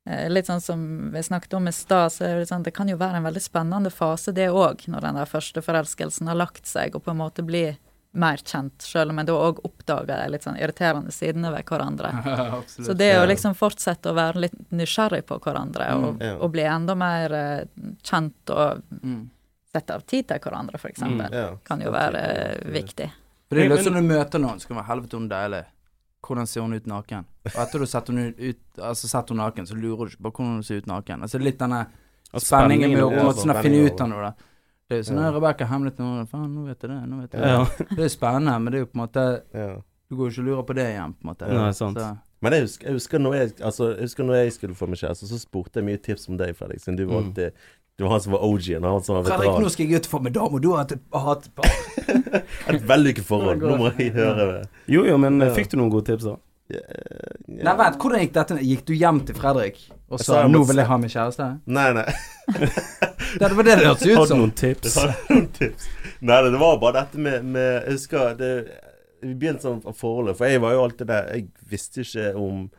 eh, 0.09 0.27
Litt 0.31 0.51
sånn 0.51 0.62
som 0.62 0.83
vi 1.15 1.23
snakket 1.23 1.57
om 1.59 1.71
i 1.71 1.75
stad, 1.75 2.12
så 2.12 2.27
er 2.27 2.41
det 2.41 2.51
sånn 2.51 2.67
Det 2.67 2.75
kan 2.75 2.91
jo 2.91 2.99
være 3.01 3.21
en 3.21 3.27
veldig 3.27 3.43
spennende 3.43 3.91
fase, 3.95 4.35
det 4.35 4.51
òg, 4.51 4.87
når 4.91 5.09
den 5.09 5.21
der 5.21 5.31
første 5.31 5.62
forelskelsen 5.62 6.31
har 6.31 6.39
lagt 6.39 6.67
seg, 6.67 6.95
og 6.95 7.07
på 7.07 7.15
en 7.15 7.23
måte 7.23 7.47
blir 7.47 7.79
mer 8.17 8.41
kjent, 8.41 8.81
selv 8.83 9.13
om 9.13 9.19
en 9.21 9.27
da 9.29 9.35
òg 9.37 9.59
oppdager 9.69 10.09
de 10.25 10.31
litt 10.33 10.45
sånn 10.47 10.57
irriterende 10.59 11.13
sidene 11.13 11.51
ved 11.53 11.67
hverandre. 11.69 12.11
Absolutt. 12.59 12.87
Så 12.89 12.97
det 12.97 13.11
å 13.21 13.27
liksom 13.29 13.55
fortsette 13.59 14.11
å 14.11 14.17
være 14.17 14.41
litt 14.47 14.57
nysgjerrig 14.73 15.23
på 15.29 15.39
hverandre, 15.45 15.91
og, 15.99 16.07
Mm, 16.17 16.23
ja. 16.25 16.35
og 16.41 16.53
bli 16.55 16.65
enda 16.65 16.95
mer 16.97 17.33
eh, 17.37 17.65
kjent 18.03 18.51
og 18.57 18.83
Mm. 19.03 19.29
sette 19.73 19.95
av 19.95 20.05
tid 20.09 20.27
til 20.29 20.39
hverandre, 20.41 20.75
f.eks., 20.81 20.97
eksempel 21.03 21.33
Ja. 21.33 21.49
kan 21.65 21.81
jo 21.85 21.91
være 21.93 22.25
eh, 22.25 22.71
viktig. 22.73 23.11
For 23.49 23.55
det 23.55 23.65
er 23.65 23.69
Men- 23.69 23.77
litt 23.79 23.87
sånn 23.87 23.93
når 23.95 24.03
du 24.09 24.15
møter 24.15 24.39
noen, 24.41 24.59
så 24.61 24.67
kan 24.69 24.77
det 24.77 24.85
være 24.85 24.91
helvete 24.97 25.13
hun 25.21 25.27
er 25.31 25.35
deilig. 25.37 25.65
Hvordan 26.27 26.47
ser 26.49 26.61
hun 26.63 26.73
ut 26.75 26.87
naken? 26.87 27.25
Og 27.45 27.53
etter 27.63 27.73
du 27.79 27.85
har 27.85 27.87
sett 27.87 28.09
henne 28.09 28.35
ut, 28.39 28.59
altså 28.79 29.07
sett 29.07 29.29
henne 29.29 29.43
naken, 29.45 29.67
så 29.69 29.75
lurer 29.79 30.09
du 30.09 30.17
ikke 30.17 30.23
på 30.27 30.33
hvordan 30.33 30.55
hun 30.59 30.63
ser 30.65 30.77
ut 30.81 30.87
naken. 30.87 31.23
Altså 31.23 31.39
litt 31.39 31.59
denne 31.59 31.87
spenningen 32.35 32.91
med 32.93 33.03
å 33.03 33.33
sånn 33.37 33.55
å 33.55 33.63
finne 33.63 33.87
ut 33.87 34.01
av 34.01 34.09
noe. 34.11 34.35
Det 34.88 34.94
er 34.94 35.03
jo 35.03 35.07
sånn 35.09 35.18
Ja. 35.18 35.31
Rebekka 35.35 35.66
nå, 35.66 36.27
faen, 36.31 36.55
nå 36.55 36.66
vet 36.66 36.81
jeg 36.83 36.90
det, 36.90 37.01
nå 37.11 37.20
vet 37.20 37.33
jeg 37.33 37.42
det. 37.42 37.49
Ja. 37.49 37.64
Det 37.96 38.05
er 38.05 38.09
spennende, 38.09 38.59
men 38.62 38.72
det 38.72 38.79
er 38.79 38.85
jo 38.85 38.90
på 38.92 38.99
en 39.01 39.03
måte 39.07 39.42
Ja. 39.55 39.75
Du 40.09 40.14
går 40.16 40.29
jo 40.29 40.31
ikke 40.31 40.38
og 40.40 40.46
lurer 40.46 40.62
på 40.68 40.75
det 40.79 40.87
igjen, 40.94 41.14
på 41.18 41.25
en 41.27 41.31
måte. 41.35 41.46
Nei, 41.51 41.70
sant. 41.75 41.99
Så, 41.99 42.18
Men 42.42 42.53
jeg 42.53 42.62
husker, 42.62 42.87
jeg, 42.87 42.94
husker 42.94 43.18
når 43.18 43.35
jeg, 43.35 43.53
altså, 43.64 43.88
jeg 43.96 44.03
husker 44.07 44.25
når 44.29 44.35
jeg 44.37 44.53
skulle 44.53 44.75
få 44.79 44.87
meg 44.87 44.99
kjæreste, 45.01 45.27
så 45.27 45.38
spurte 45.40 45.81
jeg 45.81 45.85
mye 45.88 45.99
tips 45.99 46.29
om 46.29 46.37
deg, 46.38 46.53
Fredrik. 46.55 46.79
Siden 46.85 46.96
du 47.01 47.07
var 47.07 47.22
Mm. 47.22 47.27
alltid 47.33 47.53
Du 47.99 48.05
var 48.05 48.11
han 48.12 48.20
som 48.20 48.33
var 48.37 48.42
OG-en, 48.44 48.85
og 48.85 48.92
han 48.92 49.03
som 49.03 49.14
var 49.16 49.25
Fredrik, 49.25 49.59
nå 49.64 49.70
skal 49.72 49.87
jeg 49.88 49.96
ut 49.96 50.07
for 50.07 50.20
meg 50.20 50.33
dame, 50.35 50.53
og 50.53 50.61
du 50.62 50.68
har 50.70 50.85
hatt 50.85 51.49
et 52.68 52.83
vellykket 52.92 53.25
forhold. 53.25 53.59
Nå 53.62 53.77
må 53.81 53.90
jeg 53.99 54.12
høre 54.12 54.46
det. 54.53 54.68
Jo, 54.87 55.05
jo, 55.09 55.16
men 55.18 55.40
Ja. 55.40 55.49
fikk 55.55 55.70
du 55.72 55.79
noen 55.79 55.90
gode 55.90 56.05
tips, 56.11 56.25
da? 56.29 56.37
Ja, 56.69 56.81
Nei, 57.47 57.75
vent, 57.79 57.99
hvordan 58.03 58.23
gikk 58.25 58.33
dette? 58.35 58.57
Gikk 58.67 58.81
du 58.89 58.95
hjem 58.99 59.21
til 59.27 59.37
Fredrik 59.39 59.77
og 60.11 60.23
sa 60.23 60.41
'nå 60.47 60.65
vil 60.67 60.81
jeg 60.83 60.87
ha 60.87 60.97
min 60.99 61.11
kjæreste'? 61.13 61.47
Nei, 61.67 61.93
nei. 61.95 62.07
Det 63.39 63.51
var 63.53 63.67
det 63.67 63.77
det 63.79 63.87
hørtes 63.87 64.07
ut 64.07 64.29
som. 64.29 64.39
noen 64.41 64.53
tips? 64.57 64.97
Noen 65.29 65.47
tips. 65.53 65.87
Nei, 66.21 66.39
det 66.43 66.59
var 66.61 66.79
bare 66.81 67.03
dette 67.03 67.21
med, 67.21 67.45
med 67.45 67.83
Jeg 67.85 67.93
husker 67.93 68.35
det 68.39 68.51
I 69.23 69.35
begynnelsen 69.35 69.83
av 69.85 69.97
forholdet, 69.99 70.37
for 70.39 70.47
jeg 70.47 70.63
var 70.63 70.73
jo 70.73 70.85
alltid 70.87 71.11
der 71.11 71.31
Jeg 71.35 71.49
visste 71.71 72.01
ikke 72.07 72.35
om 72.35 72.71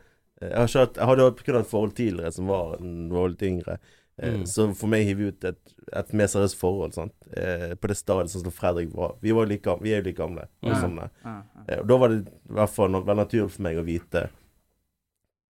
Jeg, 0.41 0.53
har 0.55 0.67
ikke 0.67 0.79
hatt, 0.85 0.97
jeg 0.97 1.09
hadde 1.09 1.21
jo 1.23 1.29
hatt 1.29 1.61
et 1.61 1.71
forhold 1.71 1.93
tidligere 1.97 2.31
som 2.31 2.47
var, 2.47 2.75
var 3.11 3.31
litt 3.31 3.41
yngre. 3.41 3.77
Eh, 4.19 4.33
Mm. 4.39 4.45
Så 4.49 4.73
for 4.75 4.87
meg 4.89 5.05
hiver 5.05 5.17
vi 5.23 5.27
ut 5.29 5.43
et, 5.45 5.73
et 5.93 6.13
mer 6.13 6.25
seriøst 6.27 6.57
forhold 6.57 6.93
sant? 6.93 7.13
Eh, 7.37 7.75
på 7.75 7.87
det 7.87 7.97
stadiet 7.97 8.31
sånn 8.33 8.43
som 8.47 8.51
Fredrik 8.51 8.89
var. 8.95 9.15
Vi, 9.21 9.31
var 9.31 9.45
like, 9.45 9.75
vi 9.81 9.91
er 9.93 10.01
jo 10.01 10.07
like 10.09 10.17
gamle. 10.17 10.47
og 10.63 10.73
sånn, 10.81 10.97
eh. 11.03 11.09
Ja, 11.23 11.35
ja. 11.55 11.61
Eh, 11.69 11.79
og 11.83 11.87
da 11.87 11.97
var 11.97 12.09
det 12.09 12.17
i 12.27 12.53
hvert 12.57 12.69
fall 12.73 12.89
no- 12.91 13.01
veldig 13.03 13.23
naturlig 13.25 13.51
for 13.51 13.61
meg 13.67 13.77
å 13.77 13.85
vite 13.85 14.29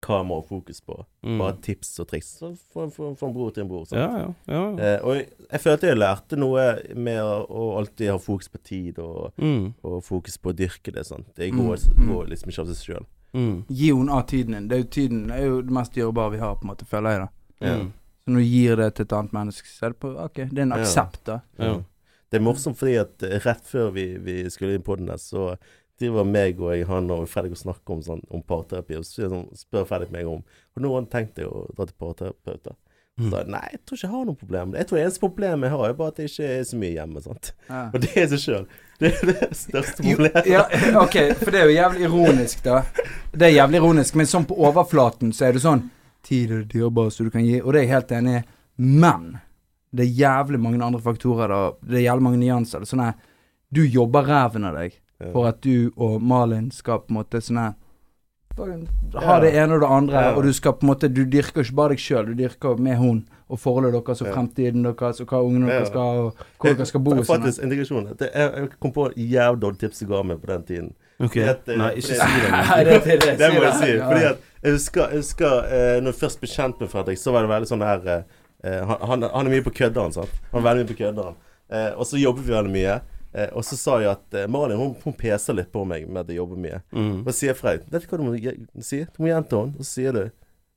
hva 0.07 0.19
jeg 0.21 0.27
må 0.29 0.35
ha 0.37 0.43
fokus 0.45 0.79
på. 0.85 0.95
Mm. 1.25 1.37
Bare 1.41 1.55
tips 1.65 1.99
og 1.99 2.07
triks. 2.07 2.27
Så 2.39 2.51
Fra 2.71 2.83
en 3.27 3.33
bror 3.33 3.49
til 3.51 3.63
en 3.63 3.69
bror. 3.71 3.85
Sant? 3.89 3.97
Ja, 3.99 4.19
ja. 4.21 4.29
ja. 4.53 4.61
Eh, 4.77 4.99
og 5.03 5.15
jeg, 5.17 5.29
jeg 5.51 5.59
følte 5.63 5.87
jeg 5.89 5.97
lærte 5.97 6.37
noe 6.39 6.65
med 6.95 7.19
å, 7.23 7.63
alltid 7.79 8.11
ha 8.13 8.17
fokus 8.21 8.47
på 8.53 8.61
tid, 8.63 8.99
og, 8.99 9.31
Mm. 9.41 9.73
og 9.83 10.03
fokus 10.05 10.37
på 10.37 10.51
å 10.53 10.55
dyrke 10.55 10.93
det. 10.93 11.05
Sant? 11.05 11.27
Det 11.35 11.49
Mm, 11.51 11.57
går, 11.65 11.77
mm. 11.97 12.07
går 12.13 12.27
liksom 12.29 12.49
ikke 12.51 12.61
av 12.61 12.67
seg 12.67 12.83
sjøl. 12.85 13.05
Mm. 13.33 13.65
Gi 13.69 13.89
henne 13.93 14.11
av 14.13 14.27
tiden 14.27 14.53
din. 14.53 14.67
Det 14.67 14.75
er 14.77 14.83
jo 14.83 14.89
tiden 14.99 15.31
er 15.31 15.43
jo 15.45 15.61
det 15.61 15.71
mest 15.71 15.93
dyrebare 15.97 16.31
vi 16.31 16.37
har, 16.45 16.55
på 16.55 16.63
en 16.67 16.71
måte, 16.75 16.85
føler 16.85 17.09
jeg, 17.11 17.19
da. 17.25 17.91
Ja. 18.27 18.33
Så 18.33 18.33
når 18.35 18.43
du 18.43 18.45
gir 18.51 18.75
det 18.75 18.93
til 18.97 19.05
et 19.07 19.13
annet 19.13 19.33
menneske, 19.33 19.67
så 19.71 19.85
er 19.87 19.93
det 19.95 19.99
på 20.03 20.13
OK, 20.25 20.35
det 20.51 20.59
er 20.59 20.65
en 20.67 20.71
aksept, 20.75 21.21
da. 21.25 21.39
Ja. 21.57 21.75
Det 22.29 22.37
er 22.41 22.43
morsomt 22.43 22.75
fordi 22.77 22.97
at 22.99 23.23
eh, 23.23 23.37
rett 23.45 23.63
før 23.63 23.93
vi, 23.95 24.17
vi 24.19 24.41
skulle 24.51 24.75
inn 24.75 24.83
på 24.83 24.97
den 24.99 25.07
der, 25.07 25.17
så 25.17 25.53
driver 25.97 26.25
meg 26.27 26.59
og 26.59 26.73
jeg, 26.75 26.85
han 26.89 27.07
og 27.09 27.23
Fredrik 27.31 27.55
og 27.55 27.61
snakker 27.61 27.95
om, 27.95 28.01
sånn, 28.03 28.19
om 28.29 28.43
parterapi. 28.43 28.97
Og 28.99 29.05
så 29.07 29.29
sånn, 29.31 29.47
spør 29.57 29.87
Fredrik 29.87 30.11
meg 30.13 30.27
om 30.27 30.43
Og 30.43 30.83
nå 30.83 30.91
har 30.91 30.99
han 31.01 31.07
tenkt 31.09 31.39
deg 31.39 31.47
å 31.47 31.63
dra 31.73 31.85
til 31.87 31.95
parterapeuter. 31.97 32.75
Så 33.17 33.23
Mm. 33.25 33.31
sa 33.31 33.39
nei, 33.49 33.63
jeg 33.71 33.79
tror 33.81 33.97
ikke 33.97 34.05
jeg 34.05 34.11
har 34.13 34.25
noe 34.27 34.35
problem. 34.37 34.73
Jeg 34.77 34.85
tror 34.87 34.97
det 34.99 35.03
eneste 35.07 35.19
problemet 35.23 35.65
jeg 35.65 35.71
har, 35.73 35.85
er 35.89 35.93
bare 35.97 36.07
at 36.13 36.19
jeg 36.21 36.29
ikke 36.29 36.49
er 36.59 36.63
så 36.69 36.77
mye 36.77 36.91
hjemme. 36.99 37.21
Sant? 37.25 37.47
Ja. 37.67 37.79
Og 37.89 38.01
det 38.03 38.11
er 38.13 38.27
seg 38.29 38.43
sjøl. 38.43 38.67
Det 39.01 39.09
er 39.09 39.25
det 39.31 39.47
største 39.57 40.05
Jo, 40.05 40.27
ja, 40.45 40.61
OK, 41.01 41.17
for 41.41 41.49
det 41.55 41.59
er 41.63 41.65
jo 41.71 41.73
jævlig 41.79 42.03
ironisk, 42.05 42.61
da. 42.67 42.83
Det 43.33 43.47
er 43.49 43.55
jævlig 43.55 43.81
ironisk, 43.81 44.15
men 44.21 44.29
sånn 44.29 44.45
på 44.45 44.57
overflaten 44.69 45.33
så 45.33 45.47
er 45.49 45.57
det 45.57 45.63
sånn 45.65 45.87
Tid 46.27 46.51
er 46.51 46.61
det 46.63 46.71
dyrebareste 46.75 47.23
du 47.23 47.29
kan 47.33 47.45
gi, 47.47 47.61
og 47.61 47.71
det 47.73 47.81
er 47.81 47.85
jeg 47.87 47.93
helt 47.95 48.11
enig 48.17 48.37
i. 48.41 48.45
Men 48.77 49.27
det 49.95 50.05
er 50.05 50.17
jævlig 50.19 50.59
mange 50.59 50.83
andre 50.83 50.99
faktorer, 51.01 51.47
da. 51.47 51.59
Det 51.87 52.01
er 52.01 52.07
jævlig 52.09 52.23
mange 52.27 52.41
nyanser. 52.43 52.83
Det 52.83 52.87
er 52.89 52.95
sånn 52.95 53.05
her 53.05 53.13
Du 53.73 53.81
jobber 53.83 54.23
ræven 54.27 54.65
av 54.67 54.75
deg 54.75 54.93
Ja. 55.19 55.31
for 55.33 55.47
at 55.49 55.61
du 55.61 55.91
og 55.97 56.21
Malin 56.21 56.69
skal 56.71 56.99
på 56.99 57.09
en 57.09 57.15
måte 57.17 57.39
sånn 57.41 57.57
her 57.57 57.73
ha 58.57 59.39
det 59.39 59.51
ene 59.53 59.75
og 59.75 59.81
det 59.81 59.87
andre, 59.89 60.13
Ja. 60.21 60.35
og 60.35 60.43
du 60.43 60.53
skal 60.53 60.73
på 60.73 60.83
en 60.85 60.89
måte 60.89 61.09
Du 61.13 61.25
dyrker 61.25 61.61
ikke 61.63 61.75
bare 61.75 61.89
deg 61.89 61.99
sjøl, 61.99 62.25
du 62.25 62.33
dyrker 62.33 62.77
med 62.79 62.97
hun 62.97 63.27
og 63.49 63.59
forholdet 63.59 63.93
deres 63.93 64.21
og 64.21 64.27
fremtiden 64.33 64.83
deres 64.83 65.21
og 65.21 65.27
hva 65.27 65.41
ungene 65.45 65.67
Ja. 65.67 65.73
deres 65.79 65.87
skal 65.89 66.01
og 66.01 66.35
hvor 66.59 66.73
dere 66.75 66.85
skal 66.85 66.99
bo. 67.01 67.11
Det 67.11 67.19
er 67.19 67.23
Faktisk, 67.23 67.63
integrasjon. 67.63 68.07
Det, 68.17 68.29
jeg, 68.33 68.51
jeg 68.57 68.69
kom 68.79 68.91
på 68.91 69.05
et 69.09 69.15
jævlig 69.17 69.61
dårlig 69.61 69.77
tips 69.79 69.99
du 69.99 70.05
ga 70.07 70.23
meg 70.23 70.41
på 70.41 70.47
den 70.47 70.63
tiden. 70.63 70.93
Ok. 71.19 71.29
Fordi 71.33 71.49
at, 71.49 71.67
eh, 71.69 71.77
Nei, 71.77 71.91
ikke 71.95 72.01
si 72.01 72.13
det. 72.13 73.37
Det, 73.37 73.53
må 73.53 73.63
jeg 73.63 73.73
si. 73.73 73.99
Fordi 73.99 74.23
at 74.23 74.37
jeg 74.67 74.77
husker, 74.77 75.11
jeg 75.13 75.23
husker 75.23 75.67
eh, 75.71 75.97
når 76.03 76.13
jeg 76.13 76.21
først 76.21 76.41
ble 76.43 76.51
kjent 76.51 76.81
med 76.83 76.91
Fredrik, 76.91 77.19
så 77.21 77.33
var 77.35 77.45
det 77.45 77.51
veldig 77.51 77.69
sånn 77.69 77.83
der 77.83 78.09
eh, 78.13 78.39
eh, 78.63 78.81
han, 78.89 79.03
han, 79.11 79.27
han 79.33 79.49
er 79.49 79.53
mye 79.55 79.65
på 79.65 79.75
kødderen, 79.79 80.15
sant. 80.15 80.41
Han 80.53 80.61
er 80.61 80.67
veldig 80.69 80.83
mye 80.83 80.91
på 80.91 80.99
kødderen. 81.01 81.37
Eh, 81.67 81.91
og 81.95 82.07
så 82.09 82.19
jobber 82.21 82.45
vi 82.45 82.55
veldig 82.55 82.73
mye. 82.73 82.97
Eh, 83.33 83.49
og 83.51 83.65
så 83.67 83.77
sa 83.79 83.99
jeg 84.01 84.11
at 84.13 84.37
eh, 84.39 84.47
Malin 84.49 84.79
hun, 84.79 84.93
hun 85.03 85.15
peser 85.17 85.57
litt 85.57 85.71
på 85.73 85.83
meg 85.87 86.07
med 86.07 86.23
at 86.23 86.31
jeg 86.31 86.39
jobber 86.39 86.59
mye. 86.63 86.81
Mm. 86.95 87.21
Og 87.25 87.31
så 87.31 87.37
sier 87.41 87.57
Fredrik 87.57 87.89
Vet 87.91 88.05
du 88.05 88.11
hva 88.11 88.19
du 88.21 88.25
må 88.27 88.85
si? 88.85 89.03
Du 89.03 89.21
må 89.23 89.31
gjenta 89.31 89.61
henne. 89.61 89.77
Og 89.77 89.87
så 89.87 89.99
sier 89.99 90.15
du 90.15 90.23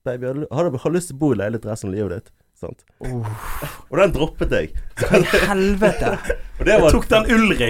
Baby, 0.06 0.30
har 0.32 0.68
du 0.70 0.78
har 0.80 0.92
du 0.92 0.96
lyst 0.96 1.10
til 1.10 1.18
å 1.18 1.20
bo 1.20 1.34
i 1.34 1.36
leilighet 1.36 1.66
resten 1.68 1.90
av 1.90 1.96
livet 1.98 2.14
ditt? 2.14 2.30
Sant? 2.60 2.82
Og 3.00 3.96
den 3.96 4.10
droppet 4.12 4.50
jeg. 4.52 4.66
Helvete. 5.48 6.10
Og 6.60 6.66
det 6.68 6.74
Jeg 6.74 6.90
tok 6.92 7.06
den 7.08 7.28
Ulrik. 7.32 7.62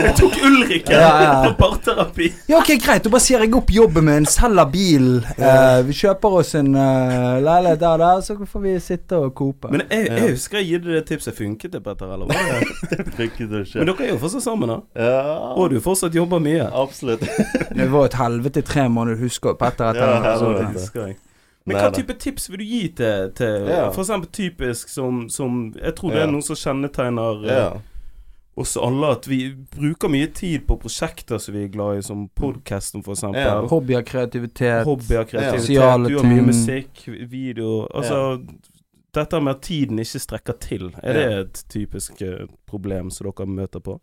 Jeg 0.00 0.12
tok 0.16 0.36
Ulriken 0.48 0.94
Ja, 0.94 1.00
ja, 1.02 1.18
ja. 1.20 1.32
på 1.44 1.50
parterapi. 1.58 2.30
Ja, 2.48 2.62
ok, 2.62 2.70
greit. 2.80 3.04
Da 3.04 3.12
bare 3.12 3.20
sier 3.20 3.44
jeg 3.44 3.52
opp 3.58 3.68
jobben 3.74 4.06
min, 4.08 4.24
selger 4.24 4.70
bil. 4.72 5.10
Uh, 5.36 5.82
vi 5.84 5.98
kjøper 5.98 6.38
oss 6.40 6.54
en 6.56 6.72
uh, 6.72 7.36
leilighet 7.44 7.82
der, 7.84 8.00
der, 8.00 8.24
så 8.24 8.38
får 8.40 8.64
vi 8.64 8.72
sitte 8.80 9.20
og 9.20 9.34
kope. 9.36 9.68
Men 9.74 9.84
jeg, 9.90 10.08
jeg 10.14 10.32
husker 10.38 10.62
jeg 10.62 10.70
gitt 10.72 10.88
det 10.88 11.04
tipset 11.12 11.36
funket 11.36 11.76
det, 11.76 11.84
Petter, 11.84 12.08
eller? 12.16 12.32
Var 12.32 12.64
det? 12.96 13.06
Fikk 13.20 13.42
det 13.52 13.64
skje. 13.68 13.82
Men 13.84 13.92
dere 13.92 14.08
er 14.08 14.14
jo 14.14 14.18
fortsatt 14.24 14.48
sammen, 14.48 14.72
da. 14.72 14.80
Ja, 14.96 15.22
Og 15.60 15.68
du 15.76 15.80
fortsatt 15.84 16.16
jobber 16.16 16.40
mye. 16.40 16.70
absolutt. 16.72 17.28
det 17.76 17.92
var 17.92 18.08
et 18.08 18.16
helvete 18.24 18.64
i 18.64 18.68
tre 18.72 18.88
måneder, 18.88 19.20
husker 19.28 19.60
Petter. 19.60 19.92
Etter, 19.92 20.08
Ja, 20.08 20.36
helvete. 20.38 20.70
Det 20.72 20.86
husker 20.86 21.10
jeg. 21.10 21.20
Men 21.68 21.76
hva 21.76 21.90
type 21.94 22.14
tips 22.18 22.48
vil 22.50 22.58
du 22.58 22.64
gi 22.64 22.88
til, 22.98 23.30
til 23.38 23.68
Ja. 23.68 23.90
eksempel 24.04 24.30
typisk 24.32 24.88
som, 24.88 25.28
som 25.28 25.74
Jeg 25.76 25.94
tror 25.96 26.10
det 26.10 26.18
Ja. 26.22 26.26
er 26.26 26.32
noe 26.32 26.42
som 26.42 26.56
kjennetegner 26.56 27.44
eh, 27.46 27.54
Ja. 27.56 27.80
oss 28.58 28.76
alle, 28.76 29.10
at 29.14 29.26
vi 29.28 29.54
bruker 29.54 30.08
mye 30.10 30.26
tid 30.34 30.66
på 30.66 30.76
prosjekter 30.82 31.38
som 31.38 31.54
vi 31.54 31.64
er 31.64 31.68
glad 31.68 31.98
i, 31.98 32.02
som 32.02 32.28
podkasten 32.34 33.04
eksempel. 33.14 33.40
Ja. 33.44 33.60
Hobbyer, 33.70 34.02
kreativitet. 34.02 34.84
Hobbyer, 34.84 35.24
kreativitet, 35.24 35.70
Ja. 35.76 35.96
du 35.96 36.16
har 36.18 36.24
mye 36.26 36.42
musikk, 36.48 37.04
video 37.30 37.86
Altså 37.94 38.44
Dette 39.14 39.40
med 39.40 39.54
at 39.56 39.62
tiden 39.62 39.98
ikke 39.98 40.18
strekker 40.20 40.58
til, 40.60 40.90
er 41.02 41.12
det 41.12 41.32
et 41.38 41.64
typisk 41.70 42.20
eh, 42.22 42.46
problem 42.66 43.10
som 43.10 43.30
dere 43.30 43.46
møter 43.46 43.80
på? 43.80 44.00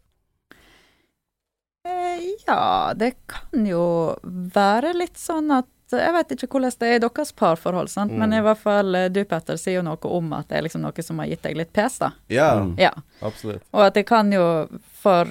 Eh, 1.85 2.35
Ja, 2.47 2.93
det 2.97 3.13
kan 3.27 3.65
jo 3.67 4.15
være 4.25 4.93
litt 4.97 5.17
sånn 5.19 5.51
at 5.53 5.65
Jeg 5.91 6.13
vet 6.13 6.31
ikke 6.31 6.47
hvordan 6.47 6.71
det 6.79 6.87
er 6.89 6.95
i 6.95 6.99
deres 6.99 7.31
parforhold, 7.31 7.87
sant? 7.89 8.11
men 8.11 8.29
Mm. 8.31 8.37
i 8.39 8.41
hvert 8.41 8.57
fall 8.57 8.95
eh, 8.95 9.07
du, 9.09 9.23
Petter, 9.23 9.55
sier 9.55 9.75
jo 9.75 9.81
noe 9.83 9.97
om 10.03 10.33
at 10.33 10.47
det 10.49 10.57
er 10.57 10.61
liksom 10.63 10.81
noe 10.81 11.03
som 11.03 11.19
har 11.19 11.27
gitt 11.27 11.43
deg 11.43 11.55
litt 11.57 11.73
pes, 11.73 11.99
da. 11.99 12.11
Ja, 12.27 12.55
Mm. 12.63 12.75
Ja. 12.79 12.91
absolutt. 13.21 13.61
Og 13.71 13.81
at 13.85 13.93
det 13.93 14.05
kan 14.07 14.31
jo 14.31 14.67
for, 14.91 15.25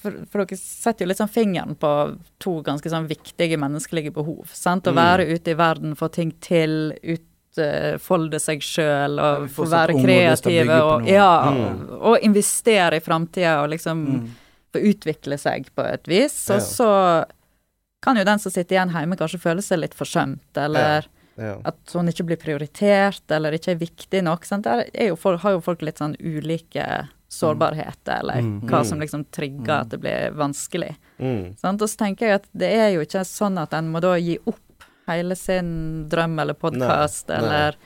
for, 0.00 0.12
for 0.30 0.44
dere 0.44 0.56
setter 0.56 1.04
jo 1.04 1.08
litt 1.08 1.18
sånn 1.18 1.28
fingeren 1.28 1.74
på 1.76 2.16
to 2.38 2.62
ganske 2.62 2.88
sånn 2.88 3.08
viktige 3.08 3.58
menneskelige 3.58 4.12
behov. 4.14 4.46
sant? 4.52 4.84
Å 4.86 4.92
Mm. 4.92 4.96
være 4.96 5.34
ute 5.34 5.50
i 5.50 5.54
verden, 5.54 5.94
få 5.96 6.08
ting 6.12 6.30
til, 6.40 6.92
utfolde 7.02 8.38
seg 8.40 8.60
sjøl 8.62 9.18
og 9.18 9.48
få 9.50 9.66
være 9.68 9.94
og 9.96 10.04
kreative 10.04 10.80
og, 10.82 11.08
ja, 11.08 11.50
Mm. 11.50 11.88
og, 11.90 12.02
og 12.12 12.18
investere 12.22 12.96
i 12.96 13.00
framtida 13.00 13.62
og 13.64 13.70
liksom 13.70 14.06
Mm. 14.06 14.28
få 14.72 14.80
utvikle 14.94 15.38
seg 15.38 15.66
på 15.74 15.82
et 15.92 16.04
vis. 16.06 16.50
Og 16.50 16.56
Ja. 16.56 16.60
så 16.60 17.24
kan 18.02 18.16
jo 18.16 18.24
den 18.24 18.38
som 18.38 18.52
sitter 18.52 18.76
igjen 18.76 18.92
hjemme 18.94 19.16
kanskje 19.18 19.40
føle 19.42 19.62
seg 19.62 19.80
litt 19.80 19.94
forsømt, 19.94 20.56
eller 20.56 21.06
Ja. 21.38 21.56
at 21.64 21.92
hun 21.94 22.08
ikke 22.08 22.24
blir 22.26 22.36
prioritert, 22.36 23.22
eller 23.30 23.52
ikke 23.52 23.72
er 23.72 23.76
viktig 23.78 24.22
nok. 24.24 24.44
Sant? 24.44 24.64
Der 24.64 24.84
er 24.94 25.08
jo 25.08 25.16
folk, 25.16 25.40
har 25.42 25.52
jo 25.52 25.60
folk 25.60 25.82
litt 25.82 25.98
sånn 25.98 26.16
ulike 26.18 27.08
sårbarheter, 27.28 28.20
eller 28.20 28.40
Mm. 28.42 28.60
hva 28.62 28.80
Mm. 28.80 28.86
som 28.86 28.98
liksom 29.00 29.24
trigger 29.30 29.80
at 29.80 29.88
det 29.90 30.00
blir 30.00 30.30
vanskelig. 30.34 30.96
Mm. 31.20 31.56
Sant? 31.58 31.82
Og 31.82 31.88
så 31.88 31.96
tenker 31.96 32.26
jeg 32.26 32.34
at 32.34 32.46
det 32.56 32.72
er 32.72 32.90
jo 32.94 33.00
ikke 33.00 33.24
sånn 33.24 33.58
at 33.60 33.72
en 33.74 33.92
må 33.92 34.00
da 34.00 34.14
gi 34.16 34.38
opp 34.46 34.58
hele 35.06 35.34
sin 35.36 36.08
drøm 36.08 36.38
eller 36.40 36.54
podkast, 36.54 37.30
eller 37.30 37.70
nei. 37.70 37.76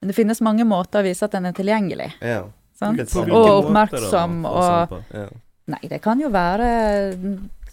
Men 0.00 0.08
det 0.08 0.16
finnes 0.16 0.40
mange 0.40 0.64
måter 0.64 1.00
å 1.00 1.04
vise 1.04 1.24
at 1.24 1.34
en 1.34 1.46
er 1.46 1.52
tilgjengelig. 1.52 2.12
Ja. 2.22 2.44
Sant? 2.78 3.00
Og 3.16 3.64
oppmerksom 3.66 4.44
og 4.46 5.02
ja. 5.12 5.28
Nei, 5.66 5.80
det 5.88 6.00
kan 6.00 6.18
jo 6.18 6.30
være 6.30 7.28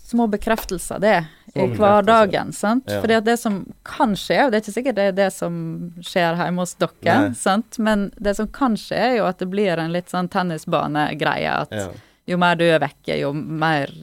små 0.05 0.27
bekreftelser, 0.27 0.99
det, 0.99 1.25
i 1.55 1.65
hverdagen, 1.65 2.51
sant. 2.53 2.83
Ja. 2.87 2.99
Fordi 3.01 3.15
at 3.17 3.25
det 3.25 3.37
som 3.41 3.61
kan 3.87 4.13
skje, 4.19 4.43
og 4.45 4.51
det 4.51 4.59
er 4.59 4.63
ikke 4.65 4.75
sikkert 4.75 4.97
det 4.99 5.05
er 5.09 5.15
det 5.17 5.29
som 5.33 5.55
skjer 6.05 6.37
hjemme 6.37 6.61
hos 6.61 6.75
dere, 6.77 7.15
Nei. 7.23 7.37
sant, 7.39 7.79
men 7.81 8.11
det 8.21 8.35
som 8.37 8.49
kan 8.53 8.77
skje, 8.77 8.99
er 8.99 9.15
jo 9.17 9.25
at 9.25 9.41
det 9.41 9.49
blir 9.49 9.81
en 9.81 9.95
litt 9.95 10.13
sånn 10.13 10.29
tennisbanegreie, 10.29 11.55
at 11.65 11.73
ja. 11.73 11.87
jo 12.29 12.37
mer 12.41 12.59
du 12.59 12.67
er 12.67 12.83
vekke, 12.83 13.17
jo 13.23 13.33
mer 13.33 13.93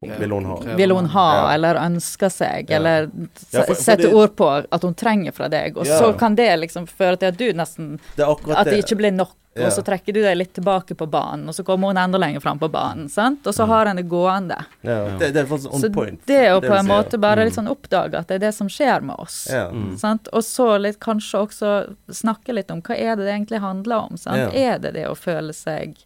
Vil 0.00 0.30
hun 0.32 0.44
ha. 0.44 0.60
vil 0.76 0.90
hun 0.90 1.06
ha, 1.06 1.34
Ja. 1.34 1.54
eller 1.54 1.74
ønsker 1.74 2.30
seg, 2.30 2.70
Ja. 2.70 2.76
eller 2.76 3.10
Ja, 3.52 3.74
sette 3.74 4.08
ord 4.14 4.34
på 4.34 4.64
at 4.72 4.82
hun 4.82 4.94
trenger 4.94 5.32
fra 5.32 5.48
deg, 5.48 5.76
og 5.76 5.86
Ja. 5.86 5.98
så 6.00 6.18
kan 6.18 6.34
det 6.34 6.58
liksom 6.58 6.86
føre 6.86 7.18
til 7.18 7.26
at 7.28 7.36
du 7.36 7.52
nesten 7.52 8.00
Det 8.16 8.24
At 8.56 8.64
det 8.64 8.82
ikke 8.84 8.96
blir 8.96 9.12
nok, 9.12 9.34
Ja. 9.54 9.66
og 9.66 9.72
så 9.72 9.82
trekker 9.84 10.14
du 10.14 10.22
deg 10.22 10.38
litt 10.38 10.54
tilbake 10.54 10.96
på 10.96 11.06
banen, 11.10 11.46
og 11.48 11.54
så 11.54 11.62
kommer 11.62 11.88
hun 11.88 11.98
enda 11.98 12.16
lenger 12.16 12.40
fram 12.40 12.58
på 12.58 12.70
banen, 12.70 13.10
sant, 13.10 13.46
og 13.46 13.52
så 13.52 13.66
har 13.66 13.84
hun 13.88 13.96
det 13.96 14.08
gående. 14.08 14.64
Ja. 14.82 15.18
Det, 15.18 15.34
det 15.34 15.36
er 15.36 15.44
faktisk 15.44 15.74
on 15.74 15.80
Så 15.80 15.92
point. 15.92 16.24
det 16.26 16.48
å 16.48 16.62
på 16.62 16.72
en 16.78 16.86
si, 16.86 16.90
måte 16.90 17.20
bare 17.20 17.36
mm. 17.36 17.44
litt 17.44 17.54
sånn 17.54 17.68
oppdage 17.68 18.14
at 18.14 18.26
det 18.28 18.34
er 18.36 18.46
det 18.46 18.54
som 18.54 18.68
skjer 18.68 19.02
med 19.02 19.16
oss. 19.18 19.48
Ja. 19.50 19.68
Mm. 19.68 19.98
Sant? 19.98 20.28
Og 20.32 20.42
så 20.42 20.80
litt, 20.80 20.98
kanskje 20.98 21.46
også 21.46 21.94
snakke 22.08 22.54
litt 22.54 22.70
om 22.70 22.80
hva 22.80 22.96
er 22.98 23.16
det 23.16 23.26
det 23.26 23.34
egentlig 23.34 23.60
handler 23.60 23.96
om. 24.10 24.16
Sant? 24.16 24.54
Ja. 24.54 24.72
Er 24.74 24.78
det 24.78 24.94
det 24.94 25.06
å 25.08 25.14
føle 25.14 25.52
seg 25.52 25.96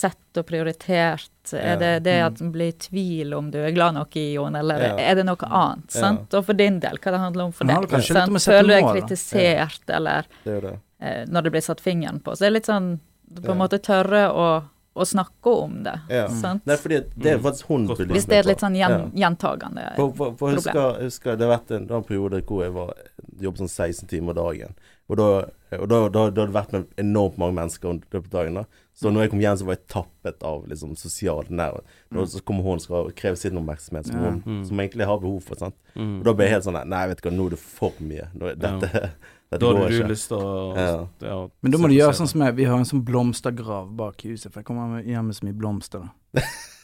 sett 0.00 0.40
og 0.40 0.46
prioritert? 0.48 1.28
Er 1.52 1.76
det 1.80 1.92
det 2.06 2.16
at 2.22 2.40
en 2.40 2.52
blir 2.54 2.70
i 2.72 2.76
tvil 2.78 3.34
om 3.36 3.50
du 3.50 3.58
er 3.58 3.72
glad 3.74 3.94
nok 3.96 4.16
i 4.20 4.32
Jon, 4.34 4.54
eller 4.56 4.80
Ja. 4.80 4.96
er 5.10 5.14
det 5.20 5.24
noe 5.26 5.36
annet? 5.48 5.90
Ja. 5.94 6.00
Sant? 6.00 6.34
Og 6.34 6.44
for 6.46 6.54
din 6.54 6.78
del, 6.80 6.96
hva 6.98 7.10
det 7.14 7.20
handler 7.20 7.44
om 7.48 7.52
for 7.52 7.64
deg. 7.66 7.88
det 7.90 8.02
sant? 8.06 8.42
Føler 8.42 8.68
du 8.68 8.74
deg 8.76 8.90
kritisert, 8.94 9.80
eller 9.88 10.26
Det 10.44 10.56
er 10.56 10.60
det. 10.68 10.74
eh, 11.00 11.24
når 11.26 11.42
det 11.48 11.52
blir 11.52 11.60
satt 11.62 11.80
fingeren 11.80 12.20
på. 12.22 12.32
Så 12.36 12.44
det 12.44 12.46
er 12.52 12.56
litt 12.58 12.66
sånn 12.70 13.00
på 13.30 13.50
en 13.52 13.58
måte 13.58 13.78
tørre 13.78 14.28
å, 14.34 14.46
å 14.96 15.04
snakke 15.06 15.46
om 15.62 15.82
det. 15.84 16.00
Ja. 16.10 16.26
Sant? 16.28 16.64
Nei, 16.66 16.76
fordi 16.76 17.04
det 17.16 17.26
er 17.34 17.38
Mm. 17.38 17.42
faktisk 17.44 17.66
hun 17.68 17.86
Godt 17.86 17.98
Hvis 18.10 18.26
det 18.26 18.38
er 18.38 18.48
litt 18.48 18.58
sånn 18.60 18.76
Ja. 18.76 18.88
gjen, 18.88 19.12
gjentagende 19.14 19.94
For, 19.96 20.12
for, 20.12 20.32
for 20.36 20.54
problem. 20.54 20.56
husker, 20.56 21.02
husker 21.02 21.36
Det 21.38 21.46
har 21.48 21.58
vært 21.58 21.70
en, 21.76 21.90
en 21.90 22.02
periode 22.02 22.42
hvor 22.44 22.62
jeg 22.64 22.72
var 22.74 22.92
jobbet 23.40 23.58
sånn 23.60 23.68
16 23.70 24.08
timer 24.08 24.34
dagen. 24.34 24.74
Og 25.10 25.16
da, 25.18 25.24
og 25.74 25.88
da, 25.90 25.96
da, 26.08 26.08
da 26.08 26.22
hadde 26.28 26.46
det 26.46 26.54
vært 26.54 26.72
med 26.76 26.86
enormt 27.02 27.38
mange 27.42 27.56
mennesker 27.58 27.90
under 27.90 28.06
løpet 28.14 28.30
av 28.34 28.36
dagen. 28.40 28.54
da 28.60 28.64
Så 28.94 29.10
når 29.10 29.24
jeg 29.24 29.30
kom 29.32 29.40
hjem, 29.42 29.56
så 29.58 29.66
var 29.66 29.74
jeg 29.76 29.86
tappet 29.90 30.42
av 30.46 30.64
liksom 30.70 30.92
sosial 30.96 31.44
nærhet. 31.50 31.82
Når 32.14 32.28
så 32.30 32.42
kommer 32.46 32.62
hun 32.68 32.78
skal 32.82 33.10
kreve 33.18 33.36
sin 33.40 33.58
oppmerksomhet, 33.58 34.06
som, 34.06 34.16
Ja. 34.16 34.30
hun, 34.30 34.42
Mm. 34.46 34.64
som 34.68 34.76
egentlig 34.80 35.06
har 35.06 35.18
behov 35.18 35.42
for. 35.42 35.56
sant 35.56 35.74
Mm. 35.96 36.18
Og 36.20 36.24
da 36.24 36.32
ble 36.32 36.44
jeg 36.46 36.52
helt 36.54 36.64
sånn 36.64 36.86
Nei, 36.88 37.06
vet 37.08 37.20
du 37.22 37.28
hva, 37.28 37.36
nå 37.36 37.46
er 37.46 37.50
det 37.50 37.58
for 37.58 37.92
mye. 38.00 38.28
Nå, 38.38 38.54
dette, 38.54 38.80
dette 39.50 39.58
Da 39.58 39.66
hadde 39.74 39.88
du 39.90 40.04
lyst 40.08 40.28
til 40.28 40.36
å 40.38 40.76
Ja. 40.76 41.06
ja, 41.26 41.48
Men 41.62 41.72
da 41.72 41.78
må 41.78 41.88
du 41.88 41.94
gjøre 41.98 42.14
sånn 42.14 42.28
som 42.28 42.40
jeg. 42.42 42.54
Vi 42.54 42.64
har 42.64 42.78
en 42.78 42.84
sånn 42.84 43.02
blomstergrav 43.04 43.96
bak 43.96 44.24
i 44.24 44.28
huset, 44.28 44.52
for 44.52 44.60
jeg 44.60 44.66
kommer 44.66 45.02
hjem 45.02 45.26
med 45.26 45.34
så 45.34 45.42
mye 45.44 45.58
blomster, 45.58 46.00
da. 46.34 46.40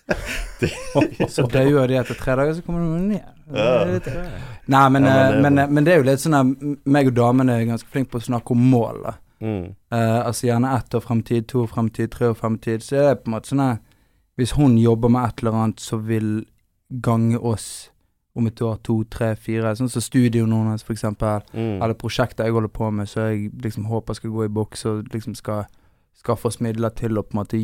Så 1.29 1.47
dauer 1.51 1.89
de 1.91 1.99
etter 2.01 2.15
tre 2.19 2.37
dager, 2.39 2.55
så 2.55 2.63
kommer 2.65 2.85
de 2.85 3.03
ned. 3.09 3.33
Det 3.47 4.13
Nei, 4.67 4.89
men, 4.91 5.05
Ja, 5.05 5.07
men 5.07 5.07
eh, 5.07 5.33
det 5.33 5.43
men, 5.43 5.59
eh, 5.59 5.69
men 5.71 5.87
det 5.87 5.93
er 5.93 6.01
jo 6.01 6.07
litt 6.09 6.23
sånn 6.23 6.37
at 6.39 6.87
meg 6.87 7.11
og 7.11 7.17
damene 7.19 7.57
er 7.61 7.69
ganske 7.69 7.91
flinke 7.93 8.15
på 8.15 8.21
å 8.23 8.27
snakke 8.27 8.55
om 8.55 8.65
mål, 8.71 9.03
da. 9.05 9.17
Mm. 9.45 9.67
Uh, 9.93 10.21
altså 10.25 10.47
gjerne 10.49 10.71
ett 10.79 10.95
år 10.97 11.03
fremtid, 11.05 11.45
to 11.51 11.67
år 11.67 11.69
fremtid, 11.69 12.11
tre 12.11 12.31
år 12.33 12.39
fremtid. 12.39 12.83
Så 12.83 12.97
er 12.97 13.11
det 13.11 13.19
på 13.23 13.29
en 13.31 13.37
måte 13.37 13.53
sånn 13.53 13.65
at 13.67 13.83
hvis 14.41 14.55
hun 14.57 14.79
jobber 14.81 15.13
med 15.13 15.29
et 15.29 15.43
eller 15.43 15.59
annet 15.61 15.81
som 15.85 16.07
vil 16.09 16.31
gange 17.05 17.39
oss 17.39 17.91
om 18.37 18.47
et 18.49 18.61
år, 18.61 18.77
to, 18.85 18.99
tre, 19.13 19.31
fire, 19.41 19.73
sånn 19.77 19.89
som 19.93 20.05
studioen 20.05 20.53
hennes 20.53 20.85
for 20.85 20.93
eksempel, 20.93 21.45
Mm. 21.53 21.83
eller 21.83 21.95
prosjekter 21.95 22.45
jeg 22.45 22.53
holder 22.53 22.69
på 22.69 22.91
med, 22.93 23.09
så 23.09 23.31
jeg 23.31 23.51
liksom 23.63 23.87
håper 23.89 24.15
skal 24.15 24.31
gå 24.31 24.45
i 24.45 24.53
boks 24.53 24.85
og 24.87 25.09
liksom 25.13 25.35
skal 25.35 25.65
skaffe 26.17 26.49
oss 26.49 26.61
midler 26.61 26.91
til 26.91 27.17
å 27.17 27.23
på 27.23 27.33
en 27.33 27.41
måte 27.41 27.57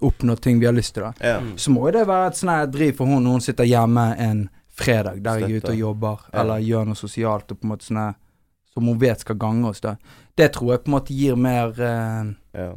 oppnå 0.00 0.36
ting 0.36 0.58
vi 0.60 0.66
har 0.66 0.74
lyst 0.74 0.94
til, 0.94 1.02
da. 1.02 1.12
Ja. 1.20 1.38
Mm. 1.40 1.56
Så 1.58 1.70
må 1.70 1.86
jo 1.88 1.92
det 1.98 2.06
være 2.08 2.26
et 2.32 2.38
sånn 2.40 2.70
driv 2.72 2.96
for 2.98 3.06
hun 3.06 3.22
når 3.24 3.38
hun 3.38 3.44
sitter 3.46 3.68
hjemme 3.68 4.06
en 4.18 4.48
fredag 4.74 5.20
der 5.22 5.38
jeg 5.44 5.50
er 5.50 5.56
ute 5.62 5.72
og 5.72 5.78
jobber, 5.78 6.20
Ja. 6.32 6.40
eller 6.40 6.58
gjør 6.58 6.86
noe 6.90 6.98
sosialt 6.98 7.52
og 7.52 7.60
på 7.60 7.64
en 7.66 7.72
måte 7.74 7.86
sånn 7.86 8.14
som 8.74 8.88
hun 8.90 8.98
vet 8.98 9.20
skal 9.20 9.36
gange 9.38 9.68
oss, 9.68 9.80
da. 9.80 9.96
Det 10.34 10.52
tror 10.52 10.72
jeg 10.72 10.82
på 10.84 10.90
en 10.90 10.96
måte 10.96 11.14
gir 11.14 11.36
mer 11.38 11.76
eh, 11.78 12.32
ja. 12.58 12.72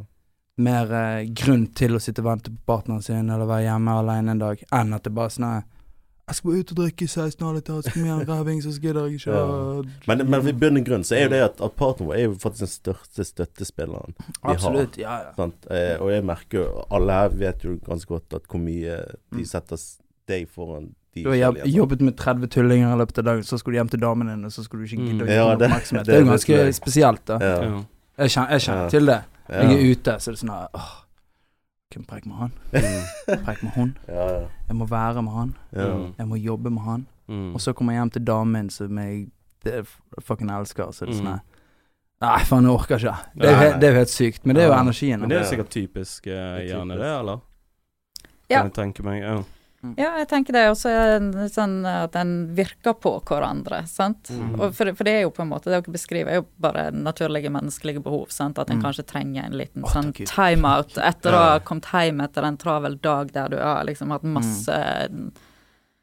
mer 0.62 0.92
eh, 0.94 1.24
grunn 1.34 1.66
til 1.74 1.96
å 1.96 2.00
sitte 2.00 2.22
og 2.22 2.28
vente 2.30 2.50
på 2.54 2.62
partneren 2.70 3.02
sin, 3.02 3.30
eller 3.30 3.46
være 3.50 3.66
hjemme 3.66 3.96
alene 3.98 4.30
en 4.30 4.38
dag, 4.44 4.62
enn 4.70 4.94
at 4.94 5.02
det 5.04 5.14
bare 5.16 5.26
er 5.32 5.34
sånn 5.34 5.64
Jeg 6.28 6.36
skal 6.36 6.50
ut 6.60 6.70
og 6.72 6.76
drikke 6.76 7.02
i 7.04 7.06
16 7.08 7.46
alle 7.46 7.54
litt, 7.62 7.70
skal 7.88 8.02
vi 8.02 8.08
ha 8.08 8.16
en 8.20 8.26
ræving, 8.34 8.58
så 8.62 8.72
gidder 8.80 9.06
jeg 9.08 9.14
ikke 9.18 9.32
ja. 9.32 9.82
Men, 10.10 10.24
men 10.30 10.48
i 10.48 10.52
bunn 10.52 10.76
og 10.76 10.84
grunn 10.84 11.04
så 11.08 11.16
er 11.16 11.22
jo 11.24 11.30
det 11.32 11.40
at, 11.46 11.60
at 11.64 11.72
partneren 11.78 12.08
vår 12.10 12.14
er 12.18 12.22
jo 12.26 12.34
faktisk 12.42 12.60
den 12.60 12.72
største 12.74 13.24
støttespilleren. 13.24 14.14
vi 14.18 14.26
har. 14.44 14.54
Absolutt. 14.54 14.98
Ja, 15.00 15.14
ja. 15.24 15.32
Sant? 15.38 15.66
Eh, 15.70 15.96
og 16.00 16.12
jeg 16.12 16.24
merker 16.28 16.58
jo 16.60 16.84
Alle 16.90 17.12
her 17.12 17.28
vet 17.40 17.64
jo 17.64 17.78
ganske 17.86 18.06
godt 18.12 18.34
at 18.40 18.42
hvor 18.50 18.60
mye 18.60 18.98
de 19.32 19.40
Mm. 19.40 19.44
setter 19.48 19.80
deg 20.28 20.48
foran 20.52 20.90
de 21.14 21.22
Du 21.24 21.30
har 21.30 21.36
jobb- 21.40 21.62
jobbet 21.66 22.00
med 22.04 22.16
30 22.16 22.46
tullinger 22.52 22.92
i 22.94 22.98
løpet 22.98 23.18
av 23.18 23.24
dagen, 23.24 23.42
så 23.42 23.56
skulle 23.58 23.74
du 23.74 23.78
hjem 23.80 23.88
til 23.88 24.00
damen 24.00 24.28
din, 24.28 24.44
og 24.44 24.52
så 24.52 24.62
skulle 24.64 24.84
du 24.84 24.92
ikke 24.92 25.02
gidde 25.08 25.24
å 25.24 25.26
Mm. 25.26 25.28
gi 25.28 25.34
Ja, 25.34 25.54
det- 25.56 25.70
oppmerksomhet. 25.70 26.04
det- 26.06 26.12
Det 26.12 26.20
er 26.20 26.24
jo 26.24 26.30
ganske 26.30 26.72
spesielt, 26.74 27.24
da. 27.24 27.38
Ja. 27.40 27.62
Ja. 27.64 27.82
Jeg 28.18 28.30
kjenner, 28.30 28.50
jeg 28.50 28.60
kjenner 28.60 28.82
Ja. 28.82 28.88
til 28.88 29.06
det. 29.06 29.20
Jeg 29.48 29.64
er 29.72 29.90
ute, 29.96 30.12
så 30.20 30.28
er 30.28 30.32
det 30.34 30.40
sånn 30.40 30.50
her 30.52 30.68
åh, 31.96 32.04
preik 32.06 32.26
med 32.26 32.36
han? 32.36 32.52
Mm. 32.72 33.38
Preik 33.44 33.62
med 33.62 33.72
hun. 33.72 33.96
Ja, 34.08 34.26
ja. 34.32 34.46
Jeg 34.68 34.76
må 34.76 34.86
være 34.86 35.22
med 35.22 35.32
han. 35.32 35.54
ja. 35.72 35.96
Mm. 35.96 36.14
Jeg 36.18 36.28
må 36.28 36.36
jobbe 36.36 36.70
med 36.70 36.82
han. 36.82 37.06
Mm. 37.28 37.54
Og 37.54 37.60
så 37.60 37.72
kommer 37.72 37.92
jeg 37.92 38.00
hjem 38.00 38.10
til 38.10 38.24
damen 38.26 38.52
min 38.52 38.70
som 38.70 38.98
jeg 38.98 39.28
det 39.64 39.86
fucking 40.22 40.50
elsker, 40.50 40.92
så 40.92 41.04
det 41.06 41.14
er 41.14 41.18
sånn 41.18 41.26
Mm. 41.26 41.32
her 41.32 41.40
Nei, 42.20 42.38
faen, 42.44 42.64
jeg 42.64 42.72
orker 42.72 42.96
ikke. 42.98 43.12
Det 43.38 43.48
er, 43.48 43.78
det 43.78 43.86
er 43.86 43.92
jo 43.92 43.98
helt 43.98 44.10
sykt. 44.10 44.46
Men 44.46 44.56
det 44.56 44.62
er 44.64 44.66
jo 44.66 44.72
energien. 44.74 45.20
Men 45.20 45.30
det 45.30 45.36
er 45.36 45.42
jo 45.44 45.48
sikkert 45.52 45.68
typisk 45.70 46.26
uh, 46.26 46.32
er 46.32 46.66
typisk. 46.66 46.98
det, 46.98 47.10
eller? 47.20 47.38
Ja. 48.50 48.56
Kan 48.56 48.64
jeg 48.66 48.74
tenke 48.74 49.02
meg. 49.06 49.20
Ja. 49.22 49.36
Ja, 49.96 50.16
jeg 50.18 50.26
tenker 50.26 50.52
det 50.56 50.64
også 50.72 50.90
er 50.90 51.20
det 51.30 51.52
sånn 51.54 51.86
at 51.86 52.16
en 52.18 52.32
virker 52.56 52.96
på 52.98 53.12
hverandre, 53.22 53.84
sant. 53.86 54.26
Mm. 54.34 54.56
Og 54.58 54.72
for, 54.74 54.90
for 54.98 55.06
det 55.06 55.12
er 55.12 55.20
jo 55.22 55.30
på 55.30 55.44
en 55.44 55.52
måte, 55.52 55.70
det 55.70 55.76
dere 55.84 55.92
beskriver 55.94 56.32
er 56.32 56.40
jo 56.40 56.46
bare 56.58 56.88
naturlige 56.90 57.52
menneskelige 57.54 58.02
behov, 58.02 58.26
sant. 58.34 58.58
At 58.58 58.70
en 58.70 58.80
Mm. 58.80 58.82
kanskje 58.88 59.06
trenger 59.06 59.44
en 59.44 59.54
liten 59.60 59.84
oh, 59.86 59.92
sånn 59.92 60.10
timeout 60.12 60.98
etter 60.98 61.30
å 61.32 61.44
ha 61.44 61.58
kommet 61.60 61.86
hjem 61.94 62.20
etter 62.26 62.42
en 62.48 62.56
travel 62.58 62.98
dag 63.00 63.30
der 63.32 63.48
du 63.54 63.56
har 63.62 63.84
liksom 63.86 64.10
hatt 64.10 64.22
masse 64.26 64.80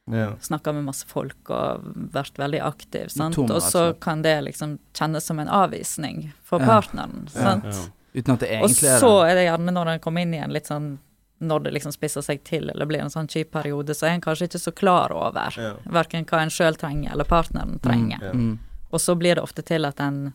Ja. 0.08 0.36
Snakka 0.40 0.72
med 0.74 0.84
masse 0.86 1.06
folk 1.10 1.50
og 1.50 1.82
vært 2.14 2.38
veldig 2.38 2.60
aktiv, 2.62 3.10
sant. 3.10 3.38
Og 3.40 3.62
så 3.62 3.88
kan 4.00 4.22
det 4.22 4.38
liksom 4.46 4.78
kjennes 4.94 5.26
som 5.26 5.40
en 5.40 5.48
avvisning 5.50 6.32
for 6.44 6.60
Ja. 6.62 6.66
partneren, 6.80 7.28
sant. 7.28 7.66
Ja. 7.66 8.22
Uten 8.22 8.34
at 8.36 8.40
det 8.40 8.50
Og 8.62 8.70
egentlig 8.70 8.88
er 8.96 9.00
så 9.02 9.26
er 9.28 9.34
det 9.36 9.48
gjerne 9.50 9.74
når 9.74 9.88
en 9.96 10.00
kommer 10.00 10.22
inn 10.22 10.34
i 10.34 10.38
en 10.38 10.52
litt 10.54 10.68
sånn 10.68 11.00
Når 11.42 11.64
det 11.64 11.74
liksom 11.74 11.92
spisser 11.92 12.22
seg 12.24 12.44
til 12.48 12.70
eller 12.72 12.86
blir 12.88 13.02
en 13.04 13.10
sånn 13.12 13.28
kjip 13.28 13.52
periode, 13.52 13.92
så 13.94 14.08
er 14.08 14.14
en 14.16 14.22
kanskje 14.22 14.48
ikke 14.48 14.60
så 14.64 14.72
klar 14.72 15.12
over 15.12 15.52
Ja. 15.58 15.74
verken 15.92 16.24
hva 16.26 16.42
en 16.42 16.50
sjøl 16.50 16.78
trenger 16.80 17.12
eller 17.12 17.26
partneren 17.26 17.80
trenger. 17.84 18.20
Ja. 18.24 18.32
Mm. 18.32 18.58
Og 18.94 19.00
så 19.02 19.16
blir 19.20 19.36
det 19.36 19.44
ofte 19.44 19.62
til 19.66 19.84
at 19.86 20.00
en 20.00 20.34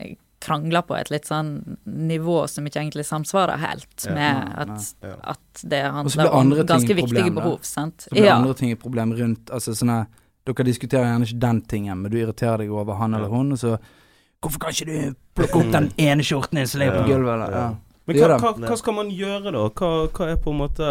eh, 0.00 0.14
krangler 0.40 0.82
på 0.82 0.96
et 0.98 1.10
litt 1.10 1.24
sånn 1.28 1.76
nivå 1.86 2.48
som 2.48 2.64
ikke 2.66 2.80
egentlig 2.80 3.04
samsvarer 3.04 3.56
helt 3.58 4.06
Ja. 4.06 4.14
med 4.14 4.34
Nei, 4.44 4.54
at, 4.62 4.68
nei. 5.02 5.10
Ja. 5.10 5.16
at 5.22 5.62
det 5.68 5.82
handler 5.84 6.30
om 6.32 6.50
ganske 6.66 6.94
viktige 6.96 7.34
behov, 7.34 7.60
sant. 7.62 8.06
Så 8.08 8.10
blir 8.10 8.24
Ja. 8.24 8.36
andre 8.36 8.54
ting 8.54 8.70
et 8.72 8.80
problem 8.80 9.12
rundt 9.12 9.50
Altså 9.50 9.72
sånne, 9.74 10.06
Dere 10.46 10.64
diskuterer 10.64 11.04
gjerne 11.04 11.24
ikke 11.24 11.40
den 11.40 11.60
tingen, 11.62 12.02
men 12.02 12.10
du 12.10 12.18
irriterer 12.18 12.58
deg 12.58 12.70
over 12.70 12.94
han 12.96 13.14
eller 13.14 13.28
hun, 13.28 13.52
og 13.52 13.58
så 13.58 13.78
Hvorfor 14.42 14.58
kan 14.58 14.70
ikke 14.72 14.86
du 14.86 15.14
plukke 15.34 15.56
opp 15.56 15.72
den 15.72 15.90
ene 15.96 16.20
skjorten 16.22 16.56
din 16.56 16.66
som 16.66 16.80
ligger 16.80 17.02
på 17.02 17.08
gulvet, 17.08 17.34
eller? 17.34 17.50
Ja. 17.50 17.74
Men 18.04 18.18
hva, 18.20 18.36
hva, 18.36 18.52
hva 18.68 18.76
skal 18.76 18.96
man 18.98 19.12
gjøre 19.12 19.52
da? 19.54 19.62
Hva, 19.70 19.92
hva 20.12 20.26
er 20.28 20.40
på 20.42 20.52
en 20.52 20.60
måte 20.60 20.88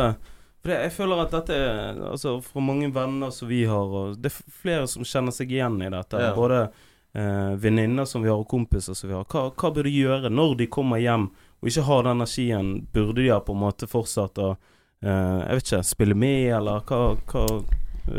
For 0.63 0.71
det, 0.71 0.79
jeg 0.87 0.95
føler 0.95 1.21
at 1.21 1.35
dette 1.35 1.59
er 1.59 2.01
Altså, 2.07 2.39
fra 2.41 2.63
mange 2.63 2.89
venner 2.93 3.33
som 3.35 3.51
vi 3.51 3.63
har, 3.69 3.93
og 3.99 4.17
det 4.21 4.31
er 4.31 4.57
flere 4.63 4.89
som 4.89 5.05
kjenner 5.05 5.35
seg 5.35 5.53
igjen 5.53 5.77
i 5.83 5.91
dette. 5.93 6.21
Ja. 6.23 6.33
Både 6.37 6.63
eh, 6.65 7.53
venninner 7.61 8.09
som 8.09 8.25
vi 8.25 8.31
har, 8.31 8.41
og 8.41 8.49
kompiser 8.49 8.97
som 8.97 9.11
vi 9.11 9.17
har. 9.17 9.27
Hva, 9.29 9.49
hva 9.53 9.73
bør 9.75 9.89
de 9.89 9.93
gjøre 9.93 10.33
når 10.33 10.57
de 10.63 10.69
kommer 10.73 11.01
hjem 11.03 11.29
og 11.63 11.69
ikke 11.69 11.87
har 11.87 12.05
den 12.07 12.19
energien? 12.19 12.71
Burde 12.91 13.21
de 13.21 13.31
ha 13.31 13.39
på 13.43 13.55
en 13.55 13.61
måte 13.61 13.87
fortsatt 13.87 14.41
å 14.41 14.53
eh, 14.53 15.39
Jeg 15.45 15.59
vet 15.59 15.67
ikke, 15.69 15.83
spille 15.93 16.17
med, 16.17 16.49
eller 16.57 16.81
hva, 16.89 17.03
hva 17.29 17.45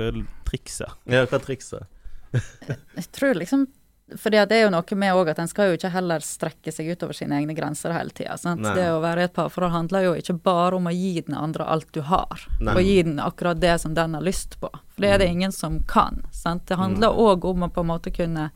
er 0.07 0.23
trikset? 0.49 1.01
Ja, 1.11 1.27
hva 1.27 1.41
er 1.41 1.45
trikset? 1.45 1.91
Jeg 2.99 3.11
tror 3.15 3.37
liksom 3.39 3.67
at 4.13 4.49
det 4.51 4.57
er 4.59 4.67
jo 4.67 4.73
noe 4.75 4.97
med 5.01 5.17
òg 5.17 5.31
at 5.33 5.39
en 5.41 5.49
skal 5.49 5.71
jo 5.71 5.79
ikke 5.79 5.91
heller 5.95 6.25
strekke 6.25 6.73
seg 6.73 6.91
utover 6.93 7.17
sine 7.17 7.39
egne 7.39 7.55
grenser 7.57 7.95
hele 7.97 8.13
tida. 8.13 8.37
Det 8.37 8.89
å 8.93 9.01
være 9.01 9.25
et 9.29 9.33
parforhold 9.37 9.73
handler 9.73 10.05
jo 10.05 10.13
ikke 10.21 10.37
bare 10.45 10.77
om 10.77 10.91
å 10.91 10.93
gi 10.93 11.23
den 11.25 11.37
andre 11.39 11.65
alt 11.65 11.89
du 11.97 12.03
har, 12.05 12.45
Nei. 12.61 12.75
og 12.75 12.83
gi 12.85 12.99
den 13.03 13.17
akkurat 13.23 13.63
det 13.63 13.79
som 13.81 13.95
den 13.97 14.15
har 14.15 14.25
lyst 14.25 14.59
på. 14.61 14.69
For 14.69 15.07
det 15.07 15.15
er 15.15 15.25
det 15.25 15.31
ingen 15.33 15.57
som 15.57 15.81
kan. 15.89 16.21
Sant? 16.37 16.67
Det 16.69 16.77
handler 16.77 17.17
òg 17.17 17.49
om 17.49 17.65
å 17.65 17.73
på 17.73 17.81
en 17.81 17.91
måte 17.95 18.13
kunne 18.15 18.51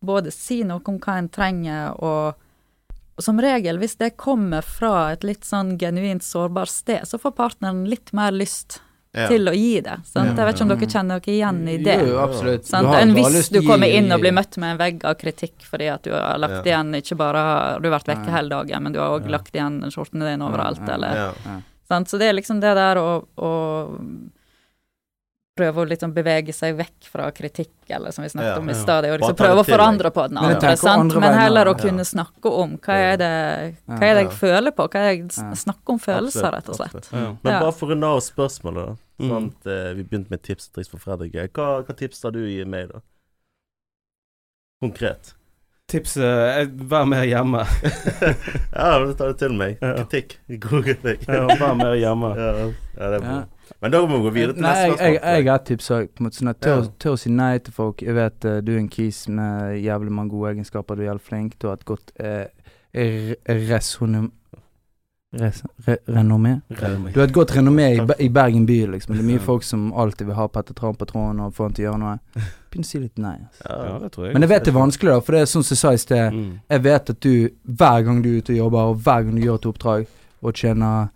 både 0.00 0.34
si 0.34 0.64
noe 0.66 0.82
om 0.84 0.98
hva 1.02 1.16
en 1.18 1.30
trenger, 1.30 1.94
og, 2.02 2.34
og 3.14 3.24
som 3.24 3.38
regel, 3.42 3.78
hvis 3.78 3.96
det 4.02 4.16
kommer 4.18 4.66
fra 4.66 5.12
et 5.14 5.26
litt 5.26 5.46
sånn 5.46 5.76
genuint 5.78 6.26
sårbart 6.26 6.74
sted, 6.74 7.06
så 7.06 7.22
får 7.22 7.38
partneren 7.38 7.86
litt 7.90 8.12
mer 8.14 8.34
lyst 8.34 8.80
Ja. 9.16 9.26
til 9.30 9.48
å 9.48 9.54
gi 9.56 9.80
det. 9.80 9.94
Sant? 10.04 10.36
Jeg 10.36 10.44
vet 10.46 10.54
ikke 10.58 10.64
om 10.66 10.72
dere 10.74 10.88
kjenner 10.92 11.20
dere 11.24 11.34
igjen 11.34 11.60
i 11.68 11.76
det. 11.82 11.94
Jo, 12.06 12.18
absolutt. 12.20 12.68
Enn 12.76 13.14
hvis 13.16 13.48
du 13.54 13.62
kommer 13.64 13.88
inn 13.88 14.12
og 14.12 14.20
blir 14.20 14.34
møtt 14.36 14.58
med 14.60 14.74
en 14.74 14.78
vegg 14.82 15.04
av 15.08 15.16
kritikk 15.20 15.64
fordi 15.64 15.88
at 15.92 16.02
du 16.04 16.12
har 16.12 16.36
lagt 16.38 16.60
Ja. 16.60 16.76
igjen 16.76 16.92
ikke 17.00 17.16
bare 17.16 17.36
har 17.48 17.80
du 17.80 17.88
vært 17.88 18.06
vekke 18.12 18.30
hele 18.30 18.48
dagen, 18.52 18.82
men 18.82 18.92
du 18.92 18.98
har 19.00 19.16
òg 19.18 19.28
lagt 19.32 19.54
igjen 19.56 19.80
skjortene 19.90 20.28
dine 20.28 20.44
overalt, 20.44 20.84
eller 20.88 21.32
sant? 21.88 22.08
Så 22.08 22.18
det 22.20 22.28
er 22.28 22.34
liksom 22.36 22.60
det 22.60 22.74
der 22.76 22.96
å, 23.00 23.24
å 23.38 23.52
prøve 25.58 25.82
å 25.82 25.88
liksom 25.90 26.14
bevege 26.16 26.54
seg 26.56 26.76
vekk 26.78 27.08
fra 27.12 27.26
kritikk, 27.34 27.72
eller 27.90 28.14
som 28.14 28.24
vi 28.24 28.30
snakket 28.32 28.54
Ja, 28.54 28.60
om 28.62 28.70
i 28.70 28.76
stad, 28.78 29.08
liksom 29.10 29.36
prøve 29.38 29.64
å 29.64 29.66
forandre 29.66 30.12
på 30.14 30.28
den 30.30 30.40
andre, 30.40 30.72
sant? 30.80 31.16
Men 31.18 31.36
heller 31.36 31.72
å 31.72 31.74
kunne 31.78 32.06
snakke 32.06 32.54
om 32.62 32.78
hva 32.84 33.00
er 33.10 33.20
det, 33.20 33.32
hva 33.90 34.00
er 34.00 34.14
det 34.20 34.24
jeg 34.28 34.32
føler 34.40 34.76
på, 34.76 34.86
hva 34.88 35.02
er 35.02 35.10
det 35.10 35.16
jeg 35.18 35.60
snakker 35.64 35.96
om 35.96 36.00
følelser, 36.02 36.48
rett 36.54 36.72
og 36.72 36.80
slett. 36.80 37.10
Men 37.12 37.52
bare 37.52 37.74
for 37.74 37.90
å 37.90 37.96
runde 37.96 38.14
av 38.16 38.24
spørsmålet, 38.24 38.92
da. 38.94 39.04
Sånn 39.18 39.48
at, 39.50 39.66
eh, 39.66 39.94
vi 39.98 40.04
begynte 40.06 40.30
med 40.30 40.44
tips 40.46 40.68
og 40.68 40.76
triks 40.78 40.92
for 40.92 41.02
Fredrik. 41.02 41.34
Hva, 41.58 41.82
hva 41.82 41.94
tips 41.98 42.22
har 42.22 42.30
du 42.36 42.44
i 42.46 42.62
meg, 42.62 42.92
da? 42.92 43.00
Konkret. 44.78 45.34
Tipset 45.88 46.20
er 46.22 46.66
vær 46.68 47.06
mer 47.08 47.24
hjemme. 47.24 47.62
ja, 48.76 48.88
det 49.00 49.14
tar 49.16 49.30
det 49.32 49.38
til 49.40 49.54
meg. 49.56 49.78
Kritikk. 49.80 50.34
God 50.60 50.84
kritikk. 50.84 51.22
Ja, 51.24 51.46
vær 51.56 51.78
mer 51.80 51.96
hjemme. 51.96 52.34
Ja, 52.38 52.50
ja, 52.60 53.08
det 53.08 53.18
er 53.18 53.24
bra. 53.24 53.38
Men 53.82 53.90
da 53.94 54.00
må 54.06 54.16
vi 54.18 54.22
gå 54.28 54.32
videre 54.34 54.54
til 54.56 54.62
Nei, 54.62 54.70
neste 54.72 54.86
jeg, 54.86 54.96
spørsmål. 54.96 55.14
jeg, 55.14 55.44
jeg 55.44 55.50
har 55.52 55.60
et 55.60 55.66
tips 55.72 55.90
òg. 55.90 56.08
Sånn 56.38 56.54
tør, 56.60 56.82
Ja. 56.82 56.88
tør 56.98 57.12
å 57.16 57.18
si 57.18 57.30
nei 57.30 57.52
til 57.58 57.72
folk. 57.76 58.02
Jeg 58.02 58.14
vet 58.14 58.44
uh, 58.48 58.60
du 58.60 58.72
er 58.74 58.78
en 58.78 58.88
kis 58.88 59.28
med 59.28 59.78
jævlig 59.84 60.12
mange 60.12 60.30
gode 60.30 60.54
egenskaper. 60.54 60.94
Du 60.96 61.02
er 61.02 61.10
jævlig 61.12 61.26
flink. 61.28 61.58
Du 61.58 61.68
har 61.68 61.74
et 61.80 61.84
godt 61.84 62.12
uh, 62.20 62.44
re- 62.94 63.36
resonem... 63.68 64.32
Res, 65.38 65.58
re, 65.84 65.98
renommé? 66.08 66.54
Du 66.72 67.18
har 67.20 67.26
et 67.26 67.32
godt 67.36 67.50
renommé 67.52 67.90
i, 67.98 68.00
i 68.24 68.28
Bergen 68.32 68.62
by, 68.64 68.78
liksom. 68.94 69.12
Det 69.12 69.20
er 69.20 69.26
mye 69.28 69.42
folk 69.44 69.62
som 69.62 69.90
alltid 69.92 70.24
vil 70.30 70.38
ha 70.38 70.46
Petter 70.48 70.72
Tran 70.78 70.96
på 70.96 71.04
tråden 71.10 71.42
og 71.44 71.50
få 71.52 71.66
han 71.66 71.74
til 71.76 71.84
å 71.84 71.90
gjøre 71.90 71.98
noe. 72.00 72.14
Begynn 72.72 72.86
å 72.86 72.88
si 72.88 73.00
litt 73.02 73.20
nei. 73.20 73.34
Altså. 73.44 73.66
Ja. 73.68 73.76
Ja, 73.90 73.98
det 74.06 74.08
tror 74.14 74.24
jeg. 74.24 74.32
Men 74.38 74.46
jeg 74.46 74.52
vet 74.54 74.64
det 74.64 74.72
er 74.72 74.78
vanskelig, 74.78 75.12
da, 75.12 75.20
for 75.26 75.36
det 75.36 75.42
er 75.44 75.50
sånn 75.52 75.66
som 75.68 75.74
jeg 75.76 75.82
sa 75.82 75.92
i 75.92 76.00
sted. 76.00 76.32
Mm. 76.38 76.48
Jeg 76.72 76.84
vet 76.86 77.12
at 77.12 77.20
du, 77.28 77.34
hver 77.82 78.06
gang 78.08 78.22
du 78.24 78.30
er 78.30 78.38
ute 78.40 78.54
og 78.56 78.60
jobber, 78.62 78.88
og 78.94 79.04
hver 79.04 79.26
gang 79.28 79.36
du 79.36 79.44
gjør 79.44 79.60
et 79.60 79.68
oppdrag, 79.74 80.08
og 80.40 80.56
tjener, 80.62 81.12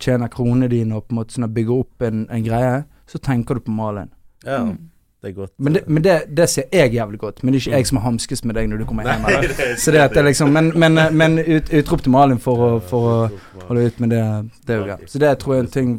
tjener 0.00 0.28
kronene 0.28 0.68
dine 0.70 0.94
og 0.96 1.08
på 1.08 1.12
en 1.14 1.18
måte 1.22 1.34
sånn 1.34 1.48
bygger 1.54 1.80
opp 1.82 2.02
en, 2.06 2.26
en 2.30 2.44
greie, 2.44 2.84
så 3.08 3.18
tenker 3.18 3.54
du 3.58 3.60
på 3.66 3.74
Malin. 3.74 4.10
ja, 4.44 4.58
Mm. 4.64 4.76
det 5.22 5.28
er 5.30 5.32
godt. 5.34 5.52
Men, 5.58 5.72
det, 5.74 5.82
men 5.88 6.02
det, 6.04 6.16
det 6.36 6.48
ser 6.48 6.68
jeg 6.72 6.92
jævlig 6.94 7.18
godt. 7.18 7.42
Men 7.42 7.52
det 7.52 7.58
er 7.58 7.64
ikke 7.66 7.76
jeg 7.78 7.86
som 7.86 7.98
hamskes 8.04 8.44
med 8.44 8.54
deg 8.54 8.68
når 8.70 8.78
du 8.78 8.84
kommer 8.86 9.02
hjem. 9.08 9.22
Nei, 9.26 9.40
det 9.48 9.78
Så 9.82 9.90
det 9.90 9.98
at 10.04 10.12
det 10.14 10.20
er 10.22 10.28
liksom 10.28 10.52
Men, 10.54 10.68
men, 10.78 10.94
men 11.16 11.38
ut, 11.42 11.72
utrop 11.74 12.02
til 12.04 12.12
Malin 12.14 12.38
for 12.38 12.62
å, 12.62 12.68
for 12.80 13.08
å 13.10 13.64
holde 13.68 13.86
ut 13.90 13.98
med 14.00 14.10
det. 14.14 14.22
Det 14.66 14.76
er 14.76 14.78
jo 14.78 14.84
greit. 14.92 15.10
Så 15.10 15.18
det 15.18 15.32
tror 15.42 15.54
jeg 15.56 15.64
er 15.64 15.66
en 15.66 15.72
ting 15.74 15.90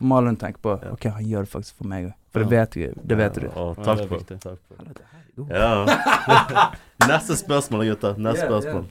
Malin 0.00 0.36
tenker 0.36 0.60
på. 0.62 0.76
Ok, 0.92 1.08
han 1.16 1.24
gjør 1.26 1.46
det 1.48 1.52
faktisk 1.54 1.78
for 1.80 1.88
meg 1.88 2.10
òg. 2.10 2.12
For 2.32 2.44
det 2.44 2.50
vet 2.52 2.76
jeg. 2.76 2.92
Det 3.08 3.16
vet 3.18 3.40
du. 3.40 3.48
Å, 3.48 3.64
Ja, 3.78 3.84
takk 3.88 4.04
for. 4.10 4.28
Takk 4.36 4.60
for. 4.68 5.48
Ja. 5.48 6.68
Neste 7.08 7.36
spørsmål, 7.40 7.86
gutter. 7.88 8.20
Neste 8.20 8.44
spørsmål. 8.50 8.84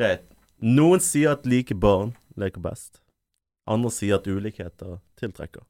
Greit. 0.00 0.24
Noen 0.62 1.02
sier 1.04 1.34
at 1.36 1.44
like 1.46 1.74
barn 1.76 2.14
leker 2.40 2.62
best. 2.64 3.01
Andre 3.70 3.90
sier 3.94 4.18
at 4.18 4.26
ulikheter 4.26 4.98
tiltrekker. 5.20 5.62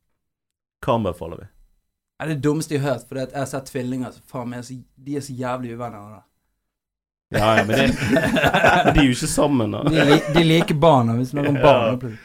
Hva 0.84 0.95
anbefaler 0.99 1.43
vi? 1.43 1.49
Det 2.22 2.28
er 2.28 2.34
det 2.36 2.43
dummeste 2.45 2.74
jeg 2.76 2.82
har 2.84 2.95
hørt, 2.97 3.09
for 3.09 3.18
jeg 3.18 3.32
har 3.34 3.49
sett 3.51 3.70
tvillinger 3.72 4.18
faen 4.30 4.53
De 4.97 5.16
er 5.18 5.24
så 5.26 5.34
jævlig 5.34 5.74
uvenner. 5.74 6.12
Da. 6.16 6.22
Ja, 7.32 7.57
ja, 7.57 7.64
men, 7.64 7.76
det, 7.76 8.93
de 8.95 9.01
er 9.01 9.07
jo 9.09 9.14
ikke 9.16 9.26
sammen, 9.30 9.72
da. 9.72 9.82
De, 9.88 10.18
de 10.36 10.45
liker 10.45 10.76
barna, 10.78 11.16
hvis 11.18 11.32
noen 11.36 11.57
Ja. 11.57 11.62
barn 11.64 12.18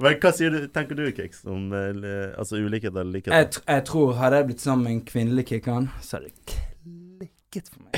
Men 0.00 0.16
hva 0.20 0.30
du, 0.32 0.66
tenker 0.72 0.96
du, 0.96 1.04
Kix, 1.12 1.42
om 1.44 1.72
eh, 1.76 2.30
altså 2.38 2.56
ulikhet 2.56 2.94
eller 2.96 3.20
jeg, 3.20 3.48
tr- 3.52 3.64
jeg 3.68 3.84
tror 3.84 4.14
hadde 4.16 4.38
jeg 4.40 4.46
blitt 4.50 4.62
sammen 4.64 4.84
med 4.86 4.92
en 4.94 5.02
kvinnelig 5.04 5.46
kicker, 5.50 5.88
så 6.00 6.16
hadde 6.16 6.30
det 6.30 6.56
klikket 7.50 7.68
for 7.68 7.82
meg. 7.82 7.92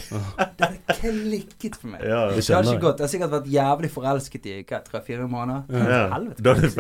Det 0.57 0.67
hadde 0.67 0.97
klikket 0.99 1.77
for 1.77 1.89
meg. 1.93 2.01
Ja, 2.03 2.21
Det 2.29 2.35
hadde 2.35 2.43
skjønner 2.43 2.63
ikke 2.63 2.73
jeg. 2.73 2.81
gått. 2.81 2.99
Jeg 2.99 3.05
har 3.05 3.13
sikkert 3.13 3.31
vært 3.37 3.49
jævlig 3.53 3.91
forelsket 3.93 4.47
i 4.47 4.55
hva, 4.63 4.83
tre-fire 4.87 5.29
måneder. 5.29 5.63
ja. 5.69 6.03
Helvete, 6.13 6.71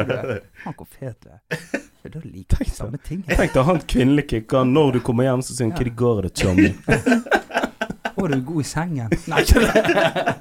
Faen, 0.64 0.74
hvor 0.76 0.86
fet 0.88 1.16
du 1.24 1.28
er. 1.30 1.80
Da 2.02 2.18
liker 2.24 2.58
jeg 2.58 2.72
samme 2.74 2.98
ting. 2.98 3.20
Tenk 3.28 3.52
deg 3.54 3.62
han 3.62 3.78
kvinnelige 3.86 4.26
kickeren 4.32 4.72
når 4.74 4.96
du 4.96 5.00
kommer 5.06 5.22
hjem, 5.28 5.42
så 5.46 5.54
sier 5.54 5.68
han 5.70 5.76
'Hva 5.78 5.94
går 5.94 6.22
det, 6.26 6.32
chummy?' 6.34 6.74
Å, 8.12 8.26
du 8.28 8.34
er 8.34 8.42
god 8.44 8.60
i 8.60 8.66
sengen. 8.66 9.08
Nei, 9.30 9.38
ikke 9.42 9.60
det. 9.62 10.34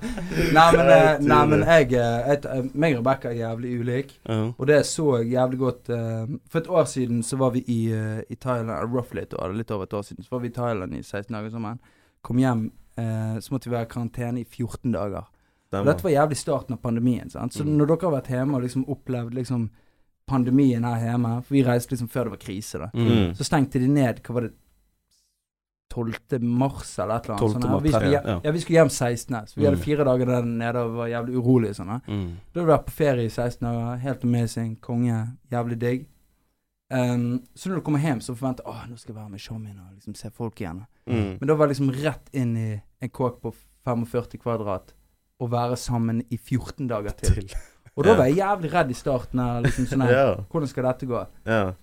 Nei, 0.54 0.66
men, 0.76 0.90
eh, 0.92 1.22
nei, 1.22 1.46
men 1.48 1.62
jeg, 1.64 1.94
eh, 1.94 2.28
jeg 2.28 2.42
eh, 2.50 2.66
meg 2.74 2.98
og 2.98 3.00
Rebekka 3.00 3.30
er 3.30 3.38
jævlig 3.40 3.72
ulik. 3.80 4.12
-huh. 4.26 4.54
Og 4.58 4.68
det 4.68 4.86
så 4.86 5.06
jeg 5.22 5.32
jævlig 5.32 5.60
godt 5.60 5.90
eh, 5.90 6.26
For 6.50 6.60
et 6.60 6.68
år 6.68 6.86
siden 6.86 7.24
så 7.24 7.38
var 7.38 7.50
vi 7.52 7.64
i, 7.68 7.92
eh, 7.94 8.22
i 8.30 8.36
Thailand, 8.36 8.70
eh, 8.72 8.94
roughly 8.96 9.22
et 9.22 9.34
år, 9.34 9.54
litt 9.54 9.72
over 9.72 9.84
et 9.84 9.94
år 9.94 10.02
siden, 10.02 10.24
så 10.24 10.30
var 10.32 10.40
vi 10.40 10.48
i 10.48 10.52
Thailand 10.52 10.94
i 10.94 11.02
16 11.04 11.34
dager 11.34 11.50
sammen. 11.50 11.80
Kom 12.24 12.38
hjem, 12.38 12.72
eh, 12.98 13.38
så 13.40 13.50
måtte 13.52 13.66
vi 13.70 13.76
være 13.76 13.88
i 13.88 13.94
karantene 13.94 14.40
i 14.40 14.44
14 14.46 14.92
dager. 14.92 15.24
Og 15.74 15.86
dette 15.86 16.04
var 16.04 16.12
jævlig 16.12 16.36
starten 16.38 16.74
av 16.74 16.82
pandemien. 16.82 17.30
Sant? 17.32 17.54
Så 17.54 17.64
Mm. 17.64 17.78
når 17.78 17.88
dere 17.88 18.10
har 18.12 18.22
vært 18.22 18.28
hjemme 18.28 18.56
og 18.56 18.62
liksom 18.64 18.86
opplevd 18.90 19.34
liksom 19.34 19.70
pandemien 20.28 20.84
her 20.84 21.00
hjemme 21.12 21.44
For 21.44 21.54
vi 21.56 21.64
reiste 21.64 21.92
liksom 21.96 22.10
før 22.10 22.24
det 22.26 22.30
var 22.32 22.38
krise, 22.38 22.78
da. 22.80 22.90
Mm. 22.94 23.34
Så 23.36 23.44
stengte 23.44 23.80
de 23.80 23.88
ned 23.88 24.22
Hva 24.22 24.34
var 24.34 24.42
det 24.42 24.54
12. 25.92 26.40
mars 26.42 27.00
eller 27.00 27.16
et 27.18 27.26
eller 27.26 27.36
annet. 27.38 27.52
sånn 27.64 27.72
mars, 27.72 27.82
vi, 27.84 27.90
skulle, 27.92 28.12
ja. 28.12 28.22
hjem- 28.22 28.42
ja, 28.46 28.52
vi 28.52 28.60
skulle 28.60 28.78
hjem 28.80 28.90
16. 28.90 29.48
Så 29.48 29.56
vi 29.56 29.66
hadde 29.66 29.78
Mm. 29.78 29.84
fire 29.84 30.04
dager 30.06 30.26
der 30.26 30.42
nede 30.44 30.76
og 30.78 30.94
var 30.96 31.08
jævlig 31.08 31.36
urolige. 31.36 31.76
Sånn. 31.76 32.02
Mm. 32.08 32.38
Da 32.54 32.60
hadde 32.62 32.66
vi 32.66 32.72
vært 32.72 32.86
på 32.86 32.92
ferie 32.92 33.26
i 33.26 33.30
16 33.30 33.60
dager. 33.68 33.98
Helt 34.00 34.24
amazing. 34.24 34.76
Konge. 34.80 35.38
Jævlig 35.52 35.80
digg. 35.80 36.06
Um, 36.92 37.42
så 37.56 37.70
når 37.70 37.80
du 37.80 37.84
kommer 37.88 38.00
hjem, 38.04 38.20
så 38.22 38.34
forventer 38.36 38.66
du 38.68 38.92
nå 38.92 38.98
skal 39.00 39.14
jeg 39.14 39.20
være 39.22 39.30
med 39.32 39.40
showmien 39.40 39.78
og 39.80 39.94
liksom 39.96 40.16
se 40.20 40.30
folk 40.36 40.60
igjen. 40.62 40.82
Mm. 41.08 41.38
Men 41.40 41.48
da 41.48 41.56
var 41.56 41.68
jeg 41.70 41.78
liksom 41.78 41.92
rett 42.04 42.32
inn 42.36 42.58
i 42.60 42.70
en 43.02 43.10
kåk 43.10 43.38
på 43.42 43.54
45 43.88 44.38
kvadrat 44.44 44.92
og 45.42 45.52
være 45.52 45.78
sammen 45.80 46.20
i 46.30 46.38
14 46.38 46.88
dager 46.92 47.16
til. 47.18 47.48
Og 47.98 48.06
da 48.06 48.14
var 48.16 48.30
jeg 48.30 48.38
jævlig 48.40 48.70
redd 48.74 48.92
i 48.92 48.96
starten. 48.96 49.40
Liksom 49.66 49.86
sånn 49.90 50.04
her, 50.06 50.12
Ja. 50.20 50.28
Hvordan 50.52 50.70
skal 50.72 50.86
dette 50.88 51.08
gå? 51.10 51.24
Yeah. 51.48 51.74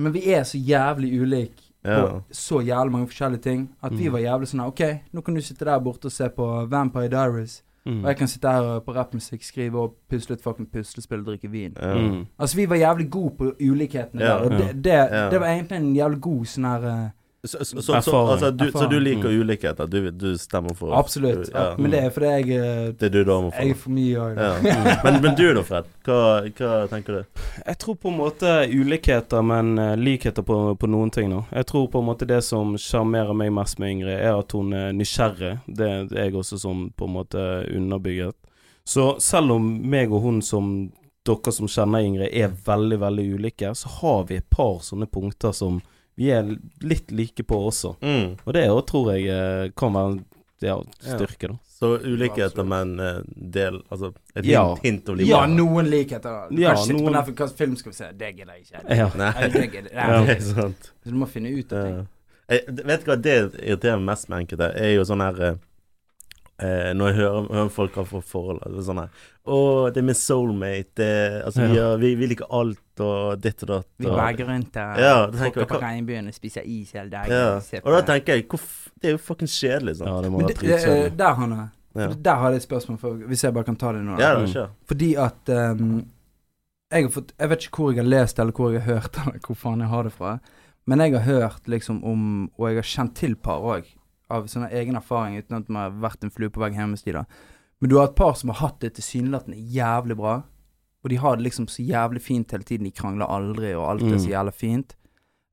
Men 0.00 0.12
vi 0.14 0.22
er 0.32 0.42
så 0.48 0.56
jævlig 0.58 1.10
ulike 1.20 1.66
yeah. 1.84 2.00
på 2.00 2.22
så 2.32 2.60
jævlig 2.64 2.92
mange 2.94 3.08
forskjellige 3.10 3.42
ting 3.44 3.66
at 3.82 3.92
vi 3.92 4.06
Mm. 4.08 4.12
var 4.12 4.20
jævlig 4.24 4.48
sånn 4.48 4.62
OK, 4.64 4.80
nå 5.12 5.20
kan 5.22 5.34
du 5.36 5.42
sitte 5.44 5.64
der 5.68 5.82
borte 5.84 6.08
og 6.08 6.12
se 6.14 6.28
på 6.32 6.46
Vampire 6.70 7.08
Diaries. 7.12 7.62
Mm. 7.86 8.04
Og 8.04 8.08
jeg 8.08 8.16
kan 8.16 8.28
sitte 8.28 8.48
her 8.48 8.60
og 8.74 8.84
på 8.84 8.94
rappmusikk, 8.96 9.42
skrive 9.44 9.80
og 9.80 9.96
pusle 10.10 10.34
et 10.38 10.42
fucking 10.42 10.70
puslespill 10.72 11.20
og 11.20 11.26
drikke 11.26 11.50
vin. 11.50 11.74
Mm. 11.76 12.24
Altså, 12.38 12.56
vi 12.56 12.68
var 12.70 12.76
jævlig 12.76 13.10
gode 13.10 13.34
på 13.38 13.52
ulikhetene 13.60 14.20
der. 14.20 14.32
Og 14.32 14.50
det, 14.50 14.68
det, 14.84 14.94
det 15.30 15.40
var 15.40 15.46
egentlig 15.46 15.76
en 15.76 15.96
jævlig 15.96 16.20
god 16.20 16.48
sånn 16.48 16.68
her 16.70 16.88
eh, 16.88 17.04
Så, 17.44 17.58
så, 17.64 17.82
så, 17.82 18.00
så, 18.02 18.16
altså, 18.32 18.50
du, 18.50 18.70
så 18.72 18.86
du 18.88 18.96
liker 19.00 19.28
Mm. 19.28 19.40
ulikheter? 19.40 19.86
Du, 19.86 20.10
du 20.10 20.38
stemmer 20.38 20.72
for 20.74 20.94
Absolutt. 20.96 21.50
Ja. 21.52 21.74
Men 21.78 21.90
det 21.92 21.98
er 22.00 22.10
fordi 22.14 22.26
jeg 22.30 22.56
eh, 22.56 22.86
Det 22.96 23.10
er 23.10 23.12
du 23.12 23.24
da 23.28 23.36
Jeg 23.50 23.70
er 23.70 23.74
for? 23.74 23.82
for 23.82 23.90
mye 23.98 24.22
òg. 24.24 24.38
Ja. 24.40 24.78
Men, 25.04 25.18
men 25.22 25.34
du 25.36 25.42
da, 25.58 25.62
Fred? 25.68 25.90
Hva, 26.08 26.20
hva 26.56 26.70
tenker 26.88 27.18
du? 27.18 27.42
Jeg 27.66 27.78
tror 27.84 27.98
på 28.00 28.08
en 28.08 28.16
måte 28.22 28.54
ulikheter, 28.72 29.42
men 29.44 29.74
eh, 29.78 29.92
likheter 30.00 30.42
på, 30.42 30.58
på 30.80 30.88
noen 30.88 31.12
ting. 31.12 31.28
nå 31.34 31.42
Jeg 31.52 31.66
tror 31.68 31.86
på 31.92 32.00
en 32.00 32.08
måte 32.08 32.26
det 32.32 32.40
som 32.48 32.74
sjarmerer 32.80 33.36
meg 33.36 33.52
mest 33.52 33.78
med 33.78 33.92
Ingrid, 33.98 34.16
er 34.16 34.38
at 34.40 34.52
hun 34.56 34.72
er 34.72 34.92
nysgjerrig. 34.96 35.58
Det 35.68 35.90
er 35.90 36.08
jeg 36.24 36.34
også 36.40 36.58
som 36.64 36.86
på 36.96 37.04
en 37.10 37.16
måte 37.20 37.44
underbygget. 37.76 38.34
Så 38.88 39.14
selv 39.20 39.52
om 39.58 39.68
meg 39.90 40.12
og 40.12 40.24
hun 40.24 40.40
som 40.44 40.74
dere 41.24 41.52
som 41.56 41.68
kjenner 41.68 42.04
Ingrid, 42.04 42.32
er 42.36 42.50
veldig, 42.66 42.98
veldig 43.00 43.28
ulike, 43.36 43.70
så 43.76 43.88
har 44.00 44.24
vi 44.28 44.36
et 44.40 44.48
par 44.52 44.80
sånne 44.84 45.06
punkter 45.08 45.52
som 45.56 45.78
vi 46.16 46.30
er 46.30 46.56
litt 46.80 47.10
like 47.10 47.42
på 47.42 47.56
også. 47.70 47.96
Mm. 48.02 48.36
Og 48.44 48.52
det 48.54 48.68
òg 48.70 48.86
tror 48.86 49.12
jeg 49.16 49.74
kommer 49.74 49.74
kan 49.76 49.92
være 49.92 50.12
en 50.12 50.24
ja, 50.62 50.76
styrke, 51.02 51.48
da. 51.50 51.56
Så 51.74 51.98
ulikheter, 52.06 52.64
men 52.64 52.94
en 53.00 53.24
del 53.52 53.80
Altså 53.90 54.12
et 54.36 54.44
Ja. 54.46 54.62
hint, 54.76 54.82
hint 54.84 55.08
om 55.08 55.18
Ja, 55.20 55.44
noen 55.46 55.90
likheter. 55.90 56.48
Du 56.48 56.56
Ja, 56.62 56.70
kan 56.72 56.76
ikke 56.78 56.86
sitte 56.86 56.94
på 57.02 57.10
noen- 57.10 57.12
Netflix, 57.12 57.36
hvilken 57.36 57.56
film 57.58 57.76
skal 57.76 57.90
vi 57.92 57.96
se? 57.96 58.12
Det 58.16 58.36
gidder 58.36 58.52
jeg 58.54 58.62
ikke. 58.62 58.96
Ja. 58.96 59.08
Nei, 59.16 59.32
Nei, 59.32 59.48
det 59.48 59.90
Ja. 59.92 60.20
det 60.24 60.36
ikke. 60.36 60.36
er 60.36 60.40
sant. 60.54 60.92
Så 61.04 61.10
Du 61.10 61.16
må 61.16 61.26
finne 61.28 61.50
ut 61.58 61.72
av 61.72 61.84
ting. 61.84 61.96
Ja. 61.96 62.04
Jeg, 62.48 62.86
vet 62.86 63.04
du 63.04 63.10
hva 63.10 63.16
det 63.22 63.52
irriterer 63.64 63.96
meg 63.98 64.06
mest 64.06 64.28
med 64.28 64.38
enkelte? 64.46 64.70
Er 64.76 64.94
jo 64.94 65.02
sånn 65.04 65.20
her 65.20 65.58
eh, 66.58 66.92
Når 66.94 67.06
jeg 67.10 67.16
hører, 67.16 67.48
hører 67.52 67.68
folk 67.70 67.94
har 67.94 68.04
fått 68.04 68.24
forhold 68.24 68.60
er 68.66 68.82
Sånn 68.82 69.00
her 69.02 69.08
Å, 69.46 69.56
det 69.92 70.00
er 70.00 70.06
min 70.08 70.14
soulmate. 70.16 70.94
Det, 70.96 71.08
altså, 71.44 71.66
vi, 71.68 71.74
gjør- 71.76 71.98
vi, 72.00 72.14
vi 72.16 72.26
liker 72.30 72.46
alt 72.50 73.00
og 73.04 73.40
ditt 73.44 73.62
og 73.66 73.68
datt. 73.68 73.86
Vi 73.98 74.06
og- 74.08 74.16
rundt 74.48 74.70
der, 74.72 75.00
Ja, 75.02 75.26
tråkker 75.30 75.66
på 75.68 75.80
regnbuen 75.82 76.28
og 76.28 76.34
spiser 76.34 76.62
is 76.64 76.92
hele 76.92 77.10
dagen. 77.10 77.30
ja. 77.30 77.80
Og 77.84 77.92
da 77.92 78.00
tenker 78.02 78.36
jeg 78.38 78.46
hvor 78.48 78.58
f 78.62 78.88
Det 79.00 79.08
er 79.10 79.12
jo 79.18 79.18
fucking 79.18 79.48
kjedelig, 79.50 79.96
sant. 79.98 80.08
Ja, 80.08 80.20
det 80.22 80.30
må 80.32 80.38
Men 80.38 80.46
være 80.46 80.54
det, 80.54 80.62
eh, 80.64 80.78
dritkjedelig. 80.78 81.16
der, 81.16 81.34
har 81.34 81.46
Ja, 81.94 82.06
Der 82.08 82.34
har 82.34 82.50
jeg 82.50 82.56
et 82.56 82.62
spørsmål, 82.68 82.98
for, 82.98 83.14
hvis 83.28 83.42
jeg 83.44 83.52
bare 83.54 83.64
kan 83.64 83.76
ta 83.76 83.92
det 83.92 84.00
nå. 84.02 84.16
da. 84.16 84.22
ja 84.22 84.40
det. 84.46 84.70
Fordi 84.88 85.14
at 85.16 85.48
um, 85.48 86.06
jeg 86.90 87.02
har 87.04 87.10
fått 87.10 87.32
Jeg 87.38 87.48
vet 87.50 87.58
ikke 87.68 87.76
hvor 87.76 87.92
jeg 87.92 88.02
har 88.04 88.08
lest 88.10 88.38
eller 88.38 88.52
hvor 88.52 88.72
jeg 88.72 88.82
har 88.82 88.94
hørt 88.94 89.16
eller 89.26 89.38
hvor 89.46 89.54
faen 89.56 89.80
jeg 89.80 89.88
har 89.88 90.02
det 90.04 90.12
fra. 90.12 90.38
Men 90.86 90.98
jeg 91.00 91.12
har 91.12 91.20
hørt 91.28 91.66
liksom 91.68 92.02
om 92.04 92.50
Og 92.58 92.68
jeg 92.68 92.76
har 92.76 92.82
kjent 92.82 93.14
til 93.14 93.34
par 93.36 93.60
òg, 93.60 93.84
av 94.30 94.46
sånn 94.46 94.68
egen 94.72 94.96
erfaring, 94.96 95.36
uten 95.38 95.56
at 95.56 95.68
man 95.68 95.82
har 95.92 96.10
vært 96.10 96.24
en 96.24 96.30
flue 96.30 96.48
på 96.50 96.60
veggen 96.60 96.78
hjemme 96.80 96.92
hos 96.96 97.02
de 97.02 97.12
da. 97.12 97.24
Men 97.80 97.90
du 97.90 97.96
har 97.98 98.08
et 98.08 98.14
par 98.16 98.34
som 98.34 98.48
har 98.50 98.68
hatt 98.68 98.80
det 98.80 98.94
tilsynelatende 98.94 99.56
jævlig 99.58 100.16
bra. 100.16 100.42
Og 101.04 101.10
de 101.10 101.16
har 101.16 101.36
det 101.36 101.44
liksom 101.44 101.66
så 101.68 101.84
jævlig 101.84 102.22
fint 102.22 102.50
hele 102.50 102.64
tiden. 102.64 102.84
De 102.84 102.90
krangler 102.90 103.26
aldri, 103.28 103.74
og 103.74 103.88
alt 103.90 104.02
er 104.02 104.16
så 104.18 104.26
Mm. 104.26 104.32
jævlig 104.32 104.54
fint. 104.54 104.94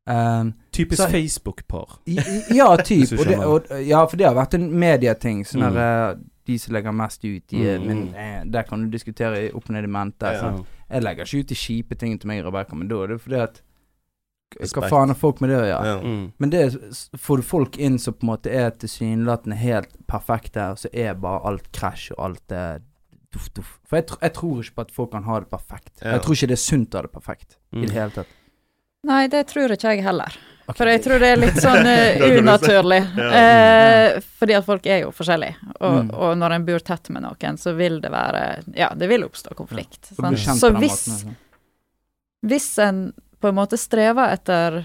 Um, 0.08 0.54
Typisk 0.72 1.10
Facebook-par. 1.10 2.00
ja, 2.08 2.76
typ. 2.86 3.12
Og 3.20 3.26
det, 3.26 3.38
og, 3.40 3.66
ja, 3.86 4.06
for 4.06 4.18
det 4.18 4.26
har 4.26 4.34
vært 4.36 4.54
en 4.56 4.70
medieting. 4.80 5.44
Sånn 5.46 5.62
Mm. 5.62 5.74
der, 5.74 6.12
eh, 6.12 6.16
De 6.48 6.58
som 6.58 6.74
legger 6.74 6.92
mest 6.92 7.24
ut, 7.24 7.48
de, 7.48 7.58
Mm. 7.78 7.86
men 7.86 8.16
eh, 8.16 8.44
der 8.50 8.64
kan 8.64 8.82
du 8.82 8.90
diskutere 8.98 9.54
opp 9.54 9.70
og 9.70 9.76
ned 9.76 9.84
i 9.84 9.88
mente. 9.88 10.24
Ja, 10.26 10.52
ja. 10.52 10.64
Jeg 10.90 11.04
legger 11.04 11.24
ikke 11.24 11.40
ut 11.40 11.48
de 11.48 11.56
kjipe 11.56 11.96
tingene 11.96 12.20
til 12.20 12.28
meg 12.28 12.44
Rebekka, 12.44 12.76
men 12.76 12.88
da 12.88 12.96
er 13.04 13.08
det 13.08 13.22
fordi 13.22 13.36
at 13.44 13.62
Hva 14.60 14.90
faen 14.90 15.08
har 15.14 15.16
folk 15.16 15.40
med 15.42 15.50
det 15.50 15.58
å 15.62 15.66
gjøre? 15.66 15.86
Ja. 15.92 15.98
Mm. 16.04 16.24
Men 16.44 16.50
det 16.50 16.64
får 17.18 17.38
du 17.38 17.44
folk 17.44 17.78
inn 17.78 17.98
som 18.00 18.14
på 18.14 18.26
en 18.26 18.32
måte 18.34 18.52
er 18.52 18.70
tilsynelatende 18.72 19.56
helt 19.62 19.90
perfekte, 20.12 20.66
og 20.74 20.78
så 20.82 20.90
er 20.94 21.14
bare 21.16 21.40
alt 21.48 21.72
krasj 21.72 22.12
og 22.18 22.26
alt 22.26 22.44
det 22.52 22.66
duff, 23.32 23.48
duff. 23.56 23.80
For 23.88 23.96
jeg, 24.02 24.08
tr 24.12 24.18
jeg 24.22 24.34
tror 24.36 24.60
ikke 24.64 24.76
på 24.76 24.82
at 24.82 24.92
folk 24.92 25.12
kan 25.14 25.24
ha 25.24 25.40
det 25.40 25.50
perfekt. 25.50 25.94
Ja. 26.02 26.18
Jeg 26.18 26.22
tror 26.26 26.36
ikke 26.36 26.48
det 26.52 26.58
er 26.60 26.66
sunt 26.68 26.94
å 26.94 26.98
ha 27.00 27.02
det 27.08 27.12
perfekt 27.16 27.58
i 27.72 27.78
Mm. 27.78 27.86
det 27.88 27.94
hele 27.96 28.12
tatt. 28.12 28.28
Nei, 29.08 29.28
det 29.28 29.48
tror 29.48 29.72
ikke 29.72 29.96
jeg 29.96 30.04
heller. 30.04 30.36
Okay. 30.68 30.76
For 30.78 30.86
jeg 30.92 31.02
tror 31.04 31.20
det 31.20 31.30
er 31.34 31.40
litt 31.42 31.56
sånn 31.66 31.88
eh, 31.90 32.20
si- 32.20 32.36
unaturlig. 32.38 33.00
Eh, 33.18 34.20
fordi 34.38 34.54
at 34.60 34.66
folk 34.68 34.86
er 34.86 35.00
jo 35.06 35.10
forskjellige. 35.16 35.56
Og, 35.80 35.96
Mm. 36.04 36.12
og 36.14 36.38
når 36.38 36.52
en 36.60 36.66
bor 36.68 36.80
tett 36.80 37.10
med 37.10 37.24
noen, 37.24 37.58
så 37.58 37.74
vil 37.76 38.00
det 38.02 38.12
være 38.12 38.64
Ja, 38.76 38.90
det 38.94 39.08
vil 39.10 39.24
oppstå 39.24 39.56
konflikt. 39.56 40.12
Ja. 40.20 40.30
Så 40.36 40.70
hvis, 40.76 41.08
måten, 41.08 41.32
altså. 41.32 41.36
hvis 42.46 42.70
en 42.80 43.14
på 43.42 43.50
en 43.50 43.58
måte 43.58 43.78
strever 43.80 44.32
etter 44.36 44.84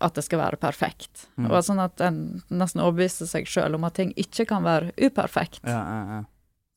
at 0.00 0.14
det 0.16 0.24
skal 0.24 0.38
være 0.40 0.56
perfekt, 0.60 1.26
Mm. 1.36 1.50
og 1.50 1.64
sånn 1.64 1.80
at 1.84 2.00
en 2.00 2.42
nesten 2.50 2.80
overbeviser 2.80 3.26
seg 3.28 3.44
sjøl 3.46 3.74
om 3.76 3.84
at 3.84 3.94
ting 3.94 4.12
ikke 4.16 4.46
kan 4.48 4.62
være 4.64 4.92
uperfekt, 4.96 5.60
Ja, 5.66 5.80
ja, 5.84 6.04
ja. 6.14 6.22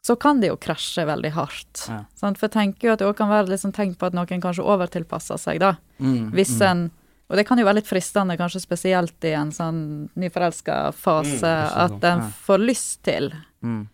så 0.03 0.17
kan 0.19 0.41
det 0.41 0.49
jo 0.49 0.57
krasje 0.57 1.05
veldig 1.07 1.31
hardt. 1.31 1.85
For 2.19 2.33
jeg 2.47 2.51
tenker 2.51 2.87
jo 2.89 2.93
at 2.93 2.99
det 2.99 3.07
også 3.07 3.17
kan 3.21 3.29
være 3.29 3.57
sånn 3.57 3.71
tegn 3.73 3.95
på 3.95 4.07
at 4.07 4.13
noen 4.13 4.41
kanskje 4.43 4.63
overtilpasser 4.65 5.39
seg, 5.39 5.59
da. 5.59 5.77
Mm, 5.99 6.31
Hvis 6.31 6.57
mm. 6.59 6.67
en 6.71 6.91
Og 7.29 7.37
det 7.37 7.47
kan 7.47 7.57
jo 7.57 7.63
være 7.65 7.75
litt 7.79 7.87
fristende, 7.87 8.35
kanskje 8.37 8.59
spesielt 8.61 9.23
i 9.23 9.31
en 9.33 9.49
sånn 9.49 10.09
nyforelska 10.15 10.93
fase, 10.93 11.41
Mm, 11.41 11.77
at 11.85 12.03
en 12.03 12.19
Ja. 12.19 12.29
får 12.45 12.59
lyst 12.59 13.01
til 13.01 13.31
mm. 13.63 13.87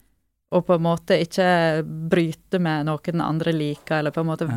Å 0.51 0.61
på 0.65 0.73
en 0.73 0.81
måte 0.81 1.13
ikke 1.21 1.83
bryte 2.09 2.57
med 2.59 2.87
noe 2.87 2.97
den 3.05 3.21
andre 3.21 3.51
liker, 3.53 3.99
eller 3.99 4.11
på 4.15 4.23
en 4.23 4.29
måte 4.31 4.47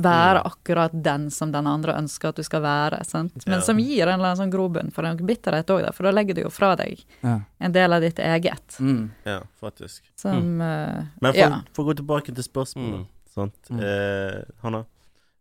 være 0.00 0.40
akkurat 0.48 0.94
den 1.04 1.26
som 1.30 1.52
den 1.52 1.66
andre 1.68 1.92
ønsker 2.00 2.30
at 2.30 2.36
du 2.40 2.42
skal 2.46 2.62
være, 2.64 3.02
sant. 3.04 3.36
Men 3.46 3.60
som 3.60 3.76
gir 3.78 4.06
en 4.06 4.14
eller 4.14 4.30
annen 4.32 4.40
sånn 4.40 4.52
grobunn 4.54 4.88
for 4.96 5.04
en 5.04 5.16
bitterhet 5.20 5.68
òg, 5.74 5.90
for 5.92 6.08
da 6.08 6.10
legger 6.16 6.34
du 6.38 6.42
jo 6.46 6.50
fra 6.50 6.70
deg 6.80 7.02
en 7.22 7.72
del 7.76 7.92
av 7.92 8.00
ditt 8.00 8.18
eget. 8.18 8.78
Mm. 8.80 9.10
ja, 9.28 9.42
faktisk. 9.60 10.02
Som 10.16 10.60
eh, 10.64 11.04
Men 11.20 11.32
for, 11.32 11.38
Ja. 11.42 11.60
for 11.74 11.84
å 11.84 11.92
gå 11.92 11.96
tilbake 12.00 12.32
til 12.34 12.44
spørsmålet, 12.44 13.02
Mm. 13.04 13.06
sant. 13.34 13.54
Mm. 13.70 13.80
Eh, 13.84 14.42
Hanna, 14.62 14.84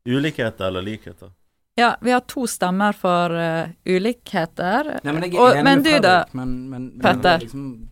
ulikheter 0.05 0.67
eller 0.67 0.81
likheter? 0.81 1.31
Ja, 1.75 1.95
vi 2.01 2.11
har 2.11 2.19
to 2.27 2.43
stemmer 2.47 2.91
for 2.93 3.31
uh, 3.31 3.67
ulikheter. 3.87 4.99
Nei, 5.03 5.13
men 5.13 5.23
jeg 5.23 5.35
er 5.35 5.39
Og- 5.39 5.55
enig 5.55 5.63
men 5.63 5.83
du 5.83 5.99
da, 5.99 6.25
men 6.33 6.99
Petter? 7.01 7.39
Liksom, 7.39 7.87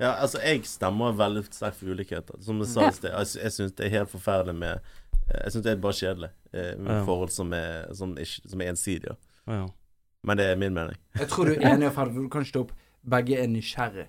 Ja, 0.00 0.14
altså, 0.22 0.38
jeg 0.42 0.64
stemmer 0.66 1.12
veldig 1.14 1.44
sterkt 1.52 1.76
for 1.76 1.86
ulikheter. 1.92 2.34
Som 2.42 2.58
jeg 2.58 2.66
sa 2.72 2.88
i 2.88 2.92
sted, 2.92 3.10
jeg, 3.12 3.26
sy- 3.26 3.40
jeg 3.42 3.52
syns 3.52 3.72
det 3.76 3.86
er 3.86 3.98
helt 3.98 4.10
forferdelig 4.10 4.54
med 4.58 4.80
eh, 4.80 5.42
Jeg 5.44 5.52
syns 5.52 5.62
det 5.64 5.72
er 5.72 5.76
bare 5.76 5.92
kjedelig 5.92 6.30
eh, 6.54 6.72
med 6.78 6.92
Ja. 6.96 7.04
forhold 7.04 7.30
som 7.30 7.52
er, 7.52 7.92
som, 7.94 8.16
ikke, 8.18 8.48
som 8.50 8.60
er 8.60 8.68
ensidige. 8.72 9.16
Ja. 9.46 9.66
Men 10.24 10.36
det 10.36 10.46
er 10.46 10.56
min 10.56 10.72
mening. 10.74 10.96
jeg 11.18 11.28
tror 11.28 11.44
du 11.46 11.52
er 11.54 11.74
enig, 11.74 11.92
Fredrik, 11.92 12.14
for 12.14 12.22
du 12.22 12.28
kan 12.28 12.42
ikke 12.42 12.50
stå 12.54 12.60
opp 12.66 12.72
Begge 13.02 13.34
er 13.42 13.48
nysgjerrig. 13.50 14.06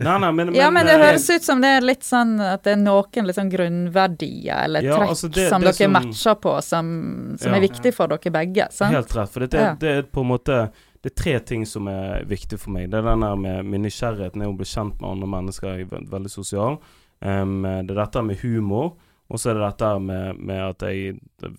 Nei, 0.00 0.18
nei, 0.20 0.30
men, 0.30 0.54
Ja, 0.54 0.68
men 0.70 0.86
det 0.86 0.94
høres 1.00 1.24
ut 1.30 1.42
som 1.42 1.60
det 1.60 1.68
er 1.74 1.80
litt 1.80 2.04
sånn 2.06 2.36
at 2.40 2.62
det 2.62 2.74
er 2.76 2.76
noen 2.76 3.32
sånn 3.34 3.48
grunnverdier 3.50 4.64
eller 4.66 4.82
Ja, 4.84 4.96
trekk 5.00 5.08
altså 5.14 5.28
det- 5.32 5.48
som 5.48 5.60
det 5.60 5.72
dere 5.72 5.74
som- 5.74 5.92
matcher 5.92 6.34
på, 6.40 6.62
som, 6.62 7.36
som 7.38 7.50
Ja. 7.52 7.56
er 7.56 7.60
viktig 7.68 7.94
for 7.94 8.06
dere 8.06 8.30
begge. 8.30 8.68
Sant? 8.70 8.92
Helt 8.94 9.10
rett. 9.16 9.28
For 9.28 9.40
det, 9.40 9.50
det, 9.50 9.60
Ja. 9.60 9.74
det 9.74 9.88
er 9.88 10.02
på 10.02 10.20
en 10.20 10.28
måte 10.28 10.70
Det 11.02 11.12
er 11.12 11.22
tre 11.22 11.34
ting 11.46 11.66
som 11.66 11.86
er 11.88 12.24
viktig 12.26 12.58
for 12.58 12.74
meg. 12.74 12.88
Det 12.90 12.98
er 12.98 13.02
den 13.06 13.20
der 13.22 13.36
med, 13.36 13.66
min 13.70 13.82
nysgjerrighet 13.86 14.34
når 14.36 14.50
å 14.50 14.56
bli 14.58 14.66
kjent 14.66 15.00
med 15.00 15.10
andre 15.10 15.28
mennesker. 15.36 15.76
Jeg 15.78 15.86
er 15.92 16.08
veldig 16.10 16.30
sosial. 16.32 16.78
Um, 17.20 17.62
det 17.62 17.90
er 17.94 18.00
dette 18.04 18.22
med 18.26 18.40
humor. 18.42 18.96
Og 19.28 19.36
så 19.40 19.50
er 19.50 19.58
det 19.58 19.66
dette 19.66 19.88
med, 20.00 20.38
med 20.48 20.60
at 20.64 20.82
jeg 20.88 21.18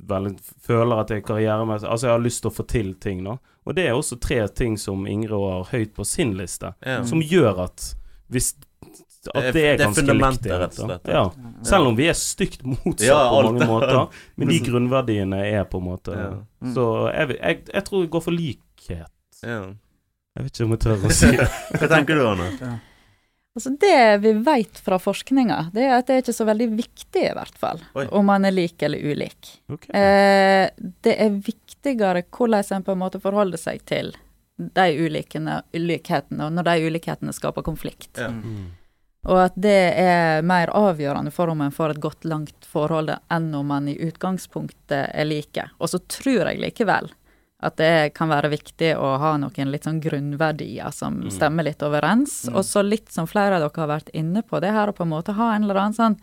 veldig 0.10 0.32
føler 0.66 1.04
at 1.04 1.12
jeg 1.14 1.22
karrieremessig 1.28 1.86
Altså, 1.88 2.08
jeg 2.08 2.16
har 2.16 2.24
lyst 2.24 2.42
til 2.42 2.50
å 2.50 2.56
få 2.56 2.66
til 2.66 2.94
ting, 3.04 3.20
da. 3.28 3.36
Og 3.70 3.76
det 3.78 3.86
er 3.86 3.94
også 3.94 4.18
tre 4.20 4.40
ting 4.58 4.78
som 4.82 5.04
Ingrid 5.08 5.36
har 5.38 5.68
høyt 5.70 5.94
på 5.94 6.06
sin 6.08 6.34
liste, 6.40 6.72
mm. 6.82 7.06
som 7.06 7.22
gjør 7.22 7.62
at 7.68 7.92
hvis 8.34 8.56
At 9.36 9.36
Det 9.36 9.46
er- 9.46 9.52
det 9.52 9.62
er 9.62 9.78
det 9.78 9.82
er 9.82 9.86
ganske 9.86 10.14
likt. 10.16 10.46
rett 10.48 10.80
og 10.80 10.86
slett. 10.88 11.08
Ja. 11.12 11.24
Selv 11.68 11.88
om 11.92 11.96
vi 11.98 12.06
er 12.08 12.14
stygt 12.16 12.64
motsatt 12.64 13.04
Ja, 13.06 13.30
på 13.30 13.42
mange 13.52 13.68
måter. 13.68 14.08
Men 14.38 14.48
de 14.48 14.60
grunnverdiene 14.68 15.42
er 15.46 15.66
på 15.66 15.78
en 15.78 15.84
måte 15.90 16.16
Ja. 16.16 16.30
Mm. 16.64 16.74
Så 16.74 16.86
jeg, 17.14 17.38
jeg, 17.38 17.64
jeg 17.74 17.84
tror 17.86 18.02
jeg 18.02 18.10
går 18.10 18.22
for 18.24 18.32
likhet. 18.32 19.12
Ja. 19.46 19.64
Jeg 20.38 20.46
vet 20.46 20.56
ikke 20.56 20.68
om 20.68 20.76
jeg 20.76 20.84
tør 20.86 21.10
å 21.10 21.12
si 21.20 21.32
det. 21.36 21.50
Hva 21.80 21.90
tenker 21.92 22.20
du, 22.20 22.24
Anne? 22.28 22.78
Altså 23.58 23.74
Det 23.82 24.18
vi 24.24 24.32
vet 24.46 24.80
fra 24.86 25.00
forskninga, 25.02 25.58
det 25.74 25.84
er 25.84 25.98
at 25.98 26.08
det 26.08 26.16
er 26.16 26.24
ikke 26.24 26.38
så 26.38 26.46
veldig 26.48 26.68
viktig, 26.78 27.26
i 27.26 27.36
hvert 27.36 27.58
fall, 27.60 27.82
Oi. 27.98 28.06
om 28.16 28.28
man 28.30 28.46
er 28.48 28.54
lik 28.56 28.86
eller 28.86 29.02
ulik. 29.04 29.50
Okay. 29.74 29.92
Eh, 30.00 30.70
det 31.04 31.16
er 31.18 31.40
viktigere 31.44 32.24
hvordan 32.30 32.78
en 32.78 32.86
på 32.86 32.96
en 32.96 33.02
måte 33.02 33.20
forholder 33.20 33.60
seg 33.60 33.84
til 33.90 34.14
de 34.60 34.88
ulikene, 35.00 35.62
ulikhetene, 35.74 36.46
og 36.46 36.56
når 36.56 36.68
de 36.70 36.90
ulikhetene 36.92 37.34
skaper 37.36 37.66
konflikt. 37.66 38.12
Ja. 38.20 38.30
Mm. 38.30 38.76
Og 39.28 39.42
at 39.44 39.56
det 39.60 39.80
er 40.00 40.46
mer 40.48 40.72
avgjørende 40.72 41.32
for 41.36 41.52
om 41.52 41.60
en 41.66 41.74
får 41.76 41.98
et 41.98 42.04
godt, 42.04 42.24
langt 42.30 42.68
forhold 42.68 43.12
enn 43.12 43.50
om 43.56 43.68
man 43.68 43.90
i 43.92 43.98
utgangspunktet 44.08 45.10
er 45.12 45.28
like. 45.28 45.66
Og 45.80 45.92
så 45.92 46.00
tror 46.08 46.48
jeg 46.48 46.62
likevel 46.64 47.12
at 47.62 47.76
det 47.78 48.14
kan 48.16 48.30
være 48.30 48.50
viktig 48.50 48.94
å 48.98 49.18
ha 49.20 49.34
noen 49.38 49.72
litt 49.72 49.84
sånn 49.84 50.00
grunnverdier 50.02 50.94
som 50.94 51.22
Mm. 51.22 51.32
stemmer 51.32 51.64
litt 51.64 51.80
overens. 51.84 52.46
Mm. 52.48 52.56
Og 52.56 52.64
så 52.64 52.82
litt 52.88 53.12
som 53.12 53.28
flere 53.28 53.56
av 53.56 53.62
dere 53.72 53.82
har 53.88 54.00
vært 54.00 54.10
inne 54.14 54.42
på, 54.44 54.62
det 54.62 54.72
her 54.72 54.88
å 54.88 54.94
på 54.96 55.04
en 55.04 55.10
måte 55.10 55.34
ha 55.36 55.54
en 55.56 55.64
eller 55.64 55.76
annen 55.76 55.94
sånn 55.94 56.20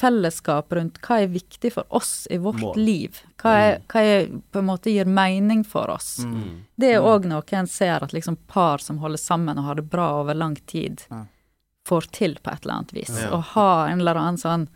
fellesskap 0.00 0.70
rundt 0.72 1.00
hva 1.02 1.22
er 1.24 1.28
viktig 1.28 1.72
for 1.74 1.84
oss 1.90 2.26
i 2.30 2.36
vårt 2.38 2.60
Mål. 2.60 2.76
liv. 2.76 3.20
Hva 3.42 3.50
er, 3.58 3.78
hva 3.88 4.00
er 4.00 4.26
på 4.52 4.60
en 4.60 4.66
måte 4.66 4.92
gir 4.94 5.04
mening 5.04 5.64
for 5.66 5.90
oss. 5.90 6.20
Mm. 6.24 6.34
Mm. 6.34 6.60
Det 6.78 6.94
er 6.94 7.00
Mm. 7.00 7.06
òg 7.08 7.24
noe 7.26 7.42
en 7.58 7.66
ser 7.66 8.02
at 8.02 8.12
liksom 8.12 8.36
par 8.46 8.78
som 8.78 8.98
holder 8.98 9.18
sammen 9.18 9.58
og 9.58 9.64
har 9.64 9.74
det 9.74 9.90
bra 9.90 10.20
over 10.20 10.34
lang 10.34 10.54
tid, 10.66 11.02
Ja. 11.10 11.24
får 11.86 12.10
til 12.12 12.34
på 12.36 12.52
et 12.52 12.62
eller 12.64 12.74
annet 12.74 12.92
vis. 12.92 13.20
Ja. 13.22 13.40
Ha 13.40 13.86
en 13.88 14.00
eller 14.00 14.14
annen 14.14 14.36
sånn 14.38 14.68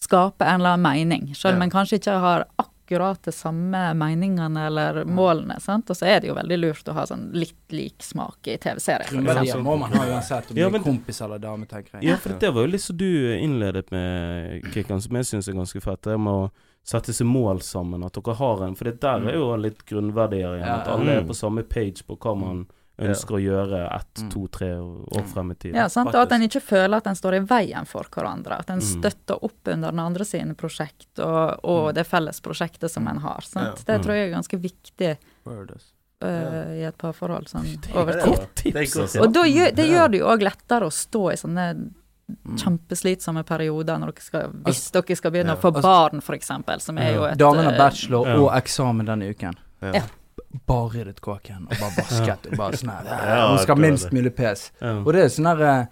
Skape 0.00 0.42
en 0.46 0.60
eller 0.60 0.74
annen 0.76 1.08
mening, 1.08 1.34
selv 1.34 1.54
om 1.56 1.60
Ja. 1.60 1.64
en 1.64 1.70
kanskje 1.72 1.98
ikke 1.98 2.20
har 2.20 2.44
akkurat 2.56 2.67
de 2.88 3.32
samme 3.32 3.94
meningene 3.94 4.66
eller 4.66 5.04
målene. 5.04 5.60
sant? 5.60 5.90
Og 5.90 5.96
så 5.96 6.06
er 6.06 6.20
det 6.20 6.30
jo 6.30 6.36
veldig 6.38 6.58
lurt 6.58 6.88
å 6.88 6.94
ha 6.96 7.04
sånn 7.06 7.28
litt 7.36 7.74
lik 7.74 8.02
smak 8.02 8.48
i 8.48 8.56
TV-serier. 8.56 9.10
Grunnverdier 9.12 9.60
må 9.62 9.76
man 9.76 9.92
ha 9.92 10.06
uansett 10.06 10.50
om 10.50 10.56
Ja, 10.56 10.70
du 10.70 10.78
er 10.80 10.84
kompis 10.84 11.20
eller 11.24 11.42
dame, 11.42 11.68
tenker 11.68 11.98
jeg. 11.98 12.08
Ja, 12.08 12.16
for 12.22 12.38
det 12.40 12.50
var 12.54 12.64
jo 12.64 12.72
litt 12.72 12.84
som 12.86 12.96
du 12.96 13.10
innledet 13.36 13.90
med, 13.94 14.64
Kikkan, 14.72 15.02
som 15.04 15.20
jeg 15.20 15.28
syns 15.28 15.48
er 15.48 15.58
ganske 15.58 15.84
fett. 15.84 16.02
Det 16.08 16.16
med 16.16 16.48
å 16.48 16.48
sette 16.88 17.12
seg 17.12 17.28
mål 17.28 17.60
sammen. 17.66 18.04
At 18.06 18.16
dere 18.16 18.36
har 18.38 18.64
en 18.64 18.76
For 18.78 18.88
det 18.88 19.00
der 19.04 19.28
er 19.28 19.36
jo 19.36 19.52
litt 19.60 19.84
grunnverdier 19.88 20.58
igjen. 20.58 20.72
At 20.72 20.88
alle 20.92 21.18
er 21.18 21.24
mm. 21.24 21.30
på 21.30 21.36
samme 21.36 21.64
page 21.68 22.06
på 22.06 22.16
hva 22.16 22.34
man 22.38 22.66
ønsker 22.98 23.36
å 23.36 23.40
gjøre 23.42 23.80
ett, 23.94 24.22
Mm. 24.22 24.30
to, 24.30 24.46
tre 24.48 24.68
år 24.74 25.24
frem 25.32 25.50
i 25.50 25.54
tid. 25.54 25.74
Ja, 25.74 25.86
sant? 25.88 26.08
Og 26.08 26.16
at 26.22 26.32
en 26.32 26.42
ikke 26.42 26.60
føler 26.62 26.96
at 26.96 27.06
en 27.06 27.14
står 27.14 27.34
i 27.36 27.40
veien 27.46 27.86
for 27.86 28.02
hverandre. 28.10 28.58
At 28.58 28.70
en 28.70 28.78
Mm. 28.80 29.02
støtter 29.02 29.38
opp 29.44 29.68
under 29.68 29.90
den 29.90 30.00
andre 30.00 30.24
sine 30.24 30.54
prosjekt 30.54 31.18
og, 31.18 31.60
og 31.64 31.90
Mm. 31.90 31.94
det 31.94 32.06
felles 32.06 32.40
prosjektet 32.40 32.90
som 32.90 33.06
en 33.08 33.18
har. 33.18 33.40
Sant? 33.42 33.84
Ja. 33.86 33.94
Det 33.94 34.02
tror 34.04 34.14
jeg 34.14 34.30
er 34.32 34.34
ganske 34.36 34.58
viktig 34.60 35.16
Uh, 36.20 36.74
i 36.74 36.82
et 36.82 36.98
parforhold 36.98 37.46
sånn 37.46 37.78
over 37.94 38.16
er 38.18 38.46
tid. 38.56 38.74
det 38.74 38.80
altså. 38.90 39.20
Og 39.22 39.32
da 39.32 39.44
gjør, 39.44 39.72
det 39.72 39.86
gjør 39.88 40.10
det 40.10 40.18
jo 40.18 40.26
òg 40.26 40.40
lettere 40.42 40.82
å 40.82 40.90
stå 40.90 41.32
i 41.32 41.36
sånne 41.36 41.92
Mm. 42.28 42.58
kjempeslitsomme 42.58 43.42
perioder 43.46 43.96
når 43.98 44.12
dere 44.12 44.20
skal, 44.20 44.48
hvis 44.66 44.90
dere 44.92 45.16
skal 45.16 45.30
begynne 45.30 45.54
ja. 45.54 45.56
å 45.56 45.60
få 45.62 45.70
Altså- 45.72 45.82
barn, 45.82 46.18
f.eks., 46.20 46.82
som 46.82 46.98
er 46.98 47.14
jo 47.14 47.24
et 47.24 47.38
har 47.40 47.72
eh, 47.72 47.78
bachelor 47.78 48.26
ja. 48.26 48.36
og 48.36 48.50
eksamen 48.52 49.06
denne 49.06 49.30
uken. 49.32 49.54
Ja. 49.80 50.02
Bare 50.66 50.88
ryddet 50.94 51.20
kåken 51.20 51.66
og 51.68 51.74
bare 51.76 51.92
vasket 51.98 52.46
og 52.50 52.56
bare 52.56 52.76
sånn 52.80 52.90
her. 52.94 53.04
Ja, 53.28 53.48
Hun 53.50 53.58
skal 53.58 53.76
ha 53.76 53.80
minst 53.84 54.12
mulig 54.16 54.34
pes. 54.34 54.70
Ja. 54.80 54.94
Og 55.04 55.12
det 55.12 55.24
er 55.26 55.28
sånn 55.34 55.44
der 55.50 55.60
eh, 55.68 55.86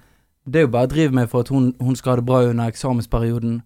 Det 0.48 0.60
er 0.60 0.64
jo 0.64 0.70
bare 0.72 0.86
å 0.88 0.92
drive 0.94 1.12
med 1.12 1.28
for 1.28 1.40
at 1.44 1.48
hun, 1.52 1.74
hun 1.82 1.96
skal 1.98 2.12
ha 2.14 2.16
det 2.20 2.24
bra 2.28 2.40
under 2.46 2.70
eksamensperioden. 2.72 3.58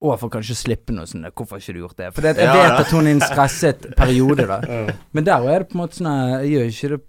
Og 0.00 0.14
for 0.18 0.32
kanskje 0.32 0.56
slippe 0.56 0.94
noe 0.96 1.04
sånn 1.06 1.26
'Hvorfor 1.28 1.58
har 1.58 1.60
ikke 1.60 1.74
du 1.76 1.80
gjort 1.84 1.96
det?' 1.96 2.14
For 2.16 2.22
jeg 2.24 2.36
Ja, 2.40 2.52
vet 2.56 2.70
ja. 2.70 2.76
at 2.80 2.90
hun 2.90 3.04
er 3.06 3.10
i 3.10 3.12
en 3.18 3.20
stresset 3.20 3.94
periode, 3.96 4.46
da. 4.48 4.60
Ja. 4.68 4.92
Men 5.12 5.24
der 5.24 5.44
er 5.46 5.58
det 5.60 5.68
på 5.68 5.76
en 5.76 5.82
måte 5.84 5.98
sånn 6.00 6.40
Jeg 6.40 6.50
gjør 6.54 6.66
ikke 6.72 6.88
det 6.96 7.00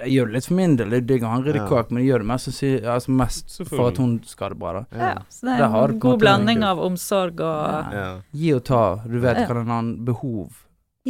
Jeg 0.00 0.10
gjør 0.16 0.26
det 0.26 0.34
litt 0.34 0.46
for 0.48 0.54
min 0.54 0.76
del. 0.76 0.90
Jeg 0.90 1.02
er 1.02 1.06
digg 1.06 1.22
å 1.22 1.28
ha 1.30 1.36
en 1.36 1.44
ryddig 1.44 1.62
kåk, 1.68 1.90
men 1.92 2.02
jeg 2.02 2.08
gjør 2.10 2.18
det 2.24 2.26
mest, 2.26 2.48
altså 2.90 3.10
mest 3.14 3.60
for 3.68 3.88
at 3.88 3.98
hun 4.02 4.16
skal 4.26 4.44
ha 4.44 4.48
det 4.54 4.58
bra, 4.58 4.72
da. 4.72 4.82
Ja, 4.98 5.12
så 5.30 5.46
det 5.46 5.60
er 5.60 5.76
en 5.92 6.00
god 6.00 6.18
blanding 6.18 6.64
av 6.66 6.78
omsorg 6.82 7.38
og 7.38 7.92
Ja. 7.94 8.08
Gi 8.34 8.50
og 8.56 8.64
ta. 8.64 8.96
Du 9.06 9.20
vet 9.20 9.36
Ja. 9.38 9.46
hva 9.46 9.54
den 9.60 9.68
har 9.70 9.92
behov 10.10 10.50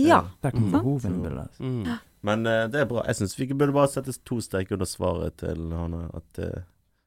Ja. 0.08 0.20
Der 0.42 0.50
kommer 0.50 0.66
Mm. 0.68 0.72
behovet 0.72 1.04
inn 1.04 1.24
i. 1.26 1.44
Mm. 1.60 1.98
Men 2.22 2.46
uh, 2.46 2.66
det 2.70 2.80
er 2.80 2.84
bra. 2.90 3.02
Jeg 3.06 3.16
syns 3.16 3.38
vi 3.38 3.46
burde 3.52 3.72
bare 3.72 3.88
sette 3.88 4.12
to 4.24 4.40
streker 4.40 4.72
under 4.76 4.86
svaret 4.86 5.36
til 5.40 5.70
Hanne. 5.72 6.10
At, 6.14 6.38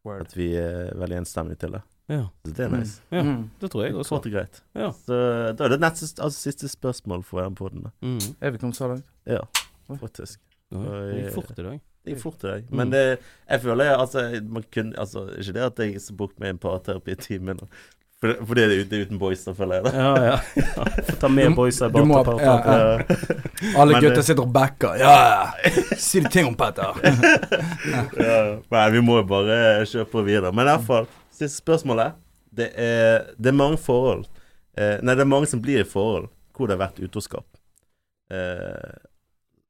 uh, 0.06 0.16
at 0.20 0.34
vi 0.38 0.54
er 0.56 0.94
veldig 0.98 1.18
enstemmige 1.22 1.56
til 1.62 1.72
det. 1.78 1.82
Ja. 2.10 2.26
Så 2.46 2.52
det 2.54 2.60
er 2.66 2.70
Mm. 2.70 2.80
nice. 2.80 3.02
Ja. 3.12 3.22
Mm. 3.24 3.50
Det 3.62 3.72
tror 3.72 3.84
jeg 3.86 3.96
også. 3.96 4.10
Kort 4.10 4.26
og 4.26 4.32
greit. 4.32 4.62
Ja. 4.76 4.92
Så 4.92 5.14
da 5.56 5.64
er 5.64 5.70
det 5.70 5.80
neste, 5.80 6.22
altså, 6.22 6.40
siste 6.40 6.68
spørsmål 6.68 7.24
for 7.24 7.42
den 7.42 7.56
poden. 7.56 7.86
Mm. 8.02 8.20
Er 8.42 8.52
vi 8.52 8.58
kommet 8.58 8.76
så 8.76 8.88
langt? 8.88 9.06
Ja, 9.26 9.40
faktisk. 10.00 10.40
Ja, 10.72 10.78
Det 10.80 11.24
gikk 11.24 11.34
fort 11.34 11.52
i 11.60 11.64
dag. 11.64 11.80
Det 12.04 12.14
gikk 12.16 12.22
fort 12.22 12.44
i 12.44 12.48
dag. 12.48 12.64
Mm. 12.70 12.78
Men 12.78 12.90
det, 12.92 13.20
jeg 13.50 13.62
føler 13.62 13.96
altså, 13.98 14.42
man 14.50 14.64
kunne, 14.74 14.94
altså 15.00 15.28
Ikke 15.38 15.54
det 15.54 15.62
at 15.64 15.80
jeg 15.80 16.02
så 16.02 16.14
bort 16.16 16.40
med 16.40 16.50
en 16.50 16.58
paraterapi 16.58 17.12
i 17.12 17.16
timen 17.16 17.60
for 18.24 18.56
det 18.56 18.64
er 18.64 18.74
ute 18.84 19.00
uten 19.04 19.20
boys, 19.20 19.42
da 19.44 19.54
føler 19.58 19.80
jeg 19.80 19.86
det. 19.88 19.94
Ja, 20.00 20.12
ja. 20.24 20.36
ja. 20.78 21.16
Ta 21.20 21.30
med 21.32 21.56
boys, 21.58 21.80
boysa 21.80 21.90
bak 21.92 22.30
til 22.30 22.42
ja, 22.44 22.54
ja. 22.64 23.78
Alle 23.82 24.00
gutter 24.00 24.24
sitter 24.24 24.46
og 24.46 24.54
backer. 24.56 25.00
Ja! 25.02 25.16
Si 26.00 26.22
det 26.24 26.32
ting 26.34 26.48
om 26.48 26.56
Petter. 26.60 27.00
ja. 28.28 28.38
Nei, 28.72 28.86
vi 28.96 29.02
må 29.04 29.20
jo 29.20 29.26
bare 29.28 29.58
kjøpe 29.90 30.10
på 30.14 30.26
videre. 30.28 30.54
Men 30.56 30.70
i 30.70 30.76
hvert 30.76 30.88
fall, 30.88 31.10
siste 31.34 31.58
spørsmålet. 31.60 32.20
Det 32.54 32.70
er, 32.78 33.32
det 33.42 33.50
er 33.50 33.56
mange 33.58 33.80
forhold 33.82 34.28
eh, 34.78 35.00
Nei, 35.02 35.16
det 35.18 35.24
er 35.24 35.30
mange 35.32 35.48
som 35.50 35.58
blir 35.64 35.82
i 35.82 35.88
forhold 35.90 36.28
hvor 36.54 36.70
det 36.70 36.76
har 36.76 36.84
vært 36.84 37.00
utroskap. 37.02 37.48
Eh, 38.30 38.92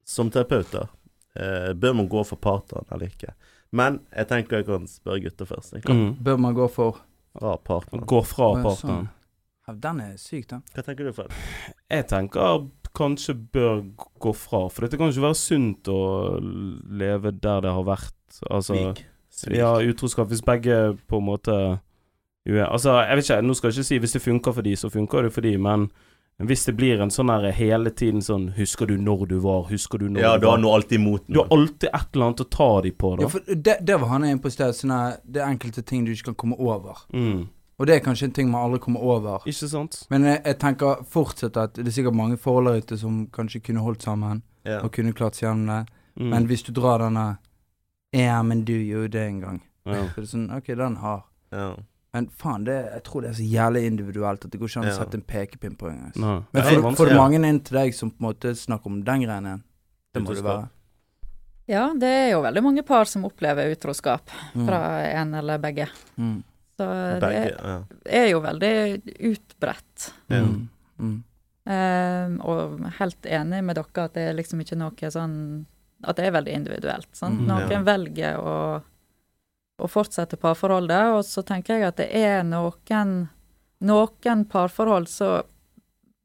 som 0.04 0.28
terapeuter 0.28 0.90
eh, 1.32 1.72
bør 1.72 1.96
man 1.96 2.10
gå 2.12 2.20
for 2.28 2.36
partneren 2.36 2.84
eller 2.92 3.08
ikke. 3.08 3.32
Men 3.74 4.02
jeg 4.12 4.28
tenker 4.30 4.60
jeg 4.60 4.68
kan 4.68 4.84
spørre 4.90 5.24
gutter 5.24 5.48
først. 5.48 5.78
Mm. 5.88 6.10
Bør 6.20 6.36
man 6.44 6.56
gå 6.56 6.68
for 6.70 7.00
Fra 7.34 7.56
partneren. 7.58 8.06
Gå 8.06 8.20
fra 8.26 8.48
Å, 8.52 8.56
ja, 8.56 8.62
partneren. 8.68 9.08
ja, 9.66 9.74
Den 9.86 10.00
er 10.04 10.16
syk, 10.20 10.46
den. 10.50 10.62
Hva 10.74 10.84
tenker 10.86 11.08
du, 11.08 11.12
Fred? 11.16 11.34
Jeg 11.90 12.06
tenker 12.10 12.68
kanskje 12.94 13.34
bør 13.34 13.80
gå 14.22 14.30
fra, 14.38 14.68
for 14.70 14.84
dette 14.86 14.98
kan 15.00 15.10
ikke 15.10 15.24
være 15.24 15.38
sunt 15.40 15.88
å 15.90 15.98
leve 16.94 17.32
der 17.42 17.64
det 17.64 17.72
har 17.74 17.82
vært 17.88 18.12
Altså 18.50 18.76
Svik. 18.76 19.00
Svik. 19.34 19.56
Ja, 19.58 19.72
utroskap. 19.82 20.28
Hvis 20.30 20.44
begge 20.46 20.94
på 21.10 21.18
en 21.18 21.26
måte 21.26 21.56
Altså, 22.46 22.98
jeg 23.00 23.16
vet 23.16 23.24
ikke, 23.24 23.40
nå 23.42 23.54
skal 23.56 23.70
jeg 23.70 23.78
ikke 23.78 23.88
si 23.88 23.98
hvis 24.02 24.12
det 24.12 24.20
funker 24.22 24.52
for 24.52 24.62
de, 24.66 24.74
så 24.76 24.90
funker 24.92 25.22
det 25.24 25.32
for 25.32 25.40
de, 25.46 25.54
men 25.56 25.86
hvis 26.42 26.64
det 26.66 26.72
blir 26.76 27.00
en 27.00 27.10
sånn 27.14 27.30
her 27.30 27.44
hele 27.54 27.90
tiden 27.94 28.22
sånn 28.22 28.48
Husker 28.56 28.86
du 28.90 28.96
når 28.98 29.26
du 29.30 29.36
var? 29.38 29.68
Husker 29.70 29.98
du 30.02 30.08
når 30.08 30.20
Ja, 30.20 30.32
du 30.34 30.40
du 30.40 30.46
har 30.48 30.56
var? 30.56 30.62
noe 30.64 30.74
alltid 30.74 30.98
imot 30.98 31.28
noe. 31.28 31.34
Du 31.34 31.38
har 31.44 31.52
alltid 31.58 31.88
et 31.92 32.08
eller 32.16 32.26
annet 32.26 32.40
å 32.40 32.48
ta 32.50 32.80
de 32.82 32.90
på, 32.90 33.16
da. 33.16 33.22
Ja, 33.22 33.28
for 33.28 33.40
det, 33.54 33.76
det 33.86 33.98
var 34.00 34.08
han 34.08 34.24
inne 34.24 34.40
på 34.42 34.50
i 34.50 34.54
sted. 34.56 34.74
Sånne, 34.74 34.98
det 35.24 35.40
er 35.42 35.52
enkelte 35.52 35.82
ting 35.86 36.04
du 36.04 36.10
ikke 36.12 36.32
kan 36.32 36.40
komme 36.44 36.58
over. 36.58 37.04
mm. 37.14 37.44
Og 37.78 37.86
det 37.90 37.94
er 37.96 38.02
kanskje 38.04 38.28
en 38.28 38.32
ting 38.36 38.50
man 38.50 38.68
aldri 38.68 38.78
kommer 38.84 39.02
over. 39.02 39.42
Ikke 39.50 39.66
sant? 39.66 39.96
Men 40.10 40.22
jeg, 40.28 40.38
jeg 40.44 40.58
tenker 40.62 41.00
fortsatt 41.10 41.56
at 41.58 41.72
det 41.74 41.88
er 41.90 41.94
sikkert 41.96 42.14
mange 42.14 42.36
forhold 42.38 42.68
der 42.70 42.76
ute 42.84 42.98
som 43.00 43.16
kanskje 43.34 43.60
kunne 43.66 43.82
holdt 43.82 44.02
sammen, 44.06 44.42
yeah. 44.66 44.78
og 44.84 44.92
kunne 44.94 45.10
klart 45.12 45.34
seg 45.34 45.48
gjennom 45.48 45.66
det. 45.72 45.80
Mm. 46.14 46.28
Men 46.30 46.46
hvis 46.46 46.62
du 46.62 46.70
drar 46.72 47.02
denne 47.02 47.24
Ja, 48.14 48.36
men 48.46 48.62
du 48.64 48.76
gjorde 48.78 49.08
det 49.16 49.24
en 49.26 49.40
gang. 49.40 49.58
ja. 49.86 50.04
Så 50.14 50.20
det 50.20 50.22
er 50.22 50.30
sånn 50.30 50.46
OK, 50.54 50.66
den 50.78 50.96
har. 51.02 51.24
Ja. 51.50 51.72
Men 52.14 52.28
faen, 52.38 52.64
det, 52.64 52.76
jeg 52.92 53.02
tror 53.08 53.22
det 53.24 53.30
er 53.32 53.38
så 53.40 53.46
jævlig 53.50 53.80
individuelt 53.90 54.44
at 54.46 54.50
det 54.54 54.60
går 54.60 54.68
ikke 54.70 54.80
an 54.80 54.86
å 54.86 54.92
Ja. 54.92 54.98
sette 55.00 55.14
en 55.18 55.22
pekepinn 55.26 55.76
på 55.76 55.88
engang. 55.90 56.12
gang. 56.14 56.44
Men 56.54 56.62
får, 56.62 56.96
får 56.96 57.08
du 57.10 57.14
mange 57.18 57.40
inn 57.48 57.60
til 57.60 57.76
deg 57.80 57.94
som 57.94 58.10
på 58.12 58.22
en 58.22 58.28
måte 58.30 58.54
snakker 58.54 58.86
om 58.86 59.02
den 59.04 59.22
greia 59.26 59.40
igjen? 59.42 59.62
Det 60.14 60.22
må 60.22 60.34
det 60.34 60.44
være. 60.46 60.68
Ja, 61.66 61.92
det 61.96 62.08
er 62.12 62.30
jo 62.30 62.42
veldig 62.44 62.62
mange 62.62 62.82
par 62.86 63.04
som 63.10 63.24
opplever 63.24 63.70
utroskap 63.74 64.30
Mm. 64.54 64.66
fra 64.68 64.80
en 65.10 65.34
eller 65.34 65.58
begge. 65.58 65.88
Mm. 66.18 66.42
Så 66.78 66.86
Begge. 67.20 67.44
det 67.44 67.58
Ja. 67.64 67.82
er 68.06 68.28
jo 68.30 68.40
veldig 68.40 69.02
utbredt. 69.32 70.12
Mm. 70.30 70.68
Mm. 71.00 71.24
Eh, 71.66 72.44
og 72.44 72.78
helt 72.98 73.22
enig 73.22 73.64
med 73.64 73.76
dere 73.76 74.04
at 74.04 74.12
det 74.14 74.28
er 74.28 74.34
liksom 74.34 74.60
ikke 74.60 74.76
noe 74.76 75.10
sånn 75.10 75.66
At 76.06 76.16
det 76.16 76.26
er 76.26 76.32
veldig 76.32 76.52
individuelt. 76.52 77.08
Sånn. 77.16 77.38
Mhm. 77.38 77.46
Noen 77.46 77.70
Ja. 77.70 77.82
velger 77.82 78.36
å, 78.38 78.82
å 79.82 79.88
fortsette 79.90 80.38
parforholdet, 80.40 81.14
og 81.16 81.24
så 81.26 81.42
tenker 81.46 81.78
jeg 81.78 81.88
at 81.88 82.02
det 82.02 82.10
er 82.14 82.44
noen 82.46 83.14
Noen 83.84 84.44
parforhold 84.48 85.08
så 85.10 85.42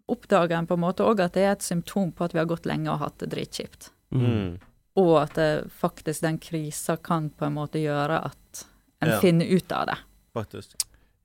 oppdager 0.08 0.56
en 0.56 0.68
på 0.70 0.78
en 0.78 0.84
måte 0.86 1.04
òg 1.04 1.20
at 1.26 1.34
det 1.36 1.42
er 1.44 1.52
et 1.58 1.66
symptom 1.66 2.14
på 2.16 2.24
at 2.24 2.34
vi 2.34 2.40
har 2.40 2.48
gått 2.48 2.68
lenge 2.70 2.88
og 2.94 3.02
hatt 3.02 3.18
det 3.20 3.28
dritkjipt. 3.34 3.90
Mm. 4.16 4.22
Mm. 4.24 4.54
Og 5.02 5.12
at 5.20 5.36
det, 5.36 5.50
faktisk 5.76 6.24
den 6.24 6.38
krisa 6.40 6.96
kan 7.04 7.28
på 7.36 7.50
en 7.50 7.58
måte 7.58 7.82
gjøre 7.82 8.22
at 8.30 8.64
en 9.02 9.10
Ja. 9.10 9.20
finner 9.20 9.46
ut 9.46 9.72
av 9.72 9.86
det. 9.92 9.98
Faktisk. 10.34 10.78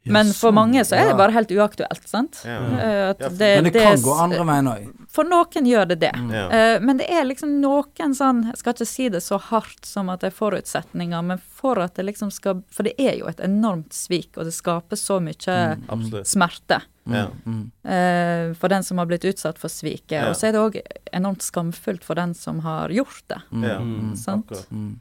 Ja, 0.05 0.12
Men 0.12 0.32
for 0.36 0.52
mange 0.52 0.82
så 0.84 0.96
er 0.98 1.07
det 1.09 1.16
bare 1.16 1.32
helt 1.32 1.48
uaktuelt, 1.48 2.02
sant? 2.09 2.42
Ja. 2.44 2.59
Eh, 2.61 3.11
At 3.11 3.18
det, 3.38 3.38
Men 3.57 3.64
det 3.64 3.72
det- 3.72 3.82
kan 3.82 4.02
gå 4.05 4.12
andre 4.20 4.44
veien 4.44 4.66
òg. 4.68 4.90
For 5.09 5.24
noen 5.24 5.64
gjør 5.64 5.88
det 5.88 5.98
det. 6.00 6.12
Mm. 6.14 6.30
Ja. 6.34 6.48
Eh, 6.50 6.80
men 6.80 6.96
det 6.98 7.07
er 7.09 7.24
liksom 7.24 7.61
noen 7.62 8.12
sånn 8.14 8.44
Jeg 8.50 8.59
skal 8.59 8.74
ikke 8.74 8.86
si 8.86 9.09
det 9.09 9.22
så 9.22 9.38
hardt 9.40 9.86
som 9.86 10.11
at 10.11 10.20
det 10.20 10.26
er 10.32 10.36
forutsetninger, 10.36 11.22
men 11.24 11.38
for 11.38 11.78
at 11.80 11.94
det 11.94 12.05
liksom 12.05 12.30
skal 12.30 12.62
For 12.70 12.82
det 12.82 12.94
er 12.98 13.16
jo 13.18 13.26
et 13.28 13.38
enormt 13.40 13.92
svik, 13.96 14.36
og 14.36 14.44
det 14.44 14.52
skaper 14.52 14.96
så 14.96 15.20
mye 15.22 15.78
Mm. 15.88 16.24
Smerte 16.24 16.82
Mm. 17.07 17.70
eh, 17.84 18.55
for 18.55 18.68
den 18.68 18.82
som 18.82 18.98
har 18.98 19.07
blitt 19.07 19.24
utsatt 19.24 19.57
for 19.59 19.68
sviket. 19.68 20.11
Ja. 20.12 20.28
Og 20.28 20.34
så 20.36 20.48
er 20.48 20.52
det 20.52 20.61
òg 20.61 20.82
enormt 21.12 21.42
skamfullt 21.42 22.02
for 22.05 22.14
den 22.14 22.34
som 22.34 22.61
har 22.61 22.88
gjort 22.88 23.22
det. 23.28 23.40
Mm. 23.52 23.62
Ja. 23.68 23.78
Mm. 23.78 24.16
Sant? 24.16 24.52
Mm. 24.72 25.00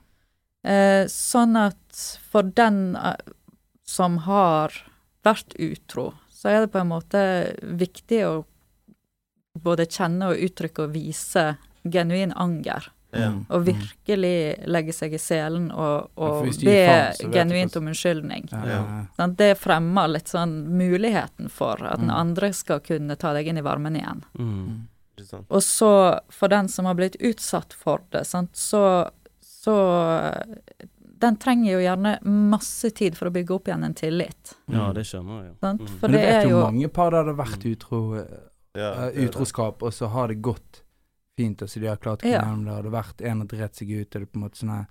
Eh, 0.66 1.06
sånn 1.08 1.58
at 1.58 2.20
for 2.32 2.44
den 2.44 2.98
som 3.86 4.18
har 4.20 4.72
vært 5.24 5.56
utro, 5.60 6.14
så 6.30 6.50
er 6.52 6.60
det 6.66 6.72
på 6.74 6.80
en 6.82 6.90
måte 6.92 7.22
viktig 7.80 8.24
å 8.28 8.34
både 9.64 9.86
kjenne 9.86 10.32
og 10.34 10.42
uttrykke 10.48 10.88
og 10.88 10.94
vise 10.96 11.44
genuin 11.84 12.34
anger. 12.36 12.90
Ja. 13.14 13.28
Mm. 13.30 13.44
Og 13.54 13.66
virkelig 13.68 14.38
legge 14.74 14.94
seg 14.98 15.14
i 15.14 15.20
selen 15.22 15.68
og, 15.72 16.08
og 16.18 16.48
ja, 16.48 16.54
be 16.66 16.78
faen, 16.88 17.34
genuint 17.36 17.76
om 17.78 17.92
unnskyldning. 17.92 18.48
Ja, 18.50 18.62
Ja. 18.72 18.80
ja. 19.20 19.28
Det 19.38 19.52
fremmer 19.62 20.08
litt 20.10 20.32
sånn 20.34 20.56
muligheten 20.74 21.52
for 21.54 21.78
at 21.86 22.00
den 22.02 22.10
Mm. 22.10 22.16
andre 22.18 22.50
skal 22.54 22.80
kunne 22.82 23.16
ta 23.16 23.34
deg 23.34 23.48
inn 23.48 23.58
i 23.62 23.62
varmen 23.62 23.96
igjen. 23.96 24.24
Mm. 24.40 24.88
Og 25.48 25.62
så, 25.62 26.20
for 26.34 26.50
den 26.50 26.68
som 26.68 26.86
har 26.90 26.96
blitt 26.98 27.16
utsatt 27.22 27.74
for 27.78 28.02
det, 28.10 28.26
sant, 28.26 28.56
så, 28.58 29.12
så 29.40 29.78
Den 31.24 31.38
trenger 31.40 31.72
jo 31.78 31.82
gjerne 31.86 32.14
masse 32.52 32.90
tid 32.96 33.16
for 33.16 33.30
å 33.30 33.34
bygge 33.36 33.56
opp 33.56 33.70
igjen 33.70 33.86
en 33.88 33.94
tillit. 33.96 34.56
Ja, 34.74 34.90
det 34.96 35.06
skjønner 35.08 35.46
jeg. 35.46 35.54
Sant? 35.64 35.84
Mm. 35.86 35.94
For 36.02 36.12
Men 36.12 36.18
det 36.18 36.24
vet 36.26 36.40
er 36.42 36.50
jo 36.52 36.64
mange 36.66 36.90
par 36.92 37.14
der 37.16 37.28
det 37.30 37.36
har 37.36 37.46
vært 37.46 37.68
utro, 37.70 38.02
eh, 38.20 38.40
Ja, 38.76 38.90
eh, 38.92 39.06
det 39.06 39.14
det. 39.16 39.28
utroskap, 39.30 39.84
og 39.88 39.94
så 39.96 40.10
har 40.12 40.28
det 40.34 40.42
gått 40.44 40.82
fint, 41.38 41.62
og 41.62 41.70
så 41.72 41.80
de 41.80 41.88
har 41.88 41.98
klart 42.02 42.20
å 42.22 42.28
komme 42.28 42.34
Ja. 42.36 42.42
gjennom 42.44 42.66
det, 42.66 42.74
og 42.74 42.84
det 42.84 42.92
har 42.92 43.04
vært 43.04 43.22
en 43.32 43.40
har 43.40 43.48
drept 43.48 43.76
seg 43.80 43.90
ut, 43.96 44.08
og 44.16 44.20
det 44.20 44.22
er 44.22 44.32
på 44.34 44.36
en 44.42 44.44
måte 44.44 44.60
sånn 44.60 44.74
her 44.76 44.86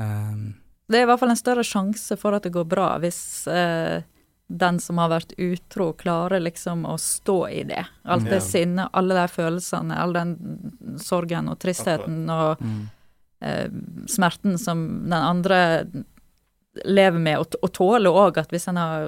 um, 0.00 0.54
Det 0.88 0.98
er 0.98 1.02
i 1.02 1.06
hvert 1.10 1.20
fall 1.20 1.30
en 1.34 1.36
større 1.44 1.64
sjanse 1.66 2.16
for 2.18 2.32
at 2.36 2.42
det 2.46 2.52
går 2.54 2.64
bra, 2.70 2.88
hvis 3.02 3.20
uh, 3.50 4.02
den 4.48 4.78
som 4.78 4.98
har 4.98 5.10
vært 5.10 5.32
utro, 5.42 5.92
klarer 5.98 6.40
liksom 6.40 6.84
å 6.86 6.94
stå 6.96 7.38
i 7.50 7.62
det. 7.64 7.84
Alt 8.04 8.24
Ja. 8.24 8.30
det 8.30 8.42
sinnet, 8.42 8.88
alle 8.94 9.14
de 9.14 9.26
følelsene, 9.28 9.96
all 9.98 10.12
den 10.12 10.36
sorgen 11.02 11.48
og 11.48 11.58
tristheten 11.58 12.30
og 12.30 12.60
mm. 12.62 12.84
Eh, 13.40 13.68
smerten 14.08 14.58
som 14.58 14.86
den 15.04 15.12
andre 15.16 15.60
lever 16.84 17.18
med, 17.18 17.38
og, 17.40 17.54
og 17.64 17.70
tåler 17.72 18.12
òg 18.12 18.36
at 18.42 18.50
hvis 18.52 18.66
en 18.68 18.76
har 18.76 19.06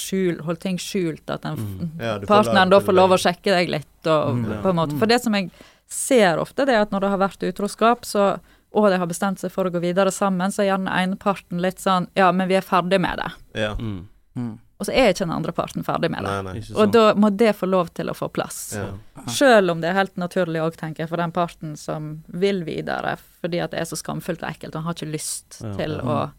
skjul, 0.00 0.38
holdt 0.46 0.62
ting 0.64 0.78
skjult, 0.80 1.26
at 1.30 1.42
den, 1.44 1.58
Mm. 1.60 1.90
Ja, 2.00 2.14
partneren 2.24 2.70
da 2.72 2.80
får 2.80 2.96
lov 2.96 3.10
å 3.12 3.18
sjekke 3.20 3.52
deg 3.58 3.68
litt, 3.68 4.06
og 4.06 4.36
Mm. 4.38 4.62
på 4.62 4.70
en 4.70 4.76
måte. 4.76 4.98
For 4.98 5.06
det 5.06 5.20
som 5.22 5.34
jeg 5.34 5.50
ser 5.86 6.38
ofte, 6.40 6.64
det 6.64 6.74
er 6.74 6.80
at 6.82 6.90
når 6.92 7.00
det 7.00 7.10
har 7.10 7.18
vært 7.18 7.44
utroskap, 7.52 8.04
så 8.08 8.40
og 8.72 8.88
de 8.88 8.96
har 8.98 9.06
bestemt 9.06 9.38
seg 9.40 9.50
for 9.50 9.64
å 9.64 9.70
gå 9.72 9.80
videre 9.82 10.12
sammen, 10.14 10.48
så 10.50 10.62
er 10.62 10.70
gjerne 10.70 10.86
den 10.86 11.10
ene 11.10 11.16
parten 11.18 11.60
litt 11.60 11.78
sånn 11.82 12.06
Ja, 12.14 12.30
men 12.32 12.46
vi 12.48 12.54
er 12.54 12.62
ferdig 12.62 13.00
med 13.00 13.18
det. 13.18 13.32
Ja. 13.60 13.74
Mm. 13.74 14.06
Mm. 14.36 14.58
Og 14.78 14.86
så 14.86 14.92
er 14.94 15.08
ikke 15.12 15.26
den 15.26 15.32
andre 15.34 15.52
parten 15.52 15.82
ferdig 15.84 16.08
med 16.08 16.22
det. 16.24 16.30
Nei, 16.44 16.52
nei. 16.54 16.62
Og 16.76 16.92
da 16.92 17.12
må 17.14 17.36
det 17.36 17.56
få 17.56 17.66
lov 17.68 17.90
til 17.92 18.06
å 18.08 18.14
få 18.14 18.30
plass. 18.32 18.76
Ja. 18.78 18.86
Selv 19.28 19.70
om 19.70 19.80
det 19.80 19.90
er 19.90 19.94
helt 19.94 20.16
naturlig 20.16 20.60
òg, 20.62 20.76
tenker 20.76 21.02
jeg, 21.04 21.08
for 21.08 21.16
den 21.16 21.32
parten 21.32 21.76
som 21.76 22.22
vil 22.28 22.64
videre, 22.64 23.16
fordi 23.42 23.60
at 23.62 23.70
det 23.72 23.80
er 23.80 23.84
så 23.84 23.96
skamfullt 23.96 24.42
og 24.42 24.48
ekkelt, 24.50 24.74
og 24.74 24.82
han 24.82 24.84
har 24.84 24.94
ikke 24.94 25.12
lyst 25.12 25.60
Ja. 25.62 25.72
til 25.76 25.90
Ja. 25.90 26.02
å 26.02 26.30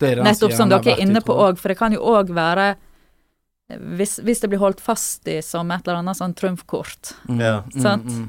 Det 0.00 0.16
Nettopp 0.18 0.52
som 0.52 0.68
dere 0.70 0.92
er 0.96 1.00
inne 1.02 1.20
på 1.20 1.34
òg, 1.36 1.58
for 1.58 1.68
det 1.68 1.76
kan 1.78 1.92
jo 1.92 2.00
òg 2.00 2.28
være 2.32 2.76
hvis, 3.70 4.18
hvis 4.24 4.40
det 4.40 4.48
blir 4.50 4.58
holdt 4.58 4.80
fast 4.80 5.28
i 5.28 5.40
som 5.42 5.70
et 5.70 5.86
eller 5.86 5.98
annet 6.00 6.16
sånn 6.18 6.34
trumfkort. 6.34 7.12
Mm, 7.28 7.40
Ja. 7.40 7.60
mm, 7.62 7.80
Sant? 7.82 8.04
mm. 8.06 8.28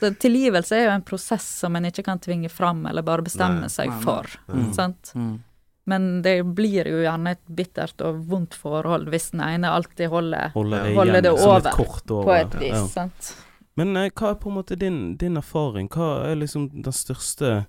Så 0.00 0.10
tilgivelse 0.18 0.72
er 0.76 0.84
jo 0.84 0.90
en 0.90 1.02
prosess 1.02 1.44
som 1.60 1.76
en 1.76 1.84
ikke 1.84 2.04
kan 2.04 2.18
tvinge 2.18 2.50
fram 2.50 2.84
eller 2.86 3.02
bare 3.02 3.22
bestemme 3.22 3.60
Nei. 3.62 3.68
seg 3.68 3.88
Nei, 3.88 3.94
nei. 3.94 4.02
for. 4.04 4.26
Mm. 4.52 4.74
Sant? 4.74 5.12
Mm. 5.14 5.38
Men 5.86 6.22
det 6.22 6.34
blir 6.54 6.84
jo 6.86 6.98
gjerne 7.02 7.30
et 7.30 7.46
bittert 7.56 8.00
og 8.04 8.18
vondt 8.28 8.54
forhold 8.54 9.08
hvis 9.08 9.30
den 9.30 9.40
ene 9.40 9.70
alltid 9.72 10.10
holder 10.12 10.50
holder, 10.54 10.84
det 10.84 10.94
holder 10.96 11.12
igjen 11.14 11.22
det 11.22 11.32
over 11.32 11.70
over. 11.70 12.24
på 12.26 12.34
et 12.34 12.58
vis. 12.60 12.72
Ja. 12.76 12.86
Sant? 12.86 13.34
Men 13.78 13.96
eh, 13.96 14.10
hva 14.10 14.32
er 14.32 14.40
på 14.40 14.50
en 14.50 14.58
måte 14.58 14.78
din, 14.78 15.00
din 15.20 15.38
erfaring? 15.40 15.88
Hva 15.92 16.26
er 16.30 16.40
liksom 16.40 16.68
den 16.82 16.96
største 16.96 17.66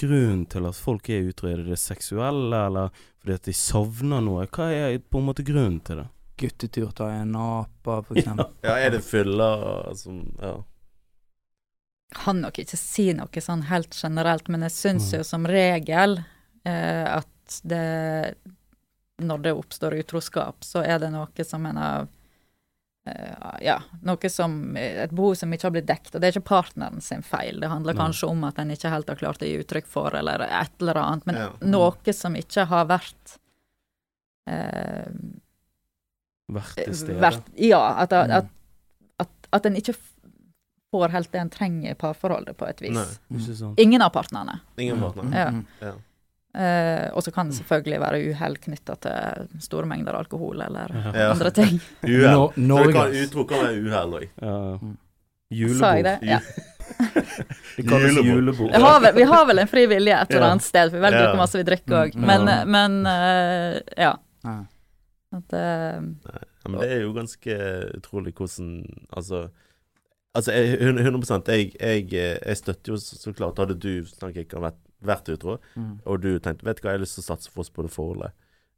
grunnen 0.00 0.46
til 0.50 0.68
at 0.68 0.78
folk 0.78 1.10
er 1.10 1.28
utro? 1.30 1.50
Er 1.50 1.62
det 1.62 1.74
det 1.74 1.80
seksuelle, 1.82 2.64
eller 2.68 2.94
fordi 3.20 3.36
at 3.36 3.48
de 3.50 3.56
savner 3.56 4.24
noe? 4.24 4.46
Hva 4.46 4.70
er 4.72 4.98
på 5.02 5.20
en 5.20 5.28
måte 5.28 5.46
grunnen 5.46 5.80
til 5.84 6.02
det? 6.02 6.08
Guttetur 6.40 6.92
til 6.96 7.12
en 7.12 7.36
ape, 7.36 7.96
for 8.06 8.16
eksempel. 8.20 8.52
Ja, 8.64 8.78
er 8.78 8.94
det 8.96 9.04
fyller 9.06 9.94
som 9.98 10.26
Ja. 10.40 10.58
Kan 12.10 12.40
nok 12.42 12.56
ikke 12.58 12.74
si 12.74 13.04
noe 13.14 13.42
sånn 13.44 13.68
helt 13.68 13.94
generelt, 13.94 14.48
men 14.50 14.64
jeg 14.66 14.74
syns 14.74 15.12
jo 15.14 15.20
som 15.22 15.44
regel 15.46 16.16
eh, 16.66 17.06
at 17.06 17.60
det 17.62 18.34
Når 19.22 19.38
det 19.44 19.52
oppstår 19.54 19.94
utroskap, 20.00 20.64
så 20.64 20.82
er 20.82 20.98
det 20.98 21.12
noe 21.14 21.44
som 21.46 21.66
en 21.70 21.78
har 21.78 22.08
eh, 22.08 22.08
ja, 23.64 23.78
noe 24.02 24.28
som 24.30 24.76
Et 24.76 25.10
behov 25.10 25.34
som 25.34 25.50
ikke 25.52 25.64
har 25.66 25.70
blitt 25.74 25.86
dekt. 25.88 26.14
Og 26.14 26.20
det 26.20 26.28
er 26.28 26.34
ikke 26.36 26.48
partneren 26.50 27.00
sin 27.02 27.22
feil. 27.22 27.58
Det 27.60 27.68
handler 27.72 27.94
Nei. 27.96 28.02
kanskje 28.04 28.28
om 28.28 28.44
at 28.44 28.58
en 28.58 28.70
ikke 28.70 28.90
helt 28.92 29.08
har 29.08 29.16
klart 29.16 29.42
å 29.42 29.48
gi 29.48 29.58
uttrykk 29.62 29.86
for, 29.86 30.14
eller 30.14 30.40
et 30.46 30.70
eller 30.80 30.94
annet. 31.00 31.26
Men 31.26 31.34
Ja. 31.36 31.48
noe 31.62 32.12
som 32.12 32.34
ikke 32.36 32.66
har 32.66 32.86
vært 32.86 33.38
eh, 34.50 35.08
Vært 36.50 36.74
til 36.84 36.94
stede? 36.94 37.20
vært, 37.22 37.42
Ja, 37.56 37.82
at, 38.02 38.12
at, 38.12 38.28
Mm. 38.28 38.36
at, 38.36 38.46
at, 39.20 39.28
at 39.52 39.66
en 39.66 39.76
ikke 39.76 39.94
får 40.92 41.08
helt 41.10 41.30
det 41.32 41.40
en 41.40 41.50
trenger 41.50 41.90
i 41.92 41.94
parforholdet, 41.94 42.56
på 42.56 42.66
et 42.68 42.80
vis. 42.82 42.90
Nei. 42.96 43.38
Ikke 43.38 43.56
sant? 43.56 43.78
Ingen 43.78 44.02
av 44.02 44.10
partnerne. 44.12 44.60
Ingen 44.76 44.96
Mm. 44.98 45.02
partner. 45.02 45.38
Ja. 45.38 45.50
Mm. 45.50 45.66
Ja. 45.80 45.92
Eh, 46.54 47.06
og 47.14 47.22
så 47.22 47.30
kan 47.30 47.46
det 47.46 47.54
selvfølgelig 47.60 48.00
være 48.02 48.20
uhell 48.32 48.56
knytta 48.58 48.96
til 49.04 49.44
store 49.62 49.86
mengder 49.86 50.16
alkohol 50.18 50.60
eller 50.66 50.90
Ja. 50.94 51.12
Ja. 51.14 51.28
andre 51.30 51.50
ting. 51.54 51.76
Uhell. 52.02 52.48
No, 52.56 52.78
Så 52.80 52.86
det 52.88 52.94
kan, 52.96 53.14
utro 53.24 53.44
kan 53.46 53.62
være 53.68 53.84
uhell 53.84 54.16
òg. 54.18 54.26
Ja. 54.42 54.56
Mm. 54.82 54.96
Sa 55.78 55.94
jeg 55.94 56.04
Julebord. 56.04 56.04
det? 56.04 56.18
Ja. 56.30 56.40
Det 57.76 57.84
kalles 57.88 58.10
Julebord. 58.16 58.26
julebord. 58.34 58.70
Vi 58.74 58.82
har 58.82 59.00
vel, 59.00 59.14
vi 59.14 59.22
har 59.30 59.46
vel 59.46 59.58
en 59.62 59.68
fri 59.70 59.86
vilje 59.90 60.16
et 60.22 60.30
eller 60.34 60.46
annet 60.50 60.64
sted, 60.66 60.90
for 60.90 60.98
vi 60.98 61.04
velger 61.06 61.28
hvor 61.30 61.38
masse 61.40 61.58
vi 61.60 61.64
drikker 61.68 61.96
òg. 62.00 62.14
Mm. 62.18 62.26
Men, 62.26 62.48
Ja. 62.50 62.64
men 62.64 62.96
uh, 63.06 63.80
ja. 63.96 64.12
At, 65.30 65.52
uh, 65.54 66.02
Ja, 66.60 66.68
men 66.68 66.80
det 66.82 66.90
er 66.92 67.00
jo 67.06 67.12
ganske 67.16 67.56
utrolig 67.96 68.34
hvordan 68.34 68.82
Altså, 69.16 69.44
altså 70.34 70.52
jeg, 70.52 70.80
100 70.82 71.42
jeg, 71.48 71.72
jeg, 71.80 72.10
jeg 72.12 72.56
støtter 72.58 72.92
jo 72.92 72.96
så, 73.00 73.32
klart 73.32 73.58
Hadde 73.62 73.78
du 73.80 74.04
snakket 74.10 74.44
ikke 74.48 74.60
vært, 74.60 74.78
vært 75.02 75.28
utro, 75.32 75.58
Mm. 75.76 76.00
og 76.06 76.20
du 76.20 76.38
tenkte 76.38 76.64
Vet 76.64 76.76
du 76.80 76.82
hva, 76.82 76.92
jeg 76.92 76.98
har 77.00 77.04
lyst 77.06 77.14
til 77.18 77.22
å 77.24 77.30
satse 77.36 77.50
for 77.50 77.60
oss 77.60 77.70
på 77.70 77.82
det 77.82 77.90
forholdet, 77.94 78.32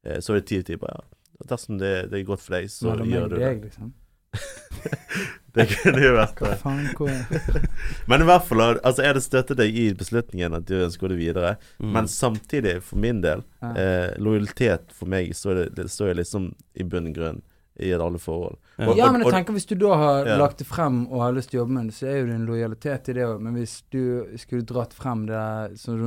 eh, 0.04 0.18
så 0.20 0.32
er 0.34 0.40
det 0.40 0.46
ti 0.46 0.62
timer. 0.62 0.88
ja. 0.94 1.02
Dersom 1.48 1.78
det, 1.78 2.10
det 2.10 2.20
er 2.20 2.24
godt 2.28 2.40
for 2.40 2.54
deg, 2.54 2.68
så 2.70 2.92
Mellom 2.92 3.08
gjør 3.10 3.22
og 3.24 3.30
du 3.30 3.36
det. 3.36 3.42
deg, 3.48 3.62
liksom. 3.66 3.92
Det 5.52 5.66
kunne 5.68 6.00
jo 6.00 6.12
vært 6.16 6.38
det. 6.40 6.54
faen, 6.62 6.86
hvor 6.96 7.10
Men 8.08 8.22
i 8.24 8.24
hvert 8.24 8.46
fall, 8.48 8.62
altså 8.80 9.02
er 9.04 9.12
det 9.18 9.22
støttet 9.26 9.58
deg 9.60 9.74
i 9.76 9.90
beslutningen 9.92 10.54
at 10.56 10.64
du 10.64 10.78
ønsker 10.80 11.12
det 11.12 11.18
videre. 11.18 11.50
Mm. 11.78 11.90
Men 11.92 12.08
samtidig, 12.08 12.78
for 12.86 12.96
min 13.02 13.20
del, 13.20 13.42
eh, 13.74 14.14
lojalitet 14.16 14.94
for 14.96 15.10
meg 15.12 15.34
står 15.36 15.54
det, 15.60 15.66
det 15.76 15.90
står 15.92 16.14
liksom 16.22 16.54
i 16.80 16.86
bunn 16.88 17.10
og 17.10 17.14
grunn 17.18 17.42
i 17.80 17.90
et 17.90 18.00
alle 18.00 18.18
forhold. 18.18 18.56
Ja. 18.78 18.84
Og- 18.88 18.98
og, 18.98 19.12
men 19.12 19.22
jeg 19.22 19.32
tenker 19.32 19.52
hvis 19.54 19.66
du 19.66 19.74
da 19.76 19.94
har 19.96 20.26
Ja. 20.26 20.36
lagt 20.36 20.58
det 20.58 20.66
frem 20.66 21.06
og 21.10 21.20
har 21.22 21.32
lyst 21.32 21.50
til 21.50 21.58
å 21.60 21.62
jobbe 21.64 21.72
med 21.72 21.86
det, 21.86 21.94
så 21.94 22.06
er 22.06 22.18
jo 22.20 22.26
det 22.26 22.34
en 22.34 22.46
lojalitet 22.46 23.08
i 23.08 23.12
det 23.14 23.24
òg. 23.24 23.40
Men 23.40 23.54
hvis 23.54 23.82
du 23.90 24.26
skulle 24.36 24.62
dratt 24.62 24.92
frem 24.92 25.26
det 25.26 25.32
der, 25.34 25.76
som 25.76 25.98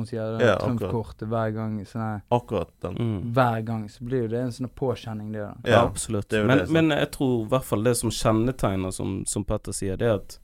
hun 0.00 0.06
sier, 0.06 0.38
det 0.38 0.46
Ja, 0.46 0.56
Trump-kortet 0.58 1.28
hver 1.28 1.54
gang 1.54 1.78
sånne, 1.86 2.22
Akkurat 2.30 2.68
den. 2.82 2.94
Mm. 2.94 3.32
Hver 3.32 3.64
gang, 3.64 3.88
så 3.88 4.04
blir 4.04 4.22
jo 4.22 4.28
det 4.28 4.40
en 4.40 4.50
sånn 4.50 4.70
påkjenning, 4.74 5.32
det 5.32 5.40
da. 5.40 5.54
Ja, 5.64 5.70
Ja, 5.70 5.86
absolutt. 5.86 6.28
det 6.28 6.40
er 6.40 6.46
Men, 6.46 6.58
det 6.58 6.70
men 6.70 6.88
jeg 6.90 7.10
tror 7.12 7.44
i 7.44 7.48
hvert 7.48 7.64
fall 7.64 7.82
det 7.84 7.96
som 7.96 8.10
kjennetegner, 8.10 8.92
som, 8.92 9.24
som 9.24 9.44
Petter 9.44 9.72
sier, 9.72 9.96
det 9.96 10.06
er 10.08 10.14
at 10.14 10.38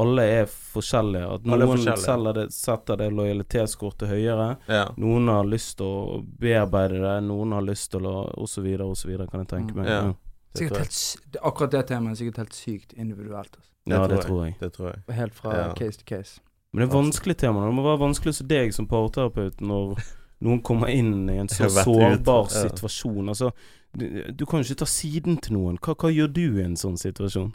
alle 0.00 0.22
er 0.40 0.46
forskjellige. 0.46 1.26
At 1.34 1.44
noen 1.48 1.64
forskjellige. 1.72 2.04
selger 2.04 2.34
det, 2.38 2.46
setter 2.54 2.96
det 3.00 3.08
lojalitetskortet 3.12 4.08
høyere. 4.08 4.48
Ja. 4.68 4.84
Noen 4.96 5.28
har 5.32 5.44
lyst 5.44 5.76
til 5.78 5.86
å 5.86 6.22
bearbeide 6.40 7.00
det, 7.02 7.14
noen 7.28 7.52
har 7.52 7.62
lyst 7.66 7.90
til 7.90 8.00
å 8.08 8.46
så 8.48 8.62
videre, 8.62 9.28
kan 9.30 9.40
jeg 9.44 9.48
tenke 9.48 9.74
Mm. 9.74 9.76
meg. 9.82 9.86
Ja. 9.86 10.14
Det 10.54 10.68
tror 10.70 10.78
helt, 10.78 11.16
det- 11.32 11.40
akkurat 11.42 11.70
det 11.70 11.86
temaet 11.86 12.12
er 12.12 12.24
sikkert 12.24 12.36
helt 12.36 12.52
sykt 12.54 12.92
individuelt. 12.96 13.56
Altså. 13.56 13.70
ja 13.86 14.06
Det 14.06 14.08
det 14.08 14.20
tror 14.24 14.28
tror 14.28 14.44
jeg. 14.44 14.56
Det 14.60 14.72
tror 14.72 14.86
jeg. 14.94 15.14
Helt 15.16 15.34
fra 15.34 15.50
Ja. 15.56 15.72
case 15.74 15.98
to 15.98 16.04
case. 16.04 16.40
Men 16.72 16.86
det 16.88 16.94
er 16.94 16.98
vanskelig 17.02 17.36
tema. 17.36 17.64
Det 17.66 17.74
må 17.74 17.82
være 17.82 17.98
vanskelig 18.00 18.36
for 18.36 18.44
deg 18.44 18.72
som 18.74 18.86
parterapeut 18.86 19.60
når 19.60 19.98
noen 20.42 20.62
kommer 20.62 20.88
inn 20.88 21.28
i 21.30 21.38
en 21.38 21.48
så 21.48 21.68
sårbar 21.68 22.48
situasjon. 22.50 23.28
Altså, 23.28 23.52
du, 23.96 24.32
du 24.32 24.44
kan 24.46 24.62
jo 24.62 24.64
ikke 24.74 24.78
ta 24.78 24.84
siden 24.84 25.40
til 25.40 25.56
noen. 25.56 25.78
Hva, 25.78 25.94
hva 25.96 26.10
gjør 26.12 26.32
du 26.32 26.58
i 26.60 26.64
en 26.64 26.74
sånn 26.76 26.98
situasjon? 26.98 27.52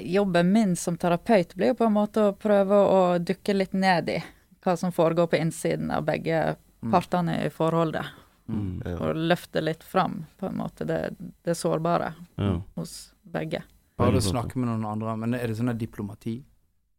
Jobben 0.00 0.52
min 0.52 0.76
som 0.76 0.96
terapeut 0.96 1.54
blir 1.54 1.68
jo 1.72 1.74
på 1.74 1.84
en 1.84 1.92
måte 1.92 2.20
å 2.30 2.32
prøve 2.36 2.74
å 2.88 3.18
dykke 3.18 3.54
litt 3.54 3.72
ned 3.72 4.08
i 4.08 4.18
hva 4.62 4.76
som 4.78 4.92
foregår 4.92 5.26
på 5.26 5.36
innsiden 5.42 5.90
av 5.90 6.04
begge 6.04 6.56
Mm. 6.82 6.90
partene 6.90 7.34
i 7.46 7.50
forholdet. 7.50 8.06
Mm. 8.48 8.82
Ja. 8.84 8.96
Og 8.98 9.14
løfte 9.16 9.60
litt 9.62 9.84
fram, 9.86 10.24
på 10.38 10.46
en 10.48 10.56
måte, 10.58 10.84
det, 10.84 11.14
det 11.44 11.54
sårbare 11.54 12.08
Ja. 12.36 12.56
hos 12.74 13.12
begge. 13.22 13.62
Bare 13.96 14.16
å 14.18 14.20
snakke 14.20 14.56
med 14.58 14.66
noen 14.68 14.84
andre. 14.90 15.16
Men 15.16 15.34
er 15.34 15.46
det 15.46 15.56
sånn 15.56 15.70
diplomati? 15.78 16.40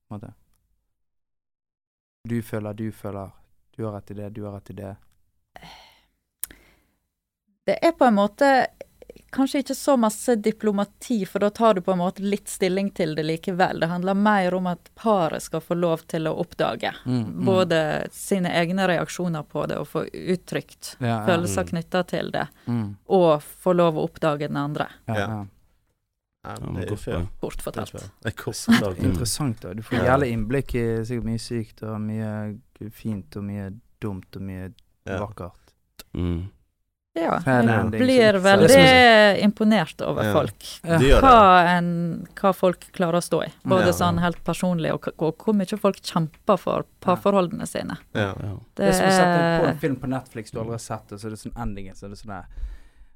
På 0.08 0.16
en 0.16 0.20
måte? 0.22 0.34
Du 2.24 2.42
føler, 2.42 2.74
du 2.74 2.92
føler. 2.92 3.32
Du 3.76 3.84
har 3.84 3.92
rett 3.98 4.12
i 4.12 4.14
det, 4.14 4.30
du 4.34 4.44
har 4.46 4.54
rett 4.54 4.70
i 4.70 4.74
det. 4.74 4.96
Det 7.66 7.78
er 7.82 7.92
på 7.92 8.06
en 8.08 8.16
måte 8.16 8.68
kanskje 9.34 9.60
ikke 9.64 9.76
så 9.76 9.96
masse 9.98 10.36
diplomati, 10.36 11.26
for 11.26 11.40
da 11.40 11.50
tar 11.50 11.74
du 11.74 11.82
på 11.82 11.92
en 11.92 11.98
måte 12.00 12.22
litt 12.22 12.48
stilling 12.50 12.92
til 12.94 13.16
det 13.16 13.24
likevel. 13.26 13.80
Det 13.80 13.88
handler 13.90 14.14
mer 14.14 14.54
om 14.54 14.68
at 14.68 14.90
paret 14.96 15.42
skal 15.42 15.62
få 15.62 15.76
lov 15.76 16.04
til 16.08 16.28
å 16.30 16.36
oppdage 16.44 16.94
Mm, 17.06 17.24
mm. 17.24 17.46
både 17.46 17.80
sine 18.12 18.52
egne 18.54 18.88
reaksjoner 18.88 19.44
på 19.44 19.66
det, 19.68 19.78
og 19.78 19.88
få 19.88 20.06
uttrykt 20.12 20.96
Ja, 21.00 21.08
ja. 21.08 21.26
følelser 21.28 21.64
Mm. 21.64 21.70
knytta 21.70 22.04
til 22.08 22.32
det, 22.32 22.48
Mm. 22.68 22.96
og 23.10 23.42
få 23.42 23.74
lov 23.76 23.96
å 23.96 24.08
oppdage 24.10 24.48
den 24.48 24.58
andre, 24.58 24.88
Ja, 25.08 25.16
Ja. 25.18 25.46
det 26.76 26.92
er 26.92 27.28
kort 27.40 27.62
fortalt. 27.62 29.00
Interessant, 29.00 29.62
da. 29.62 29.74
Du 29.74 29.82
får 29.82 29.98
Ja. 29.98 30.18
jævlig 30.18 30.32
innblikk 30.34 30.76
i 30.76 31.04
sikkert 31.06 31.24
mye 31.24 31.40
sykt 31.40 31.84
og 31.84 32.02
mye 32.02 32.60
fint 32.92 33.36
og 33.38 33.44
mye 33.44 33.80
dumt 34.02 34.36
og 34.36 34.42
mye 34.42 34.74
Ja. 35.06 35.20
vakkert. 35.20 35.54
Mm. 36.14 36.50
Ja, 37.14 37.36
jeg 37.46 38.02
blir 38.02 38.38
veldig 38.42 39.44
imponert 39.46 40.02
over 40.02 40.24
folk. 40.34 40.64
Hva, 41.22 41.34
en, 41.78 41.90
hva 42.40 42.54
folk 42.58 42.88
klarer 42.96 43.20
å 43.20 43.22
stå 43.22 43.44
i. 43.46 43.50
Både 43.70 43.92
sånn 43.94 44.18
helt 44.24 44.40
personlig, 44.44 44.92
og, 44.96 45.08
og 45.22 45.38
hvor 45.46 45.54
mye 45.54 45.78
folk 45.78 46.00
kjemper 46.02 46.58
for 46.58 46.88
parforholdene 47.06 47.68
sine. 47.70 48.00
Det 48.74 48.88
er 48.88 48.92
som 48.98 49.06
å 49.06 49.14
sette 49.14 49.38
på 49.62 49.68
en 49.70 49.80
film 49.86 49.96
på 50.02 50.10
Netflix 50.10 50.52
du 50.52 50.60
aldri 50.60 50.74
har 50.80 50.86
sett, 50.88 51.12
og 51.14 51.20
så 51.22 51.28
er 51.30 51.36
det 51.36 51.42
sånn 51.44 51.54
endingen, 51.68 51.96
så 51.96 52.06
er 52.08 52.16
det 52.16 52.18
sånn 52.24 52.34
der 52.34 52.46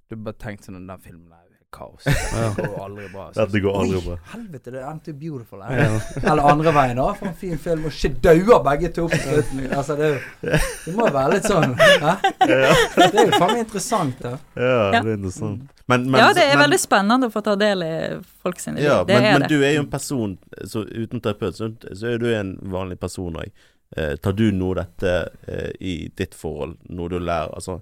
Du 0.09 0.15
bare 0.15 0.37
tenkt 0.39 0.63
sånn 0.63 0.77
Den 0.87 1.01
filmen 1.03 1.31
er 1.33 1.41
helt 1.41 1.46
kaos. 1.71 2.03
Det 2.57 2.63
går 2.67 2.83
aldri 2.83 3.07
bra. 3.13 3.33
Så- 3.33 3.45
Dette 3.45 3.59
går 3.59 3.79
aldri 3.81 3.97
Oi, 3.97 4.03
bra. 4.05 4.17
Helvete, 4.33 4.71
det 4.71 4.83
endte 4.83 5.11
jo 5.11 5.17
beautiful. 5.19 5.59
Ja. 5.59 5.67
Eller, 5.71 6.01
eller 6.31 6.49
andre 6.51 6.73
veien, 6.77 6.99
da. 6.99 7.07
For 7.19 7.29
en 7.31 7.37
fin 7.37 7.57
film, 7.61 7.85
og 7.89 7.95
shit, 7.95 8.19
dauer 8.23 8.61
begge 8.65 8.91
to 8.95 9.07
på 9.11 9.19
slutten. 9.23 9.63
Altså, 9.71 9.97
det, 9.99 10.11
det 10.41 10.95
må 10.95 11.07
jo 11.09 11.15
være 11.17 11.37
litt 11.37 11.49
sånn 11.49 11.75
hæ? 12.05 12.13
Det 12.43 13.07
er 13.07 13.23
jo 13.23 13.37
faen 13.37 13.53
meg 13.53 13.63
interessant, 13.65 14.21
da. 14.23 14.35
Ja, 14.55 14.77
det 14.97 15.03
er 15.03 15.13
interessant. 15.17 15.67
Men, 15.87 16.09
men, 16.11 16.19
ja, 16.19 16.33
det 16.35 16.43
er 16.43 16.57
men, 16.57 16.65
veldig 16.65 16.81
spennende 16.83 17.29
å 17.29 17.31
få 17.31 17.41
ta 17.45 17.53
del 17.59 17.83
i 17.85 17.93
folk 18.43 18.59
sine 18.59 18.81
liv. 18.81 18.89
Ja, 18.89 18.97
det 19.07 19.15
men, 19.15 19.27
er 19.29 19.37
men 19.37 19.45
det. 19.45 19.53
du 19.55 19.63
er 19.63 19.77
jo 19.77 19.85
en 19.85 19.91
person 19.91 20.33
så 20.67 20.83
uten 20.83 21.23
terapeut, 21.23 21.55
så, 21.55 21.69
så 21.95 22.09
er 22.11 22.19
du 22.19 22.27
en 22.33 22.57
vanlig 22.73 22.99
person 22.99 23.39
òg. 23.39 23.53
Eh, 23.95 24.17
tar 24.19 24.35
du 24.35 24.49
noe 24.51 24.73
av 24.73 24.81
dette 24.81 25.13
eh, 25.47 25.69
i 25.79 25.93
ditt 26.19 26.35
forhold, 26.35 26.75
noe 26.91 27.07
du 27.07 27.21
lærer? 27.21 27.53
Altså, 27.55 27.79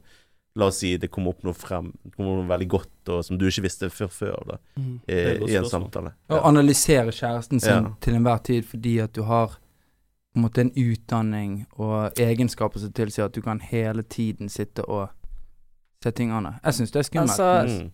la 0.55 0.65
oss 0.69 0.77
si 0.79 0.93
det 0.97 1.09
kommer 1.11 1.29
opp 1.33 1.43
noe 1.43 1.53
frem, 1.53 1.91
det 2.03 2.13
kommer 2.15 2.37
noe 2.41 2.47
veldig 2.47 2.67
godt 2.71 3.09
og 3.11 3.25
som 3.25 3.37
du 3.37 3.45
ikke 3.49 3.63
visste 3.65 3.89
før 3.91 4.07
før 4.07 4.45
da, 4.47 4.57
Mm. 4.77 4.99
i, 5.07 5.37
godt 5.39 5.49
i 5.51 5.55
en 5.59 5.65
samtale. 5.69 6.13
Å 6.29 6.41
analysere 6.47 7.11
kjæresten 7.11 7.59
sin 7.61 7.83
Ja. 7.83 7.93
til 8.01 8.13
enhver 8.15 8.43
tid 8.43 8.63
fordi 8.65 8.99
at 9.03 9.13
du 9.13 9.23
har 9.23 9.47
på 9.47 10.37
en 10.37 10.43
måte 10.43 10.61
en 10.61 10.71
utdanning 10.71 11.65
og 11.77 12.13
egenskaper 12.15 12.79
som 12.79 12.91
tilsier 12.91 13.25
at 13.25 13.33
du 13.33 13.41
kan 13.41 13.59
hele 13.59 14.03
tiden 14.03 14.49
sitte 14.49 14.83
og 14.87 15.09
se 16.03 16.11
tingene. 16.11 16.59
Jeg 16.63 16.73
syns 16.73 16.91
det 16.91 16.99
er 16.99 17.03
skummelt. 17.09 17.39
Altså, 17.39 17.83
Mm. 17.83 17.91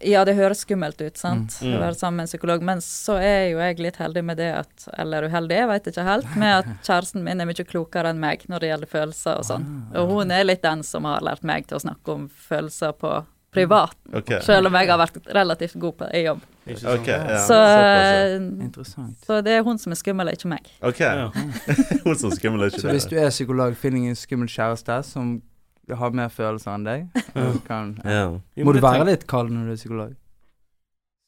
Ja, 0.00 0.20
det 0.24 0.36
høres 0.38 0.60
skummelt 0.62 1.00
ut, 1.02 1.16
sant, 1.18 1.56
Mm. 1.60 1.72
å 1.74 1.80
være 1.82 1.96
sammen 1.98 2.16
med 2.20 2.22
en 2.28 2.30
psykolog, 2.30 2.62
men 2.62 2.78
så 2.78 3.16
er 3.18 3.50
jo 3.50 3.58
jeg 3.58 3.78
litt 3.82 3.96
heldig 3.98 4.22
med 4.24 4.36
det 4.38 4.52
at 4.54 4.88
Eller 4.96 5.26
uheldig, 5.28 5.56
jeg 5.58 5.66
veit 5.68 5.84
ikke 5.90 6.04
helt, 6.06 6.36
med 6.36 6.58
at 6.60 6.66
kjæresten 6.86 7.22
min 7.24 7.40
er 7.40 7.46
mye 7.50 7.66
klokere 7.66 8.10
enn 8.14 8.20
meg 8.22 8.44
når 8.48 8.60
det 8.60 8.68
gjelder 8.70 8.86
følelser 8.92 9.38
og 9.38 9.44
sånn. 9.44 9.66
Ah. 9.92 10.00
Og 10.02 10.08
hun 10.14 10.30
er 10.30 10.44
litt 10.44 10.62
den 10.62 10.82
som 10.86 11.04
har 11.04 11.20
lært 11.20 11.42
meg 11.42 11.66
til 11.66 11.78
å 11.78 11.82
snakke 11.82 12.14
om 12.14 12.28
følelser 12.30 12.92
på 12.94 13.24
privat, 13.52 13.92
Okay. 14.14 14.40
selv 14.40 14.66
om 14.70 14.72
jeg 14.78 14.88
har 14.88 14.98
vært 14.98 15.26
relativt 15.34 15.74
god 15.78 15.96
på 15.98 16.06
det 16.08 16.14
i 16.22 16.24
jobb. 16.24 16.40
Sant? 16.78 17.06
Ja. 17.06 17.18
Så, 17.42 17.58
eh, 17.58 19.12
så 19.26 19.42
det 19.44 19.52
er 19.58 19.62
hun 19.66 19.76
som 19.78 19.92
er 19.92 19.96
skummel, 19.98 20.30
ikke 20.32 20.48
meg. 20.48 20.70
Ok. 20.80 21.00
Ja. 21.00 21.28
Hun 22.06 22.14
som 22.16 22.30
skummel 22.30 22.62
er 22.62 22.70
ikke 22.70 22.80
Så 22.84 22.92
hvis 22.94 23.08
du 23.10 23.16
er 23.18 23.28
psykolog, 23.34 23.74
finn 23.76 23.96
ingen 23.98 24.14
skummel 24.16 24.48
kjæreste 24.48 25.04
som 25.04 25.42
har 25.90 26.10
mer 26.14 26.28
følelser 26.30 26.74
enn 26.76 26.84
deg. 26.86 27.22
Kan, 27.68 27.96
Ja. 28.04 28.26
Må 28.64 28.72
du 28.76 28.80
være 28.84 29.06
litt 29.08 29.26
kald 29.30 29.50
når 29.50 29.66
du 29.66 29.72
er 29.74 29.80
psykolog? 29.80 30.12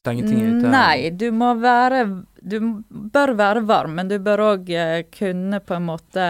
Stenge 0.05 0.27
ting 0.27 0.37
ute? 0.59 0.69
Nei, 0.69 1.09
du 1.17 1.31
må 1.33 1.55
være 1.57 2.03
Du 2.45 2.59
bør 2.89 3.31
være 3.39 3.63
varm, 3.65 3.95
men 3.97 4.07
du 4.11 4.19
bør 4.21 4.43
òg 4.53 4.69
kunne 5.17 5.59
på 5.65 5.73
en 5.79 5.87
måte 5.87 6.27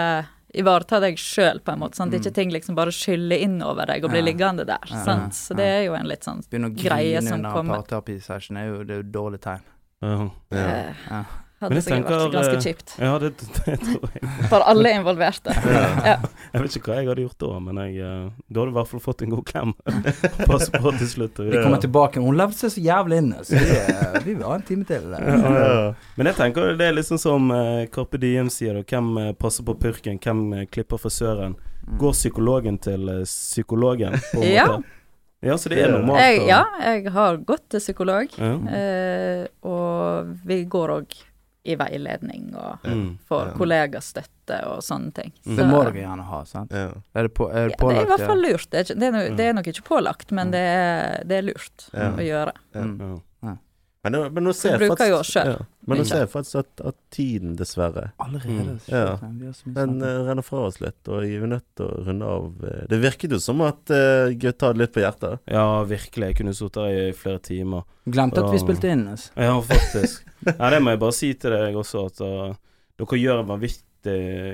ivareta 0.55 1.01
deg 1.03 1.17
sjøl, 1.19 1.59
på 1.59 1.73
en 1.73 1.81
måte. 1.81 1.97
Sånn 1.99 2.07
at 2.07 2.15
ikke 2.21 2.31
ting 2.37 2.53
liksom 2.55 2.77
bare 2.77 2.93
skyller 2.95 3.41
inn 3.43 3.57
over 3.61 3.89
deg 3.91 4.05
og 4.07 4.13
blir 4.13 4.21
Mm. 4.23 4.25
Ja. 4.25 4.31
liggende 4.31 4.65
der. 4.69 4.85
Ja, 4.87 5.01
sant? 5.03 5.35
Så 5.35 5.51
ja. 5.51 5.57
det 5.59 5.65
er 5.73 5.81
jo 5.89 5.97
en 5.99 6.07
litt 6.07 6.23
sånn 6.23 6.39
Begynne 6.47 6.69
å 6.71 6.75
greie 6.79 7.17
grine 7.19 7.27
som 7.27 7.41
under 7.41 7.51
kommer. 7.57 7.81
parterapisession 7.83 8.57
er 8.61 8.69
jo 8.69 8.77
det 8.85 8.95
er 8.95 9.01
jo 9.01 9.07
et 9.09 9.11
dårlig 9.11 9.41
tegn. 9.43 9.67
Ja. 10.55 11.23
Ja. 11.65 11.69
Hadde 11.71 11.81
sikkert 11.81 12.05
tenker, 12.05 12.19
vært 12.21 12.35
ganske 12.35 12.55
eh, 12.55 12.65
kjipt. 12.65 12.93
Ja, 13.01 13.11
det, 13.19 13.29
det 13.65 13.77
tror 13.81 14.09
jeg. 14.13 14.29
For 14.51 14.65
alle 14.71 14.91
involverte. 14.99 15.55
Ja. 16.05 16.19
Jeg 16.53 16.61
vet 16.61 16.75
ikke 16.77 16.91
hva 16.91 16.97
jeg 17.01 17.07
hadde 17.09 17.23
gjort 17.25 17.39
da, 17.41 17.49
men 17.65 17.79
jeg, 17.81 17.95
eh, 18.05 18.27
da 18.47 18.61
hadde 18.61 18.69
du 18.69 18.73
i 18.73 18.77
hvert 18.77 18.89
fall 18.91 19.01
fått 19.03 19.23
en 19.25 19.33
god 19.33 19.45
klem. 19.49 19.73
Pass 20.49 20.69
på 20.71 20.93
til 20.99 21.09
slutt. 21.09 21.41
Vi 21.49 21.57
kommer 21.57 21.81
tilbake. 21.81 22.21
Hun 22.23 22.37
levde 22.39 22.57
seg 22.59 22.73
så 22.75 22.83
jævlig 22.85 23.19
inn, 23.23 23.31
så 23.43 23.57
vi, 23.59 23.77
eh, 23.81 24.17
vi 24.23 24.35
vil 24.37 24.45
ha 24.45 24.55
en 24.59 24.65
time 24.67 24.87
til. 24.87 25.09
Ja. 25.15 25.93
Men 26.19 26.29
jeg 26.31 26.37
tenker 26.39 26.75
det 26.79 26.89
er 26.91 26.95
liksom 26.99 27.19
som 27.21 27.49
Carpe 27.93 28.21
Diem 28.21 28.51
sier, 28.53 28.77
da. 28.79 28.85
Hvem 28.85 29.35
passer 29.41 29.65
på 29.67 29.75
purken, 29.81 30.21
hvem 30.21 30.45
klipper 30.71 31.01
frisøren? 31.01 31.55
søren? 31.55 31.97
Går 31.99 32.11
psykologen 32.17 32.77
til 32.81 33.09
psykologen, 33.25 34.19
på 34.33 34.43
en 34.43 34.51
Ja. 34.51 34.67
måte? 34.67 34.83
Ja, 35.45 35.57
så 35.57 35.69
det 35.69 35.83
er 35.83 35.91
normalt. 35.93 36.21
Jeg, 36.23 36.47
ja, 36.47 36.63
jeg 36.81 37.11
har 37.13 37.37
gått 37.45 37.67
til 37.69 37.79
psykolog, 37.83 38.31
Ja. 38.39 38.53
eh, 38.73 39.47
og 39.61 40.31
vi 40.45 40.63
går 40.65 40.89
òg 40.89 41.17
i 41.65 41.75
veiledning 41.75 42.53
og 42.55 42.83
Mm. 42.85 43.17
får 43.29 43.45
Ja. 43.47 43.53
kollegastøtte 43.57 44.59
og 44.67 44.81
sånne 44.85 45.13
ting. 45.13 45.31
Så, 45.43 45.55
Det 45.55 45.65
må 45.65 45.83
dere 45.83 45.93
gjerne 46.03 46.23
ha, 46.29 46.43
sant? 46.45 46.71
Ja. 46.71 46.91
Er 47.15 47.23
det, 47.27 47.33
på, 47.33 47.49
er 47.49 47.69
det 47.69 47.75
Ja, 47.79 47.87
det 47.89 47.97
er 47.97 48.01
i 48.01 48.09
hvert 48.11 48.27
fall 48.27 48.41
lurt. 48.41 48.69
Det 48.69 48.79
er, 48.91 48.95
det 48.95 49.03
er, 49.03 49.11
no, 49.11 49.23
Mm. 49.29 49.37
det 49.37 49.45
er 49.49 49.53
nok 49.53 49.65
ikke 49.67 49.83
pålagt, 49.83 50.31
men 50.31 50.51
det 50.51 50.59
er, 50.61 51.23
det 51.25 51.37
er 51.39 51.41
lurt 51.53 51.89
Ja. 51.93 52.11
å 52.11 52.21
gjøre. 52.21 52.51
Ja. 52.75 52.81
Mm. 52.81 53.21
Men, 54.05 54.33
men 54.33 54.45
nå 54.45 54.53
ser 54.53 54.75
Jeg 54.75 54.91
faktisk, 54.91 55.09
jo 55.09 55.19
selv. 55.25 55.51
ja. 55.55 55.65
Men 55.89 55.99
nå 56.01 56.05
ser 56.05 56.19
jeg 56.23 56.29
faktisk 56.29 56.59
at, 56.61 56.83
at 56.91 56.97
tiden, 57.13 57.55
dessverre, 57.57 58.03
Allerede? 58.21 58.75
Mm. 58.75 58.79
Ja. 58.89 59.15
den 59.77 59.95
uh, 60.01 60.07
eh, 60.09 60.19
renner 60.27 60.45
fra 60.45 60.65
oss 60.67 60.77
litt, 60.81 60.99
og 61.09 61.23
vi 61.25 61.39
er 61.39 61.49
nødt 61.49 61.65
til 61.77 61.87
å 61.87 62.03
runde 62.05 62.29
av. 62.35 62.45
eh, 62.69 62.83
Det 62.91 62.99
virket 63.01 63.33
jo 63.33 63.39
som 63.41 63.63
at 63.65 63.93
uh, 63.93 64.29
gutta 64.33 64.69
hadde 64.69 64.83
litt 64.83 64.93
på 64.93 65.01
hjertet. 65.01 65.41
ja, 65.49 65.65
virkelig. 65.89 66.29
Jeg 66.29 66.39
kunne 66.41 66.53
sittet 66.57 66.81
her 66.83 66.99
i 67.07 67.17
flere 67.17 67.41
timer. 67.49 67.89
Glemte 68.05 68.45
at 68.45 68.53
vi 68.53 68.61
spilte 68.61 68.93
inn. 68.93 69.07
Altså. 69.15 69.33
Ja, 69.47 69.57
faktisk. 69.73 70.29
Ja, 70.45 70.69
det 70.69 70.83
må 70.85 70.93
jeg 70.93 71.01
bare 71.01 71.17
si 71.17 71.33
til 71.41 71.57
deg 71.57 71.81
også, 71.81 72.05
at 72.11 72.21
uh, 72.21 72.53
dere 73.01 73.21
gjør 73.23 73.41
en 73.41 73.51
vanvittig 73.55 73.83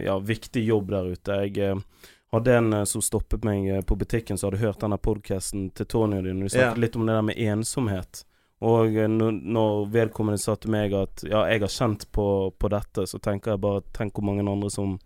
ja, 0.05 0.15
viktig 0.23 0.63
jobb 0.63 0.93
der 0.95 1.11
ute. 1.11 1.41
Jeg 1.43 1.75
uh, 1.75 2.09
hadde 2.31 2.57
en 2.57 2.73
eh, 2.73 2.83
som 2.83 3.01
stoppet 3.01 3.43
meg 3.43 3.69
eh, 3.69 3.81
på 3.81 3.95
butikken, 3.95 4.37
som 4.37 4.49
hadde 4.49 4.63
hørt 4.63 4.81
denne 4.83 4.97
podkasten 4.97 5.69
til 5.75 5.87
Tony 5.91 6.21
og 6.21 6.27
din. 6.27 6.39
Du 6.39 6.47
snakket 6.47 6.67
yeah. 6.67 6.83
litt 6.85 6.95
om 6.95 7.07
det 7.07 7.17
der 7.17 7.25
med 7.27 7.39
ensomhet. 7.39 8.23
Og 8.61 8.95
eh, 8.95 9.07
når, 9.09 9.87
vedkommende 9.93 10.37
sa 10.41 10.55
til 10.55 10.71
meg 10.75 10.93
at 10.93 11.23
ja, 11.25 11.45
jeg 11.49 11.63
har 11.63 11.71
kjent 11.73 12.05
på, 12.13 12.25
på 12.61 12.69
dette, 12.69 13.07
så 13.09 13.17
tenker 13.19 13.55
jeg 13.55 13.61
bare 13.63 13.81
Tenk 13.97 14.13
hvor 14.13 14.27
mange 14.27 14.45
andre 14.45 14.69
som 14.69 14.99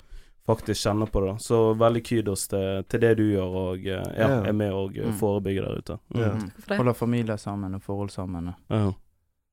faktisk 0.45 0.83
kjenner 0.85 1.07
på 1.09 1.21
det. 1.25 1.35
Så 1.41 1.59
veldig 1.79 2.01
kudos 2.05 2.43
til, 2.51 2.83
til 2.91 3.01
det 3.01 3.13
du 3.17 3.23
gjør, 3.31 3.55
og 3.61 3.87
eh, 3.87 4.03
ja, 4.19 4.27
Ja. 4.27 4.41
er 4.45 4.53
med 4.53 4.73
og 4.75 4.97
eh, 4.97 5.07
Mm. 5.07 5.15
forebygger 5.17 5.65
der 5.69 5.79
ute. 5.79 5.97
Mm. 6.13 6.19
Ja. 6.21 6.33
Mm. 6.35 6.51
Holder 6.77 6.93
familier 6.99 7.37
sammen 7.41 7.75
og 7.79 7.81
forhold 7.81 8.11
sammen. 8.13 8.51
Ja. 8.69 8.91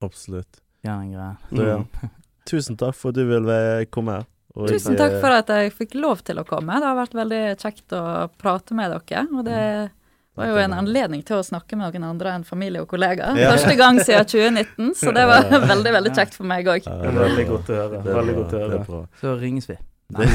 Absolutt. 0.05 0.61
gjør 0.85 0.99
en 1.01 1.13
greie. 1.15 1.37
Så 1.55 1.69
ja. 1.71 1.79
Mm. 1.79 2.11
Tusen 2.51 2.77
takk 2.77 2.95
for 2.99 3.15
at 3.15 3.15
du 3.21 3.25
ville 3.31 3.87
komme 3.95 4.19
her. 4.19 4.27
Og, 4.57 4.67
Tusen 4.69 4.97
takk 4.99 5.15
for 5.23 5.33
at 5.33 5.49
jeg 5.49 5.73
fikk 5.73 5.95
lov 5.97 6.21
til 6.27 6.37
å 6.43 6.45
komme. 6.45 6.75
Det 6.83 6.85
har 6.91 6.99
vært 6.99 7.15
veldig 7.17 7.43
kjekt 7.63 7.95
å 7.97 8.03
prate 8.37 8.75
med 8.77 8.91
dere. 8.93 9.23
Og 9.33 9.45
det 9.47 9.61
var 10.37 10.47
jo 10.49 10.57
en 10.63 10.73
anledning 10.73 11.23
til 11.29 11.37
å 11.37 11.45
snakke 11.45 11.77
med 11.77 11.93
noen 11.93 12.05
andre 12.09 12.31
enn 12.39 12.45
familie 12.49 12.81
og 12.83 12.89
kollegaer. 12.89 13.37
Ja. 13.37 13.51
Første 13.53 13.75
gang 13.77 13.99
siden 14.01 14.25
2019, 14.25 14.95
så 14.97 15.13
det 15.13 15.27
var 15.29 15.45
veldig, 15.73 15.93
veldig 15.99 16.13
kjekt 16.17 16.35
for 16.39 16.49
meg 16.49 16.67
òg. 16.73 16.87
Ja, 16.89 16.99
Det 17.05 17.13
veldig 17.21 17.47
godt 17.51 17.69
å 17.73 17.81
høre. 17.83 18.03
Veldig 18.07 18.37
godt 18.41 18.53
å 18.57 18.63
høre. 18.67 19.03
Så 19.21 19.35
ringes 19.43 19.69
vi. 19.69 19.77
Det, 20.13 20.27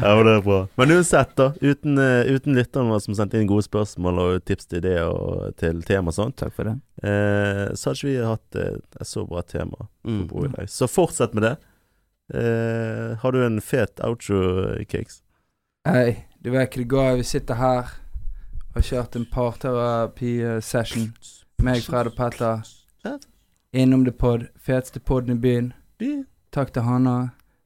ja, 0.00 0.16
men 0.16 0.24
det 0.26 0.32
er 0.36 0.42
bra. 0.44 0.58
Men 0.80 0.92
uansett, 0.94 1.34
da. 1.36 1.50
Uten, 1.60 1.98
eh, 2.00 2.30
uten 2.32 2.56
lytterne 2.56 2.88
våre 2.90 3.02
som 3.04 3.14
sendte 3.18 3.36
inn 3.40 3.48
gode 3.50 3.66
spørsmål 3.66 4.20
og 4.22 4.44
tips 4.48 4.68
til 4.70 4.80
ideer 4.80 5.04
og 5.10 5.56
til 5.60 5.82
tema 5.86 6.12
og 6.12 6.16
sånt, 6.16 6.36
Takk 6.40 6.54
for 6.56 6.64
det. 6.70 6.76
eh, 7.02 7.74
så 7.76 7.90
hadde 7.90 7.98
ikke 8.00 8.08
vi 8.12 8.16
hatt 8.30 8.60
eh, 8.62 8.78
et 9.00 9.10
så 9.10 9.26
bra 9.28 9.42
tema 9.42 9.76
på 9.84 9.88
Mm. 10.06 10.26
bordet 10.30 10.52
i 10.52 10.56
dag. 10.62 10.68
Så 10.70 10.88
fortsett 10.88 11.34
med 11.34 11.42
det. 11.42 11.54
Eh, 12.34 13.16
har 13.22 13.32
du 13.32 13.42
en 13.44 13.60
fet 13.60 14.00
outro, 14.04 14.40
Cakes? 14.88 15.22
Du 16.46 16.52
vet 16.52 16.68
ikke 16.68 16.78
det 16.78 16.84
går. 16.84 17.16
Vi 17.18 17.22
sitter 17.26 17.56
her 17.58 17.88
og 18.70 18.76
har 18.76 18.82
kjørt 18.86 19.16
en 19.18 19.24
parterapi-session. 19.26 21.08
Meg, 21.66 21.80
Fred 21.82 22.06
og 22.06 22.14
Petter. 22.14 22.60
Innom 23.74 24.04
The 24.06 24.12
Pod. 24.14 24.44
Feteste 24.62 25.02
podden 25.02 25.34
i 25.34 25.40
byen. 25.42 25.72
Takk 26.54 26.70
til 26.70 26.86
Hanna. 26.86 27.16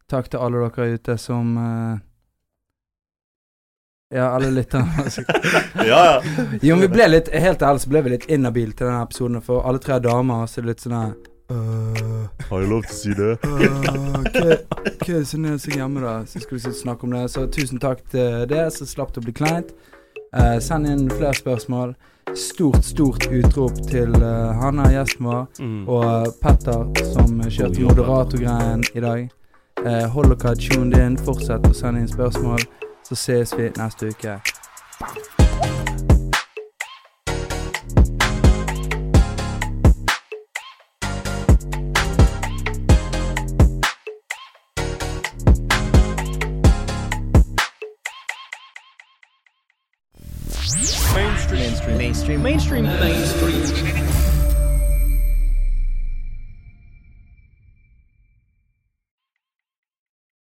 Takk 0.09 0.31
til 0.33 0.41
alle 0.41 0.63
dere 0.65 0.97
ute 0.97 1.19
som 1.21 1.51
uh, 1.61 2.01
Ja, 4.09 4.31
alle 4.31 4.49
lytterne. 4.49 5.05
ja, 5.91 6.01
ja. 6.09 6.47
jo, 6.63 6.73
men 6.73 6.87
vi 6.87 6.89
ble 6.97 7.11
litt 7.13 7.29
Helt 7.37 7.61
ærlig 7.63 7.85
så 7.85 7.93
ble 7.93 8.03
vi 8.07 8.15
litt 8.15 8.31
inhabile 8.33 8.73
til 8.73 8.89
denne 8.89 9.05
episoden, 9.05 9.45
for 9.45 9.61
alle 9.69 9.85
tre 9.85 10.01
er 10.01 10.09
damer, 10.09 10.49
så 10.49 10.63
er 10.63 10.65
det 10.65 10.73
litt 10.73 10.89
sånn 10.89 10.97
her 10.97 11.13
øh, 11.53 12.10
Har 12.51 12.61
jeg 12.61 12.71
lov 12.71 12.83
til 12.87 12.95
å 12.95 12.99
si 12.99 13.15
det? 13.15 13.33
Ok, 14.21 14.37
Hva 14.41 15.07
hva 15.07 15.17
er 15.17 15.51
jeg 15.51 15.61
så 15.61 15.71
hjemme, 15.75 16.01
da? 16.05 16.15
Så 16.27 16.41
skal 16.43 16.57
vi 16.57 16.61
sitte 16.65 16.77
og 16.77 16.83
snakke 16.83 17.07
om 17.09 17.15
det. 17.17 17.25
Så 17.33 17.47
tusen 17.53 17.81
takk 17.83 18.05
til 18.13 18.47
det, 18.51 18.65
så 18.75 18.87
slapp 18.89 19.13
det 19.15 19.23
å 19.23 19.27
bli 19.27 19.35
kleint. 19.37 19.75
Eh, 20.33 20.59
send 20.63 20.87
inn 20.87 21.09
flere 21.11 21.35
spørsmål. 21.35 21.95
Stort, 22.39 22.85
stort 22.87 23.25
utrop 23.27 23.75
til 23.91 24.15
uh, 24.23 24.53
Hanna, 24.61 24.85
gjesten 24.93 25.27
vår, 25.27 25.47
Mm. 25.59 25.89
og 25.89 26.05
eh, 26.05 26.29
Petter, 26.43 26.85
som 27.11 27.41
kjørte 27.43 27.83
moderatorgreien 27.83 28.85
i 28.95 29.01
dag. 29.03 29.27
Eh, 29.85 30.07
hold 30.15 30.37
dere 30.37 30.55
tuned 30.55 30.95
in. 30.95 31.19
Fortsett 31.19 31.67
å 31.67 31.75
sende 31.75 32.05
inn 32.05 32.09
spørsmål, 32.13 32.63
så 33.03 33.19
ses 33.19 33.57
vi 33.59 33.73
neste 33.81 34.15
uke. 34.15 34.39
mainstream 35.01 35.40
mainstream. 52.37 52.85
Mainstream 52.85 52.87
things 52.99 53.40